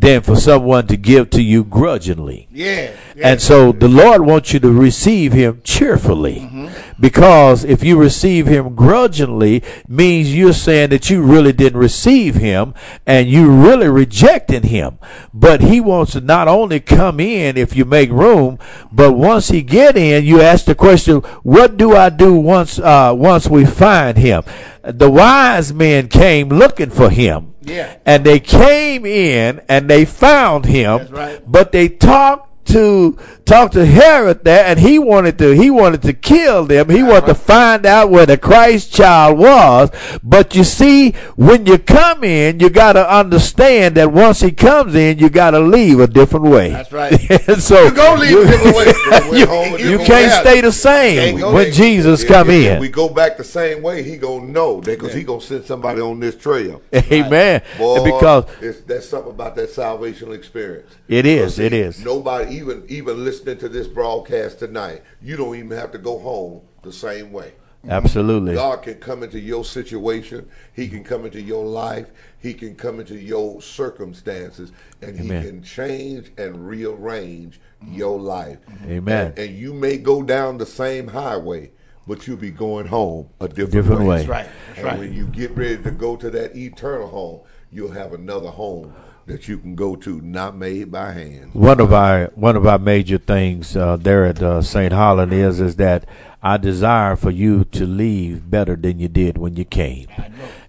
than 0.00 0.22
for 0.22 0.36
someone 0.36 0.86
to 0.86 0.96
give 0.96 1.28
to 1.30 1.42
you 1.42 1.64
grudgingly. 1.64 2.46
yeah. 2.52 2.92
yeah. 3.16 3.28
And 3.28 3.42
so 3.42 3.72
the 3.72 3.88
Lord 3.88 4.20
wants 4.20 4.52
you 4.52 4.60
to 4.60 4.70
receive 4.70 5.32
him 5.32 5.60
cheerfully. 5.64 6.70
Because 7.00 7.64
if 7.64 7.82
you 7.82 7.98
receive 7.98 8.46
him 8.46 8.76
grudgingly 8.76 9.62
means 9.88 10.34
you're 10.34 10.52
saying 10.52 10.90
that 10.90 11.10
you 11.10 11.22
really 11.22 11.52
didn't 11.52 11.80
receive 11.80 12.36
him 12.36 12.74
and 13.06 13.28
you 13.28 13.50
really 13.50 13.88
rejecting 13.88 14.64
him. 14.64 14.98
But 15.34 15.62
he 15.62 15.80
wants 15.80 16.12
to 16.12 16.20
not 16.20 16.46
only 16.46 16.78
come 16.78 17.18
in 17.18 17.56
if 17.56 17.74
you 17.74 17.84
make 17.84 18.10
room, 18.10 18.58
but 18.92 19.14
once 19.14 19.48
he 19.48 19.62
get 19.62 19.96
in, 19.96 20.24
you 20.24 20.40
ask 20.40 20.64
the 20.64 20.74
question, 20.76 21.16
what 21.42 21.76
do 21.76 21.96
I 21.96 22.08
do 22.08 22.34
once 22.34 22.78
uh, 22.78 23.14
once 23.16 23.48
we 23.48 23.64
find 23.64 24.16
him? 24.16 24.42
The 24.82 25.10
wise 25.10 25.72
men 25.72 26.08
came 26.08 26.50
looking 26.50 26.90
for 26.90 27.10
him. 27.10 27.47
Yeah. 27.68 27.96
And 28.06 28.24
they 28.24 28.40
came 28.40 29.04
in 29.06 29.60
and 29.68 29.88
they 29.88 30.04
found 30.04 30.64
him. 30.66 31.06
Right. 31.08 31.42
But 31.46 31.72
they 31.72 31.88
talked 31.88 32.47
to 32.68 33.18
talk 33.44 33.72
to 33.72 33.84
Herod 33.84 34.44
there, 34.44 34.64
and 34.64 34.78
he 34.78 34.98
wanted 34.98 35.38
to 35.38 35.54
he 35.54 35.70
wanted 35.70 36.02
to 36.02 36.12
kill 36.12 36.64
them. 36.64 36.88
He 36.90 37.02
wanted 37.02 37.26
to 37.26 37.34
find 37.34 37.86
out 37.86 38.10
where 38.10 38.26
the 38.26 38.36
Christ 38.36 38.92
child 38.92 39.38
was. 39.38 39.90
But 40.22 40.54
you 40.54 40.64
see, 40.64 41.12
when 41.36 41.66
you 41.66 41.78
come 41.78 42.24
in, 42.24 42.60
you 42.60 42.70
got 42.70 42.92
to 42.92 43.10
understand 43.10 43.94
that 43.96 44.12
once 44.12 44.40
he 44.40 44.52
comes 44.52 44.94
in, 44.94 45.18
you 45.18 45.28
got 45.30 45.52
to 45.52 45.60
leave 45.60 46.00
a 46.00 46.06
different 46.06 46.46
way. 46.46 46.70
That's 46.70 46.92
right. 46.92 47.12
so 47.58 47.84
You 47.84 47.92
gonna 47.92 48.20
leave 48.20 48.38
a 48.38 48.46
different 48.46 48.76
way. 48.76 49.38
you, 49.38 49.90
you 49.90 49.98
can't 49.98 50.08
way. 50.08 50.40
stay 50.40 50.60
the 50.60 50.72
same 50.72 51.40
when 51.40 51.54
there. 51.54 51.70
Jesus 51.72 52.24
come 52.24 52.50
in. 52.50 52.80
we 52.80 52.88
go 52.88 53.08
back 53.08 53.36
the 53.36 53.44
same 53.44 53.82
way, 53.82 54.02
he 54.02 54.16
gonna 54.16 54.46
know 54.46 54.80
because 54.80 55.12
he 55.12 55.24
gonna 55.24 55.40
send 55.40 55.64
somebody 55.64 56.00
on 56.00 56.20
this 56.20 56.36
trail. 56.36 56.82
Amen. 56.94 57.62
Boy, 57.78 58.04
because 58.04 58.44
it's, 58.60 58.80
there's 58.80 59.08
something 59.08 59.30
about 59.30 59.56
that 59.56 59.70
salvational 59.70 60.34
experience. 60.34 60.94
It 61.08 61.26
is. 61.26 61.58
It 61.58 61.72
is. 61.72 62.04
Nobody 62.04 62.57
even 62.58 62.84
even 62.88 63.24
listening 63.24 63.58
to 63.58 63.68
this 63.68 63.86
broadcast 63.86 64.58
tonight, 64.58 65.02
you 65.22 65.36
don't 65.36 65.54
even 65.56 65.76
have 65.76 65.92
to 65.92 65.98
go 65.98 66.18
home 66.18 66.62
the 66.82 66.92
same 66.92 67.32
way. 67.32 67.52
absolutely. 67.88 68.54
God 68.54 68.82
can 68.82 68.94
come 68.94 69.22
into 69.22 69.38
your 69.38 69.64
situation. 69.64 70.48
He 70.74 70.88
can 70.88 71.04
come 71.04 71.24
into 71.24 71.40
your 71.40 71.64
life. 71.64 72.08
He 72.40 72.54
can 72.54 72.74
come 72.74 73.00
into 73.00 73.16
your 73.16 73.62
circumstances, 73.62 74.72
and 75.02 75.18
Amen. 75.18 75.42
he 75.42 75.48
can 75.48 75.62
change 75.62 76.30
and 76.36 76.68
rearrange 76.68 77.60
your 77.86 78.18
life. 78.20 78.58
Amen. 78.84 79.26
And, 79.28 79.38
and 79.38 79.56
you 79.56 79.72
may 79.72 79.98
go 79.98 80.22
down 80.22 80.58
the 80.58 80.66
same 80.66 81.08
highway, 81.08 81.70
but 82.06 82.26
you'll 82.26 82.36
be 82.36 82.50
going 82.50 82.86
home 82.86 83.28
a 83.40 83.48
different, 83.48 83.72
Different 83.72 84.02
way. 84.02 84.16
That's 84.18 84.28
right. 84.28 84.48
That's 84.66 84.78
and 84.78 84.86
right. 84.86 84.98
when 84.98 85.12
you 85.14 85.26
get 85.26 85.50
ready 85.52 85.82
to 85.82 85.90
go 85.90 86.16
to 86.16 86.30
that 86.30 86.56
eternal 86.56 87.08
home, 87.08 87.40
you'll 87.70 87.92
have 87.92 88.12
another 88.12 88.50
home 88.50 88.94
that 89.28 89.46
you 89.48 89.58
can 89.58 89.74
go 89.74 89.94
to, 89.96 90.20
not 90.20 90.56
made 90.56 90.90
by 90.90 91.12
hand. 91.12 91.54
one 91.54 91.80
of 91.80 91.92
our 91.92 92.26
one 92.34 92.56
of 92.56 92.66
our 92.66 92.78
major 92.78 93.18
things 93.18 93.76
uh, 93.76 93.96
there 93.96 94.24
at 94.24 94.42
uh, 94.42 94.60
St. 94.62 94.92
Holland 94.92 95.32
is 95.32 95.60
is 95.60 95.76
that 95.76 96.04
I 96.42 96.56
desire 96.56 97.16
for 97.16 97.30
you 97.30 97.64
to 97.64 97.86
leave 97.86 98.50
better 98.50 98.76
than 98.76 98.98
you 99.00 99.08
did 99.08 99.38
when 99.38 99.56
you 99.56 99.64
came. 99.64 100.06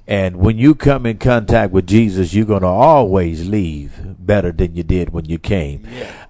And 0.08 0.38
when 0.38 0.58
you 0.58 0.74
come 0.74 1.06
in 1.06 1.20
contact 1.20 1.72
with 1.72 1.86
Jesus, 1.86 2.34
you're 2.34 2.46
going 2.46 2.64
to 2.64 2.68
always 2.68 3.48
leave 3.48 3.92
better 4.18 4.52
than 4.52 4.76
you 4.76 4.82
did 4.82 5.12
when 5.12 5.26
you 5.26 5.38
came. 5.38 5.88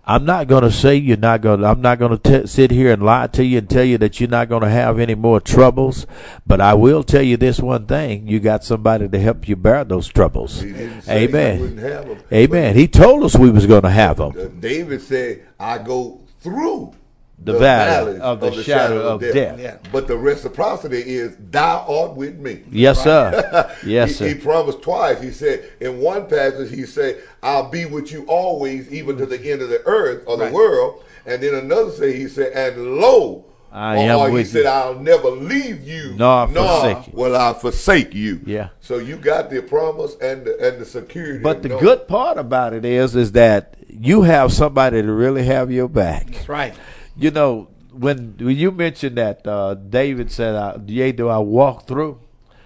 I'm 0.10 0.26
not 0.26 0.47
going 0.47 0.64
to 0.64 0.72
say 0.72 0.95
you're 0.95 1.18
not 1.18 1.41
going 1.41 1.60
to, 1.60 1.68
I'm 1.68 1.82
not 1.82 1.99
going 1.99 2.18
to 2.18 2.47
sit 2.47 2.72
here 2.72 2.91
and 2.91 3.03
lie 3.03 3.28
to 3.28 3.45
you 3.45 3.60
and 3.60 3.70
tell 3.70 3.84
you 3.84 3.99
that 3.99 4.20
you're 4.20 4.28
not 4.28 4.49
going 4.49 4.64
to 4.64 4.70
have 4.70 4.97
any 4.97 5.14
more 5.14 5.39
troubles. 5.39 6.07
But 6.47 6.60
I 6.60 6.74
will 6.74 7.03
tell 7.03 7.22
you 7.22 7.38
this 7.38 7.60
one 7.60 7.86
thing. 7.86 8.28
You 8.28 8.39
got 8.39 8.64
somebody 8.64 9.07
to 9.07 9.20
help 9.20 9.47
you 9.47 9.55
bear 9.55 9.84
those 9.84 10.07
troubles. 10.07 10.62
He 10.62 10.74
didn't 10.74 11.07
Amen. 11.07 11.60
wouldn't 11.60 11.80
have 11.82 12.10
'em, 12.10 12.18
Amen. 12.34 12.76
He 12.76 12.88
told 12.88 13.24
us 13.24 13.38
we 13.38 13.51
was 13.51 13.68
going 13.68 13.84
to 13.84 13.91
have 13.91 14.18
them. 14.18 14.57
David 14.60 15.03
said, 15.03 15.41
"I 15.60 15.78
go 15.78 16.22
through 16.39 16.93
The 17.41 17.57
valley 17.57 18.17
valleys 18.17 18.21
of 18.21 18.39
the 18.41 18.63
shadow 18.63 19.07
of 19.07 19.21
death." 19.21 19.59
Yeah. 19.59 19.77
But 19.91 20.07
the 20.07 20.17
reciprocity 20.17 20.99
is, 20.99 21.35
"Thou 21.51 21.85
art 21.87 22.15
with 22.15 22.37
me." 22.37 22.63
Yes, 22.71 23.03
sir. 23.03 23.75
Yes, 23.85 24.09
he, 24.09 24.15
sir. 24.15 24.27
he 24.29 24.35
promised 24.35 24.81
twice. 24.81 25.21
He 25.21 25.31
said 25.31 25.71
in 25.79 25.99
one 25.99 26.27
passage, 26.27 26.69
he 26.69 26.85
said, 26.85 27.21
"I'll 27.41 27.69
be 27.69 27.85
with 27.85 28.11
you 28.11 28.25
always, 28.27 28.91
even 28.91 29.17
to 29.17 29.25
the 29.25 29.37
mm-hmm. 29.37 29.51
end 29.51 29.61
of 29.61 29.69
the 29.69 29.81
earth 29.85 30.23
or 30.27 30.37
the 30.37 30.51
world." 30.51 31.03
And 31.25 31.41
then 31.43 31.55
another 31.55 31.91
say, 31.91 32.15
he 32.15 32.27
said, 32.27 32.53
"And 32.53 32.97
lo." 32.97 33.45
I 33.71 33.97
or, 33.97 33.99
am 33.99 34.19
or 34.19 34.27
he 34.29 34.33
with 34.33 34.47
said, 34.47 34.63
you. 34.63 34.67
"I'll 34.67 34.99
never 34.99 35.29
leave 35.29 35.87
you, 35.87 36.15
Nor 36.17 36.47
forsake 36.47 37.07
you." 37.07 37.13
will 37.13 37.35
I 37.35 37.53
forsake 37.53 38.15
you." 38.15 38.41
Yeah. 38.45 38.69
So 38.79 38.97
you 38.97 39.15
got 39.15 39.49
the 39.51 39.61
promise 39.61 40.15
and 40.21 40.45
the, 40.45 40.57
and 40.67 40.81
the 40.81 40.85
security. 40.85 41.43
But 41.43 41.61
the 41.61 41.69
knowing- 41.69 41.83
good 41.83 42.07
part 42.07 42.37
about 42.39 42.73
it 42.73 42.83
is, 42.83 43.15
is 43.15 43.33
that 43.33 43.75
you 43.87 44.23
have 44.23 44.51
somebody 44.51 45.01
to 45.01 45.11
really 45.11 45.43
have 45.43 45.71
your 45.71 45.87
back. 45.87 46.31
That's 46.31 46.49
right. 46.49 46.73
You 47.20 47.32
know, 47.32 47.67
when, 47.91 48.36
when 48.39 48.55
you 48.55 48.72
mentioned 48.72 49.17
that 49.17 49.45
uh, 49.45 49.74
David 49.76 50.32
said, 50.32 50.89
"Yea, 50.89 51.11
do 51.11 51.28
I 51.28 51.38
walk 51.39 51.88
through?" 51.88 52.20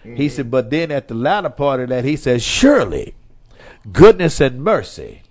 Mm-hmm. 0.03 0.15
He 0.15 0.29
said, 0.29 0.51
but 0.51 0.69
then 0.69 0.91
at 0.91 1.07
the 1.07 1.13
latter 1.13 1.49
part 1.49 1.79
of 1.79 1.89
that, 1.89 2.03
he 2.03 2.15
says, 2.15 2.43
"Surely, 2.43 3.15
goodness 3.91 4.41
and 4.41 4.63
mercy." 4.63 5.21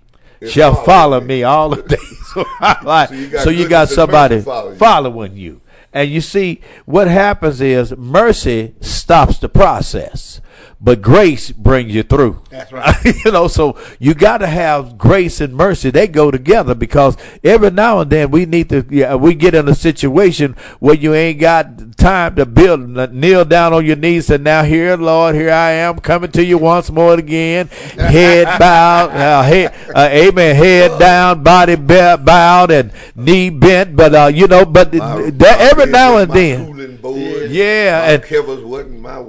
Shall 0.49 0.75
follow 0.83 1.21
me. 1.21 1.27
me 1.27 1.43
all 1.43 1.69
the 1.69 1.81
days 1.95 2.33
of 2.35 2.45
my 2.59 2.77
life. 2.83 3.09
So 3.11 3.15
you 3.15 3.27
got 3.29 3.43
So 3.43 3.49
you 3.49 3.69
got 3.69 3.89
somebody 3.89 4.41
follow 4.41 4.71
you. 4.71 4.75
following 4.75 5.37
you. 5.37 5.61
And 5.93 6.09
you 6.09 6.21
see, 6.21 6.59
what 6.85 7.07
happens 7.07 7.61
is 7.61 7.95
mercy 7.95 8.73
stops 8.81 9.37
the 9.37 9.47
process, 9.47 10.41
but 10.83 11.01
grace 11.01 11.49
brings 11.49 11.95
you 11.95 12.03
through. 12.03 12.41
That's 12.49 12.73
right. 12.73 12.93
you 13.25 13.31
know, 13.31 13.47
so 13.47 13.79
you 13.99 14.13
got 14.13 14.39
to 14.39 14.47
have 14.47 14.97
grace 14.97 15.39
and 15.39 15.55
mercy. 15.55 15.91
They 15.91 16.09
go 16.09 16.29
together 16.29 16.75
because 16.75 17.15
every 17.41 17.71
now 17.71 18.01
and 18.01 18.11
then 18.11 18.31
we 18.31 18.45
need 18.45 18.67
to, 18.69 18.85
yeah, 18.89 19.15
we 19.15 19.33
get 19.33 19.55
in 19.55 19.69
a 19.69 19.75
situation 19.75 20.57
where 20.79 20.95
you 20.95 21.13
ain't 21.13 21.39
got 21.39 21.95
time 21.95 22.35
to 22.35 22.45
build, 22.45 23.13
kneel 23.13 23.45
down 23.45 23.71
on 23.71 23.85
your 23.85 23.95
knees 23.95 24.29
and 24.29 24.43
now 24.43 24.63
here, 24.63 24.97
Lord, 24.97 25.35
here 25.35 25.51
I 25.51 25.71
am 25.71 25.99
coming 25.99 26.31
to 26.33 26.43
you 26.43 26.57
once 26.57 26.91
more 26.91 27.13
again. 27.13 27.67
Head 27.97 28.59
bowed, 28.59 29.11
uh, 29.11 29.41
head, 29.43 29.73
uh, 29.95 30.09
amen, 30.11 30.55
head 30.55 30.99
down, 30.99 31.43
body 31.43 31.75
bowed 31.75 32.71
and 32.71 32.91
knee 33.15 33.49
bent. 33.49 33.95
But, 33.95 34.13
uh, 34.13 34.31
you 34.33 34.47
know, 34.47 34.65
but 34.65 34.93
My- 34.93 35.29
that 35.29 35.61
every 35.61 35.85
now 35.85 36.17
and 36.17 36.31
then. 36.31 36.97
board. 36.97 37.51
Yeah, 37.51 38.01
my 38.01 38.13
and- 38.13 38.23
wasn't 38.69 38.99
my. 38.99 39.21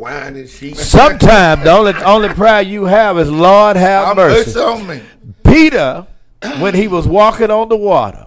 Sometimes 0.75 1.44
the 1.55 1.71
only 1.71 1.93
only 2.05 2.29
prayer 2.31 2.63
you 2.63 2.85
have 2.85 3.19
is 3.19 3.31
Lord 3.31 3.77
have 3.77 4.09
I'm 4.09 4.17
mercy. 4.17 4.51
mercy 4.51 4.61
on 4.61 4.87
me. 4.87 5.03
Peter, 5.45 6.07
when 6.59 6.75
he 6.75 6.89
was 6.89 7.07
walking 7.07 7.51
on 7.51 7.69
the 7.69 7.77
water, 7.77 8.27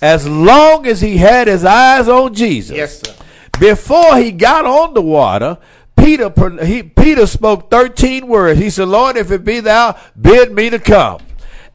as 0.00 0.28
long 0.28 0.86
as 0.86 1.00
he 1.00 1.16
had 1.16 1.46
his 1.48 1.64
eyes 1.64 2.08
on 2.08 2.34
Jesus, 2.34 2.76
Yes, 2.76 3.00
sir. 3.00 3.14
before 3.58 4.16
he 4.16 4.32
got 4.32 4.64
on 4.66 4.94
the 4.94 5.02
water, 5.02 5.58
Peter 5.96 6.32
he, 6.64 6.82
Peter 6.82 7.26
spoke 7.26 7.70
thirteen 7.70 8.26
words. 8.26 8.58
He 8.58 8.70
said, 8.70 8.88
"Lord, 8.88 9.16
if 9.16 9.30
it 9.30 9.44
be 9.44 9.60
thou, 9.60 9.96
bid 10.20 10.52
me 10.52 10.68
to 10.70 10.78
come." 10.78 11.20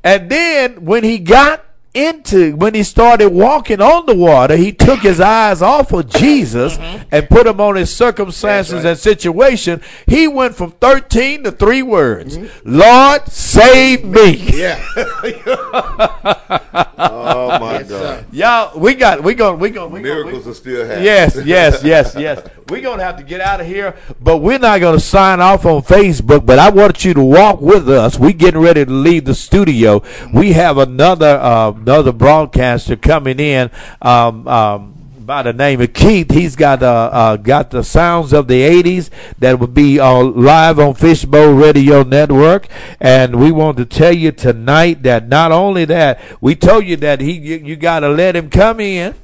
And 0.03 0.30
then 0.30 0.86
when 0.86 1.03
he 1.03 1.17
got 1.19 1.63
into 1.93 2.55
when 2.55 2.73
he 2.73 2.83
started 2.83 3.29
walking 3.29 3.81
on 3.81 4.05
the 4.05 4.15
water, 4.15 4.55
he 4.55 4.71
took 4.71 4.99
his 4.99 5.19
eyes 5.19 5.61
off 5.61 5.91
of 5.93 6.09
Jesus 6.09 6.77
mm-hmm. 6.77 7.07
and 7.11 7.29
put 7.29 7.45
them 7.45 7.59
on 7.59 7.75
his 7.75 7.95
circumstances 7.95 8.85
and 8.85 8.97
situation. 8.97 9.81
He 10.05 10.27
went 10.27 10.55
from 10.55 10.71
13 10.71 11.43
to 11.43 11.51
three 11.51 11.83
words. 11.83 12.38
Mm-hmm. 12.38 12.77
Lord, 12.77 13.27
save 13.27 14.05
me. 14.05 14.35
Yeah. 14.57 14.83
Oh 16.99 17.59
my 17.59 17.77
Yes, 17.79 17.89
God! 17.89 17.99
sir. 17.99 18.25
Y'all, 18.31 18.79
we 18.79 18.95
got 18.95 19.23
we 19.23 19.33
going 19.33 19.59
we 19.59 19.69
going 19.69 19.91
we 19.91 20.01
gonna, 20.01 20.17
we, 20.17 20.23
Miracles 20.23 20.47
are 20.47 20.53
still 20.53 20.85
happening. 20.85 21.05
Yes, 21.05 21.35
yes, 21.43 21.83
yes, 21.83 22.15
yes. 22.17 22.47
We're 22.70 22.82
gonna 22.82 23.03
have 23.03 23.15
to 23.18 23.24
get 23.24 23.39
out 23.39 23.61
of 23.61 23.68
here, 23.68 23.95
but 24.20 24.38
we're 24.38 24.59
not 24.59 24.82
gonna 24.82 24.99
sign 24.99 25.39
off 25.39 25.65
on 25.65 25.84
Facebook. 25.84 26.45
But 26.45 26.59
I 26.59 26.70
want 26.70 27.05
you 27.05 27.13
to 27.13 27.24
walk 27.24 27.61
with 27.61 27.89
us. 27.89 28.20
We're 28.20 28.34
getting 28.34 28.59
ready 28.59 28.84
to 28.84 28.91
leave 28.91 29.24
the 29.24 29.36
studio. 29.36 30.03
We 30.34 30.51
have 30.51 30.78
another 30.78 31.39
uh, 31.41 31.72
another 31.72 32.11
broadcaster 32.11 32.97
coming 32.97 33.39
in. 33.39 33.72
Um, 34.01 34.47
um, 34.49 34.93
by 35.20 35.43
the 35.43 35.53
name 35.53 35.80
of 35.80 35.93
Keith, 35.93 36.30
he's 36.30 36.57
got 36.57 36.84
uh, 36.84 37.09
uh, 37.13 37.38
got 37.38 37.72
the 37.72 37.84
sounds 37.86 38.34
of 38.34 38.49
the 38.49 38.61
'80s 38.61 39.11
that 39.39 39.59
will 39.59 39.68
be 39.68 39.97
uh, 39.97 40.24
live 40.24 40.78
on 40.78 40.93
Fishbowl 40.93 41.53
Radio 41.53 42.03
Network, 42.03 42.68
and 42.99 43.39
we 43.39 43.49
want 43.49 43.78
to 43.78 43.86
tell 43.86 44.13
you 44.13 44.34
tonight 44.34 45.03
that 45.03 45.30
not 45.30 45.53
only 45.53 45.86
that 45.86 46.20
we 46.41 46.53
told 46.53 46.86
you 46.86 46.97
that 46.97 47.22
he 47.22 47.32
you, 47.32 47.57
you 47.57 47.76
got 47.78 48.01
to 48.01 48.09
let 48.09 48.36
him 48.36 48.49
come 48.49 48.82
in 48.82 49.15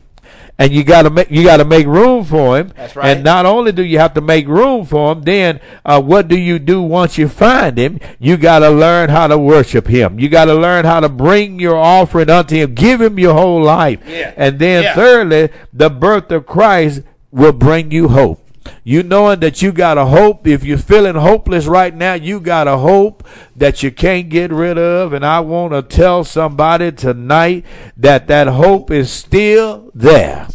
and 0.60 0.72
you 0.72 0.84
got 0.84 1.02
to 1.04 1.10
make 1.10 1.32
you 1.32 1.44
got 1.44 1.58
to 1.58 1.66
make 1.66 1.88
room 1.88 2.24
for 2.24 2.58
him. 2.60 2.72
That's 2.76 2.96
right. 2.96 3.08
And 3.16 3.24
not 3.24 3.46
only 3.46 3.72
do 3.72 3.84
you 3.84 3.98
have 4.00 4.14
to 4.14 4.22
make 4.22 4.48
room 4.48 4.86
for 4.86 5.12
him, 5.12 5.24
then 5.24 5.60
uh, 5.84 6.02
what 6.02 6.28
do 6.28 6.38
you 6.38 6.60
do 6.60 6.82
once 6.82 7.18
you 7.18 7.28
find 7.28 7.78
him? 7.78 8.00
You 8.20 8.38
got 8.38 8.60
to 8.60 8.70
learn 8.70 9.10
how 9.10 9.28
to 9.28 9.38
worship 9.38 9.88
him. 9.88 10.20
You 10.20 10.30
got 10.30 10.46
to 10.46 10.54
learn 10.56 10.86
how 10.86 11.00
to 11.00 11.10
bring 11.10 11.60
your 11.60 11.76
offering 11.76 12.30
unto 12.30 12.56
him. 12.56 12.76
Give 12.76 13.02
him 13.02 13.18
your 13.18 13.34
whole 13.34 13.62
life. 13.64 14.00
Yeah. 14.08 14.34
And 14.38 14.60
then 14.60 14.84
Yeah. 14.84 14.96
thirdly, 14.96 15.50
the 15.74 15.90
birth 15.90 16.30
of 16.32 16.46
Christ 16.46 17.02
will 17.32 17.54
bring 17.54 17.90
you 17.92 18.10
hope. 18.10 18.43
You 18.86 19.02
knowing 19.02 19.40
that 19.40 19.62
you 19.62 19.72
got 19.72 19.98
a 19.98 20.06
hope. 20.06 20.46
If 20.46 20.64
you're 20.64 20.78
feeling 20.78 21.16
hopeless 21.16 21.68
right 21.68 21.96
now, 21.96 22.16
you 22.16 22.40
got 22.40 22.68
a 22.68 22.78
hope 22.78 23.26
that 23.56 23.82
you 23.82 23.92
can't 23.92 24.30
get 24.30 24.52
rid 24.52 24.78
of. 24.78 25.14
And 25.14 25.26
I 25.26 25.40
want 25.40 25.72
to 25.74 25.82
tell 25.82 26.24
somebody 26.24 26.92
tonight 26.92 27.66
that 27.96 28.28
that 28.28 28.48
hope 28.48 28.92
is 28.92 29.10
still 29.10 29.90
there. 29.94 30.48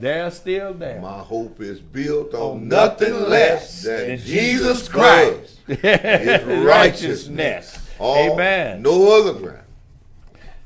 They're 0.00 0.30
still 0.30 0.72
there. 0.72 0.98
My 1.00 1.18
hope 1.18 1.60
is 1.60 1.78
built 1.78 2.32
on 2.32 2.40
On 2.40 2.68
nothing 2.68 3.12
less 3.28 3.82
than 3.82 4.08
than 4.08 4.18
Jesus 4.18 4.30
Jesus 4.30 4.88
Christ. 4.88 5.60
Christ. 5.66 5.82
His 5.82 6.42
righteousness. 6.64 7.86
All, 7.98 8.32
Amen. 8.32 8.80
No 8.80 9.20
other 9.20 9.38
ground. 9.38 9.66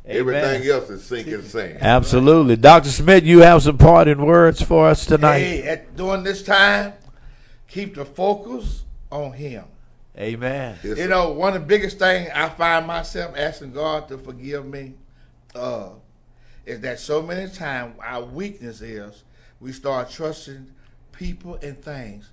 Amen. 0.07 0.19
Everything 0.19 0.71
else 0.71 0.89
is 0.89 1.03
sinking 1.03 1.43
sand. 1.43 1.79
Absolutely. 1.81 2.55
Dr. 2.55 2.91
Smith, 2.91 3.25
you 3.25 3.41
have 3.41 3.63
some 3.65 3.77
parting 3.77 4.25
words 4.25 4.63
for 4.63 4.87
us 4.87 5.05
tonight. 5.05 5.39
Hey, 5.39 5.63
at, 5.65 5.97
during 5.97 6.23
this 6.23 6.45
time, 6.45 6.93
keep 7.69 7.95
the 7.95 8.05
focus 8.05 8.85
on 9.11 9.33
Him. 9.33 9.65
Amen. 10.17 10.79
Yes, 10.83 10.99
You 10.99 11.09
know, 11.09 11.31
one 11.31 11.55
of 11.55 11.63
the 11.63 11.67
biggest 11.67 11.99
things 11.99 12.31
I 12.33 12.49
find 12.49 12.87
myself 12.87 13.37
asking 13.37 13.73
God 13.73 14.09
to 14.09 14.19
forgive 14.19 14.65
me 14.65 14.95
uh, 15.55 15.91
is 16.65 16.81
that 16.81 17.01
so 17.01 17.21
many 17.21 17.51
times 17.51 17.97
our 18.01 18.23
weakness 18.23 18.81
is 18.81 19.25
we 19.61 19.73
start 19.73 20.11
trusting 20.11 20.71
people 21.13 21.57
and 21.57 21.83
things, 21.83 22.31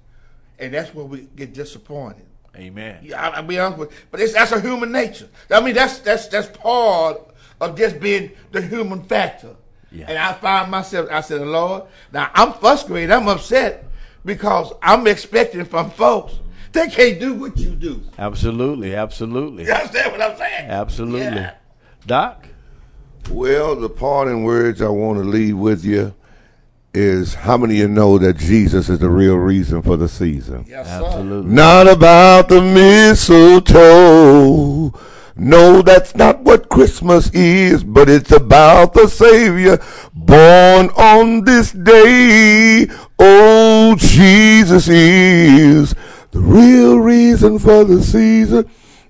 and 0.59 0.73
that's 0.73 0.93
when 0.93 1.09
we 1.09 1.27
get 1.36 1.53
disappointed. 1.53 2.25
Amen. 2.55 2.99
Yeah, 3.01 3.29
I, 3.29 3.38
I'll 3.38 3.43
be 3.43 3.57
honest 3.57 3.79
with 3.79 3.91
you, 3.91 3.97
but 4.11 4.19
it's, 4.19 4.34
that's 4.34 4.51
a 4.51 4.59
human 4.61 4.91
nature. 4.91 5.29
I 5.49 5.61
mean, 5.61 5.73
that's 5.73 5.99
that's 5.99 6.27
that's 6.27 6.55
part 6.57 7.19
of 7.59 7.77
just 7.77 7.99
being 7.99 8.32
the 8.51 8.61
human 8.61 9.03
factor. 9.03 9.55
Yeah. 9.91 10.05
And 10.07 10.17
I 10.17 10.34
find 10.34 10.71
myself, 10.71 11.09
I 11.11 11.21
said, 11.21 11.41
Lord, 11.41 11.84
now 12.13 12.29
I'm 12.34 12.53
frustrated, 12.53 13.11
I'm 13.11 13.27
upset 13.27 13.86
because 14.26 14.74
I'm 14.82 15.07
expecting 15.07 15.65
from 15.65 15.89
folks 15.91 16.39
they 16.72 16.88
can't 16.88 17.19
do 17.19 17.34
what 17.34 17.57
you 17.57 17.72
do. 17.72 18.01
Absolutely. 18.17 18.95
Absolutely. 18.95 19.65
You 19.65 19.74
understand 19.74 20.11
what 20.13 20.22
I'm 20.22 20.38
saying? 20.38 20.69
Absolutely. 20.69 21.41
Yeah. 21.41 21.55
Doc? 22.05 22.47
Well, 23.30 23.76
the 23.76 23.89
parting 23.89 24.43
words 24.43 24.82
I 24.82 24.88
want 24.89 25.19
to 25.19 25.26
leave 25.26 25.57
with 25.57 25.84
you 25.84 26.15
is 26.93 27.34
how 27.34 27.57
many 27.57 27.76
of 27.76 27.80
you 27.80 27.88
know 27.88 28.17
that 28.17 28.38
Jesus 28.38 28.89
is 28.89 28.99
the 28.99 29.09
real 29.09 29.36
reason 29.36 29.82
for 29.82 29.97
the 29.97 30.07
season? 30.07 30.65
Yes, 30.67 30.88
sir. 30.88 31.05
Absolutely. 31.05 31.51
Not 31.51 31.88
about 31.88 32.49
the 32.49 32.61
mistletoe. 32.61 33.74
No, 35.36 35.82
that's 35.82 36.15
not 36.15 36.41
what 36.41 36.69
Christmas 36.69 37.29
is, 37.34 37.84
but 37.84 38.09
it's 38.09 38.32
about 38.32 38.93
the 38.93 39.07
Savior 39.07 39.79
born 40.13 40.89
on 40.89 41.43
this 41.45 41.71
day. 41.71 42.88
Oh, 43.17 43.95
Jesus 43.97 44.88
is 44.89 45.95
the 46.32 46.39
real 46.39 46.99
reason 46.99 47.59
for 47.59 47.84
the 47.84 48.03
season. 48.03 48.69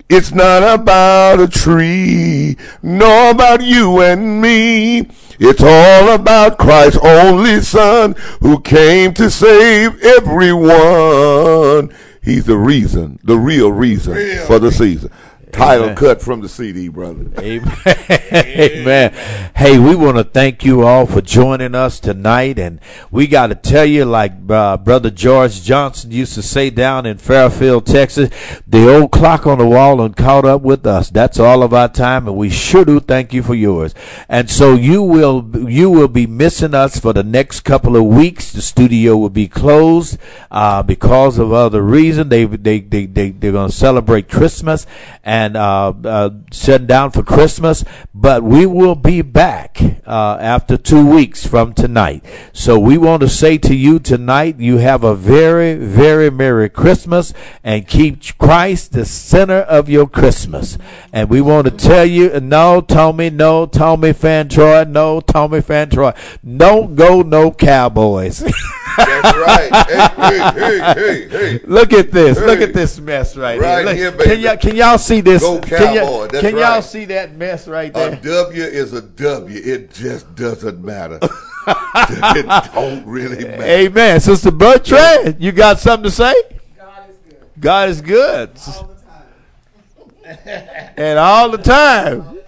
It's 0.09 0.33
not 0.33 0.61
about 0.61 1.39
a 1.39 1.47
tree, 1.47 2.57
nor 2.83 3.31
about 3.31 3.63
you 3.63 4.01
and 4.01 4.41
me. 4.41 5.07
It's 5.39 5.63
all 5.63 6.09
about 6.09 6.57
Christ's 6.57 6.99
only 7.01 7.61
Son 7.61 8.15
who 8.41 8.59
came 8.59 9.13
to 9.13 9.31
save 9.31 10.01
everyone. 10.03 11.95
He's 12.21 12.45
the 12.45 12.57
reason, 12.57 13.19
the 13.23 13.37
real 13.37 13.71
reason 13.71 14.13
Real 14.13 14.45
for 14.45 14.59
the 14.59 14.71
season. 14.71 15.11
Title 15.51 15.85
Amen. 15.85 15.95
cut 15.95 16.21
from 16.21 16.41
the 16.41 16.49
CD, 16.49 16.87
brother. 16.87 17.25
Amen. 17.37 17.77
Amen. 18.33 19.13
Hey, 19.55 19.77
we 19.77 19.95
want 19.95 20.17
to 20.17 20.23
thank 20.23 20.63
you 20.63 20.83
all 20.83 21.05
for 21.05 21.21
joining 21.21 21.75
us 21.75 21.99
tonight. 21.99 22.57
And 22.57 22.79
we 23.11 23.27
got 23.27 23.47
to 23.47 23.55
tell 23.55 23.85
you, 23.85 24.05
like 24.05 24.33
uh, 24.49 24.77
Brother 24.77 25.09
George 25.09 25.61
Johnson 25.63 26.11
used 26.11 26.33
to 26.35 26.41
say 26.41 26.69
down 26.69 27.05
in 27.05 27.17
Fairfield, 27.17 27.85
Texas, 27.85 28.29
the 28.65 28.93
old 28.93 29.11
clock 29.11 29.45
on 29.45 29.57
the 29.57 29.67
wall 29.67 30.01
and 30.01 30.15
caught 30.15 30.45
up 30.45 30.61
with 30.61 30.85
us. 30.85 31.09
That's 31.09 31.39
all 31.39 31.63
of 31.63 31.73
our 31.73 31.89
time, 31.89 32.27
and 32.27 32.37
we 32.37 32.49
sure 32.49 32.85
do 32.85 32.99
thank 32.99 33.33
you 33.33 33.43
for 33.43 33.55
yours. 33.55 33.93
And 34.29 34.49
so 34.49 34.73
you 34.73 35.03
will 35.03 35.69
you 35.69 35.89
will 35.89 36.07
be 36.07 36.27
missing 36.27 36.73
us 36.73 36.99
for 36.99 37.13
the 37.13 37.23
next 37.23 37.61
couple 37.61 37.95
of 37.95 38.05
weeks. 38.05 38.51
The 38.51 38.61
studio 38.61 39.17
will 39.17 39.29
be 39.29 39.47
closed 39.47 40.17
uh, 40.49 40.83
because 40.83 41.37
of 41.37 41.51
other 41.51 41.81
reason. 41.81 42.29
They 42.29 42.45
they 42.45 42.79
they 42.79 43.05
they 43.05 43.29
they're 43.31 43.51
going 43.51 43.69
to 43.69 43.75
celebrate 43.75 44.29
Christmas 44.29 44.85
and 45.23 45.40
uh, 45.55 45.93
uh, 46.03 46.29
shutting 46.51 46.87
down 46.87 47.11
for 47.11 47.23
Christmas. 47.23 47.83
But 48.13 48.43
we 48.43 48.65
will 48.65 48.95
be 48.95 49.21
back 49.21 49.79
uh, 50.05 50.37
after 50.39 50.77
two 50.77 51.05
weeks 51.05 51.45
from 51.45 51.73
tonight. 51.73 52.23
So 52.53 52.79
we 52.79 52.97
want 52.97 53.21
to 53.21 53.29
say 53.29 53.57
to 53.59 53.75
you 53.75 53.99
tonight, 53.99 54.59
you 54.59 54.77
have 54.77 55.03
a 55.03 55.15
very 55.15 55.75
very 55.75 56.29
merry 56.29 56.69
Christmas 56.69 57.33
and 57.63 57.87
keep 57.87 58.37
Christ 58.37 58.93
the 58.93 59.05
center 59.05 59.61
of 59.61 59.89
your 59.89 60.07
Christmas. 60.07 60.77
And 61.13 61.29
we 61.29 61.41
want 61.41 61.65
to 61.65 61.71
tell 61.71 62.05
you, 62.05 62.39
no, 62.39 62.81
Tommy, 62.81 63.29
no, 63.29 63.65
Tommy 63.65 64.13
Fantroy, 64.13 64.87
no, 64.87 65.21
Tommy 65.21 65.59
Fantroy, 65.59 66.15
don't 66.57 66.95
go 66.95 67.21
no 67.21 67.51
Cowboys. 67.51 68.43
That's 68.97 69.37
right. 69.37 69.69
Hey, 69.87 70.09
hey, 70.17 70.51
hey, 70.51 70.79
hey, 70.79 71.27
hey. 71.29 71.59
Look 71.65 71.93
at 71.93 72.11
this. 72.11 72.39
Look 72.39 72.61
at 72.61 72.73
this 72.73 72.99
mess 72.99 73.37
right, 73.37 73.59
Right 73.59 73.85
here. 73.87 73.95
here, 73.95 74.11
Look, 74.11 74.17
baby. 74.19 74.29
Can 74.29 74.39
y'all 74.41 74.57
can 74.57 74.75
y'all 74.75 74.97
see 74.97 75.21
this? 75.21 75.41
Go 75.41 75.59
can 75.59 75.95
y'all, 75.95 76.05
Cowboy, 76.05 76.27
that's 76.27 76.41
can 76.41 76.55
y'all 76.55 76.63
right. 76.75 76.83
see 76.83 77.05
that 77.05 77.35
mess 77.35 77.67
right 77.67 77.93
there? 77.93 78.13
A 78.13 78.15
W 78.15 78.63
is 78.63 78.93
a 78.93 79.01
W. 79.01 79.61
It 79.63 79.91
just 79.93 80.33
doesn't 80.35 80.83
matter. 80.83 81.19
it 81.67 82.73
don't 82.73 83.05
really 83.05 83.43
matter. 83.45 83.63
Amen. 83.63 84.19
Sister 84.19 84.51
Bertrand, 84.51 85.37
you 85.39 85.51
got 85.51 85.79
something 85.79 86.09
to 86.09 86.11
say? 86.11 86.33
God 86.77 87.09
is 87.09 87.17
good 87.17 87.59
God 87.59 87.89
is 87.89 88.01
good. 88.01 88.49
all. 88.67 88.91
And 90.97 91.19
all 91.19 91.49
the 91.49 91.57
time. 91.57 92.39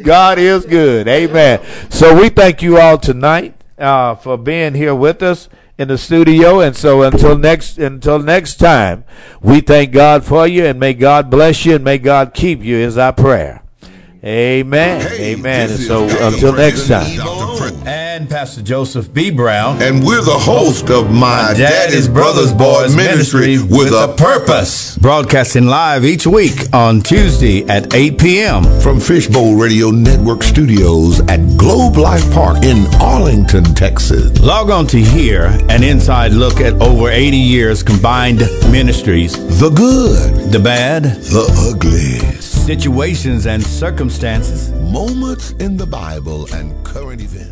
God 0.00 0.38
is 0.38 0.64
good. 0.64 1.06
Amen. 1.06 1.60
So 1.90 2.18
we 2.18 2.30
thank 2.30 2.62
you 2.62 2.78
all 2.78 2.96
tonight 2.96 3.54
uh, 3.78 4.14
for 4.14 4.38
being 4.38 4.74
here 4.74 4.94
with 4.94 5.22
us 5.22 5.48
in 5.82 5.88
the 5.88 5.98
studio. 5.98 6.60
And 6.60 6.74
so 6.74 7.02
until 7.02 7.36
next 7.36 7.76
until 7.76 8.18
next 8.18 8.56
time, 8.56 9.04
we 9.42 9.60
thank 9.60 9.92
God 9.92 10.24
for 10.24 10.46
you 10.46 10.64
and 10.64 10.80
may 10.80 10.94
God 10.94 11.28
bless 11.28 11.66
you 11.66 11.74
and 11.74 11.84
may 11.84 11.98
God 11.98 12.32
keep 12.32 12.62
you 12.62 12.76
is 12.76 12.96
our 12.96 13.12
prayer. 13.12 13.62
Amen. 14.24 15.00
Hey, 15.00 15.34
Amen. 15.34 15.70
And 15.70 15.80
so 15.80 16.04
until 16.04 16.54
next 16.54 16.88
time. 16.88 18.01
Dr. 18.12 18.18
Pre- 18.18 18.22
And 18.22 18.28
Pastor 18.30 18.62
Joseph 18.62 19.12
B. 19.12 19.30
Brown. 19.30 19.80
and 19.82 20.04
we're 20.04 20.22
the 20.22 20.30
host 20.38 20.90
of 20.90 21.10
My 21.10 21.54
Daddy's 21.56 22.08
Brothers 22.08 22.52
Boys 22.52 22.94
Ministry 22.94 23.58
with 23.58 23.92
a 23.92 24.14
Purpose. 24.16 24.96
Broadcasting 24.98 25.66
live 25.66 26.04
each 26.04 26.26
week 26.26 26.52
on 26.74 27.00
Tuesday 27.00 27.64
at 27.68 27.94
8 27.94 28.18
p.m. 28.18 28.64
From 28.80 29.00
Fishbowl 29.00 29.56
Radio 29.56 29.90
Network 29.90 30.42
Studios 30.42 31.20
at 31.28 31.40
Globe 31.56 31.96
Life 31.96 32.30
Park 32.32 32.62
in 32.64 32.86
Arlington, 33.00 33.64
Texas. 33.74 34.38
Log 34.40 34.70
on 34.70 34.86
to 34.88 34.98
hear 34.98 35.44
an 35.68 35.82
inside 35.82 36.32
look 36.32 36.60
at 36.60 36.74
over 36.82 37.08
80 37.10 37.36
years 37.36 37.82
combined 37.82 38.40
ministries, 38.70 39.32
The 39.60 39.70
good, 39.70 40.52
the 40.52 40.58
bad, 40.60 41.04
the 41.04 41.46
ugly, 41.72 42.18
situations, 42.40 43.46
and 43.46 43.62
circumstances. 43.62 44.70
moments 44.92 45.52
in 45.52 45.76
the 45.78 45.86
Bible 45.86 46.46
and 46.52 46.72
current 46.84 47.22
events. 47.22 47.32
So 47.42 47.48
be 47.48 47.48
sure 47.48 47.51